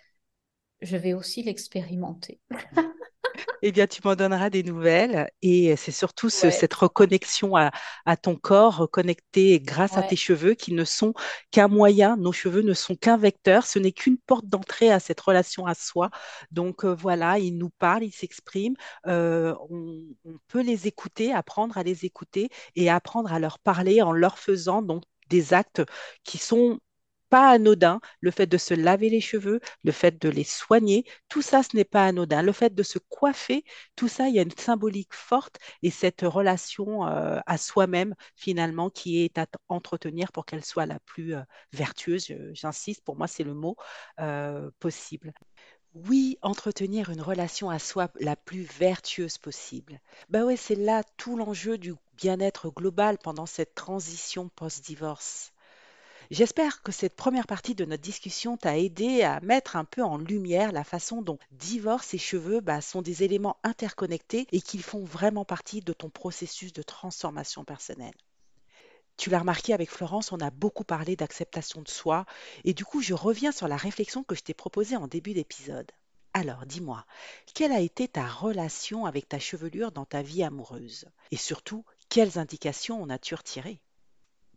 je 0.82 0.96
vais 0.96 1.14
aussi 1.14 1.42
l'expérimenter. 1.42 2.40
Eh 3.62 3.72
bien, 3.72 3.86
tu 3.86 4.00
m'en 4.04 4.14
donneras 4.16 4.50
des 4.50 4.62
nouvelles. 4.62 5.28
Et 5.42 5.76
c'est 5.76 5.92
surtout 5.92 6.28
ce- 6.30 6.50
Ouais, 6.50 6.50
cette 6.50 6.74
reconnexion 6.74 7.56
à, 7.56 7.70
à 8.04 8.16
ton 8.16 8.36
corps, 8.36 8.76
reconnecté 8.76 9.60
grâce 9.60 9.96
à 9.96 10.02
tes 10.02 10.16
cheveux 10.16 10.54
qui 10.54 10.72
ne 10.74 10.84
sont 10.84 11.14
qu'un 11.50 11.68
moyen, 11.68 12.16
nos 12.16 12.32
cheveux 12.32 12.62
ne 12.62 12.74
sont 12.74 12.96
qu'un 12.96 13.16
vecteur, 13.16 13.66
ce 13.66 13.78
n'est 13.78 13.92
qu'une 13.92 14.18
porte 14.18 14.46
d'entrée 14.46 14.90
à 14.92 15.00
cette 15.00 15.20
relation 15.20 15.66
à 15.66 15.74
soi. 15.74 16.10
Donc 16.50 16.84
euh, 16.84 16.94
voilà, 16.94 17.38
ils 17.38 17.56
nous 17.56 17.70
parlent, 17.70 18.04
ils 18.04 18.12
s'expriment, 18.12 18.76
euh, 19.06 19.54
on, 19.70 20.02
on 20.24 20.38
peut 20.48 20.62
les 20.62 20.86
écouter, 20.86 21.32
apprendre 21.32 21.78
à 21.78 21.82
les 21.82 22.04
écouter 22.04 22.50
et 22.74 22.90
apprendre 22.90 23.32
à 23.32 23.38
leur 23.38 23.58
parler 23.58 24.02
en 24.02 24.12
leur 24.12 24.38
faisant 24.38 24.82
donc 24.82 25.02
des 25.28 25.54
actes 25.54 25.82
qui 26.24 26.38
sont 26.38 26.78
pas 27.28 27.50
anodins, 27.50 28.00
le 28.20 28.30
fait 28.30 28.46
de 28.46 28.56
se 28.58 28.74
laver 28.74 29.08
les 29.10 29.20
cheveux, 29.20 29.60
le 29.84 29.92
fait 29.92 30.20
de 30.20 30.28
les 30.28 30.44
soigner, 30.44 31.04
tout 31.28 31.42
ça, 31.42 31.62
ce 31.62 31.76
n'est 31.76 31.84
pas 31.84 32.06
anodin. 32.06 32.42
Le 32.42 32.52
fait 32.52 32.74
de 32.74 32.82
se 32.82 32.98
coiffer, 32.98 33.64
tout 33.96 34.08
ça, 34.08 34.28
il 34.28 34.34
y 34.34 34.38
a 34.38 34.42
une 34.42 34.50
symbolique 34.52 35.14
forte 35.14 35.58
et 35.82 35.90
cette 35.90 36.22
relation 36.22 37.06
euh, 37.06 37.38
à 37.46 37.58
soi-même, 37.58 38.14
finalement, 38.36 38.90
qui 38.90 39.22
est 39.24 39.38
à 39.38 39.46
entretenir 39.68 40.32
pour 40.32 40.46
qu'elle 40.46 40.64
soit 40.64 40.86
la 40.86 40.98
plus 41.00 41.34
euh, 41.34 41.42
vertueuse, 41.72 42.32
j'insiste, 42.52 43.04
pour 43.04 43.16
moi, 43.16 43.26
c'est 43.26 43.44
le 43.44 43.54
mot 43.54 43.76
euh, 44.20 44.70
possible. 44.80 45.32
Oui, 45.94 46.38
entretenir 46.42 47.10
une 47.10 47.20
relation 47.22 47.70
à 47.70 47.80
soi 47.80 48.08
la 48.20 48.36
plus 48.36 48.62
vertueuse 48.62 49.36
possible. 49.38 50.00
Bah 50.28 50.44
ouais, 50.44 50.56
c'est 50.56 50.76
là 50.76 51.02
tout 51.16 51.36
l'enjeu 51.36 51.76
du 51.76 51.94
bien-être 52.16 52.70
global 52.70 53.18
pendant 53.18 53.46
cette 53.46 53.74
transition 53.74 54.48
post-divorce. 54.48 55.52
J'espère 56.30 56.82
que 56.82 56.92
cette 56.92 57.16
première 57.16 57.46
partie 57.48 57.74
de 57.74 57.84
notre 57.84 58.02
discussion 58.02 58.56
t'a 58.56 58.78
aidé 58.78 59.22
à 59.22 59.40
mettre 59.40 59.76
un 59.76 59.84
peu 59.84 60.02
en 60.02 60.18
lumière 60.18 60.72
la 60.72 60.84
façon 60.84 61.20
dont 61.22 61.38
divorce 61.52 62.14
et 62.14 62.18
cheveux 62.18 62.60
bah, 62.60 62.80
sont 62.80 63.02
des 63.02 63.22
éléments 63.24 63.58
interconnectés 63.64 64.46
et 64.52 64.60
qu'ils 64.60 64.82
font 64.84 65.04
vraiment 65.04 65.44
partie 65.44 65.80
de 65.80 65.92
ton 65.92 66.10
processus 66.10 66.72
de 66.72 66.82
transformation 66.82 67.64
personnelle. 67.64 68.14
Tu 69.16 69.30
l'as 69.30 69.40
remarqué 69.40 69.72
avec 69.72 69.90
Florence, 69.90 70.32
on 70.32 70.40
a 70.40 70.50
beaucoup 70.50 70.84
parlé 70.84 71.16
d'acceptation 71.16 71.82
de 71.82 71.88
soi 71.88 72.26
et 72.64 72.74
du 72.74 72.84
coup 72.84 73.00
je 73.02 73.14
reviens 73.14 73.52
sur 73.52 73.68
la 73.68 73.76
réflexion 73.76 74.22
que 74.24 74.34
je 74.34 74.42
t'ai 74.42 74.54
proposée 74.54 74.96
en 74.96 75.08
début 75.08 75.34
d'épisode. 75.34 75.90
Alors 76.34 76.66
dis-moi, 76.66 77.06
quelle 77.54 77.72
a 77.72 77.80
été 77.80 78.08
ta 78.08 78.26
relation 78.26 79.06
avec 79.06 79.28
ta 79.28 79.38
chevelure 79.38 79.92
dans 79.92 80.04
ta 80.04 80.22
vie 80.22 80.42
amoureuse? 80.42 81.06
Et 81.30 81.36
surtout, 81.36 81.84
quelles 82.08 82.38
indications 82.38 83.02
en 83.02 83.10
as-tu 83.10 83.34
retirées? 83.34 83.80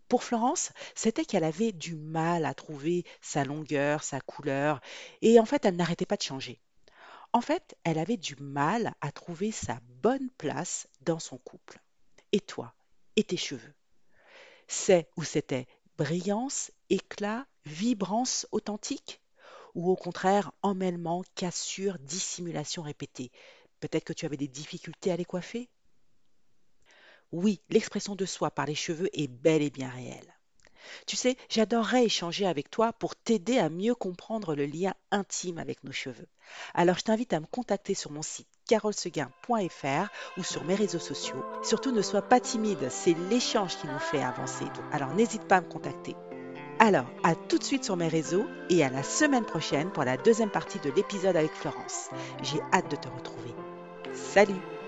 Pour 0.10 0.24
Florence, 0.24 0.72
c'était 0.96 1.26
qu'elle 1.26 1.46
avait 1.46 1.72
du 1.72 1.96
mal 1.96 2.46
à 2.46 2.54
trouver 2.54 3.06
sa 3.22 3.46
longueur, 3.46 4.04
sa 4.04 4.20
couleur, 4.22 4.82
et 5.22 5.40
en 5.40 5.46
fait, 5.46 5.66
elle 5.66 5.78
n'arrêtait 5.78 6.06
pas 6.06 6.18
de 6.18 6.24
changer. 6.24 6.60
En 7.34 7.42
fait, 7.42 7.76
elle 7.84 8.00
avait 8.00 8.18
du 8.18 8.36
mal 8.38 8.94
à 9.02 9.12
trouver 9.12 9.52
sa 9.52 9.80
bonne 10.02 10.30
place 10.38 10.88
dans 11.02 11.20
son 11.20 11.38
couple. 11.38 11.80
Et 12.32 12.42
toi, 12.42 12.74
et 13.16 13.24
tes 13.24 13.38
cheveux? 13.38 13.74
C'est 14.68 15.10
où 15.18 15.24
c'était 15.24 15.68
brillance, 15.98 16.72
éclat, 16.90 17.46
vibrance 17.66 18.48
authentique? 18.52 19.22
Ou 19.76 19.92
au 19.92 19.96
contraire, 19.98 20.52
emmêlement, 20.62 21.24
cassure, 21.36 22.00
dissimulation 22.00 22.84
répétée? 22.84 23.32
Peut-être 23.82 24.06
que 24.06 24.14
tu 24.14 24.26
avais 24.26 24.38
des 24.38 24.48
difficultés 24.48 25.12
à 25.12 25.18
les 25.18 25.26
coiffer? 25.26 25.70
Oui, 27.32 27.62
l'expression 27.70 28.16
de 28.16 28.26
soi 28.26 28.52
par 28.52 28.66
les 28.66 28.76
cheveux 28.76 29.10
est 29.14 29.28
bel 29.28 29.62
et 29.62 29.70
bien 29.70 29.90
réelle. 29.90 30.36
Tu 31.06 31.16
sais, 31.16 31.38
j'adorerais 31.50 32.06
échanger 32.06 32.48
avec 32.48 32.72
toi 32.72 32.94
pour 32.94 33.16
t'aider 33.16 33.60
à 33.60 33.70
mieux 33.70 33.94
comprendre 33.94 34.56
le 34.56 34.66
lien 34.66 34.94
intime 35.12 35.60
avec 35.60 35.84
nos 35.84 35.92
cheveux. 35.92 36.28
Alors 36.74 36.98
je 36.98 37.04
t'invite 37.04 37.34
à 37.34 37.40
me 37.40 37.46
contacter 37.46 37.94
sur 37.94 38.12
mon 38.12 38.24
site 38.24 38.48
carolseguin.fr 38.68 40.10
ou 40.38 40.44
sur 40.44 40.64
mes 40.64 40.76
réseaux 40.76 41.00
sociaux. 41.00 41.44
Surtout 41.64 41.92
ne 41.92 42.02
sois 42.02 42.24
pas 42.24 42.40
timide, 42.40 42.90
c'est 42.90 43.16
l'échange 43.30 43.78
qui 43.78 43.88
nous 43.88 44.00
fait 44.00 44.24
avancer. 44.24 44.66
Alors 44.92 45.14
n'hésite 45.14 45.44
pas 45.44 45.58
à 45.58 45.62
me 45.62 45.70
contacter. 45.70 46.16
Alors, 46.80 47.12
à 47.24 47.36
tout 47.36 47.58
de 47.58 47.64
suite 47.64 47.84
sur 47.84 47.98
mes 47.98 48.08
réseaux 48.08 48.46
et 48.70 48.84
à 48.86 48.90
la 48.90 49.04
semaine 49.04 49.46
prochaine 49.46 49.92
pour 49.92 50.06
la 50.06 50.16
deuxième 50.16 50.50
partie 50.50 50.80
de 50.80 50.90
l'épisode 50.90 51.36
avec 51.36 51.52
Florence. 51.52 52.10
J'ai 52.42 52.62
hâte 52.72 52.90
de 52.90 52.96
te 52.96 53.10
retrouver. 53.10 53.54
Salut 54.14 54.79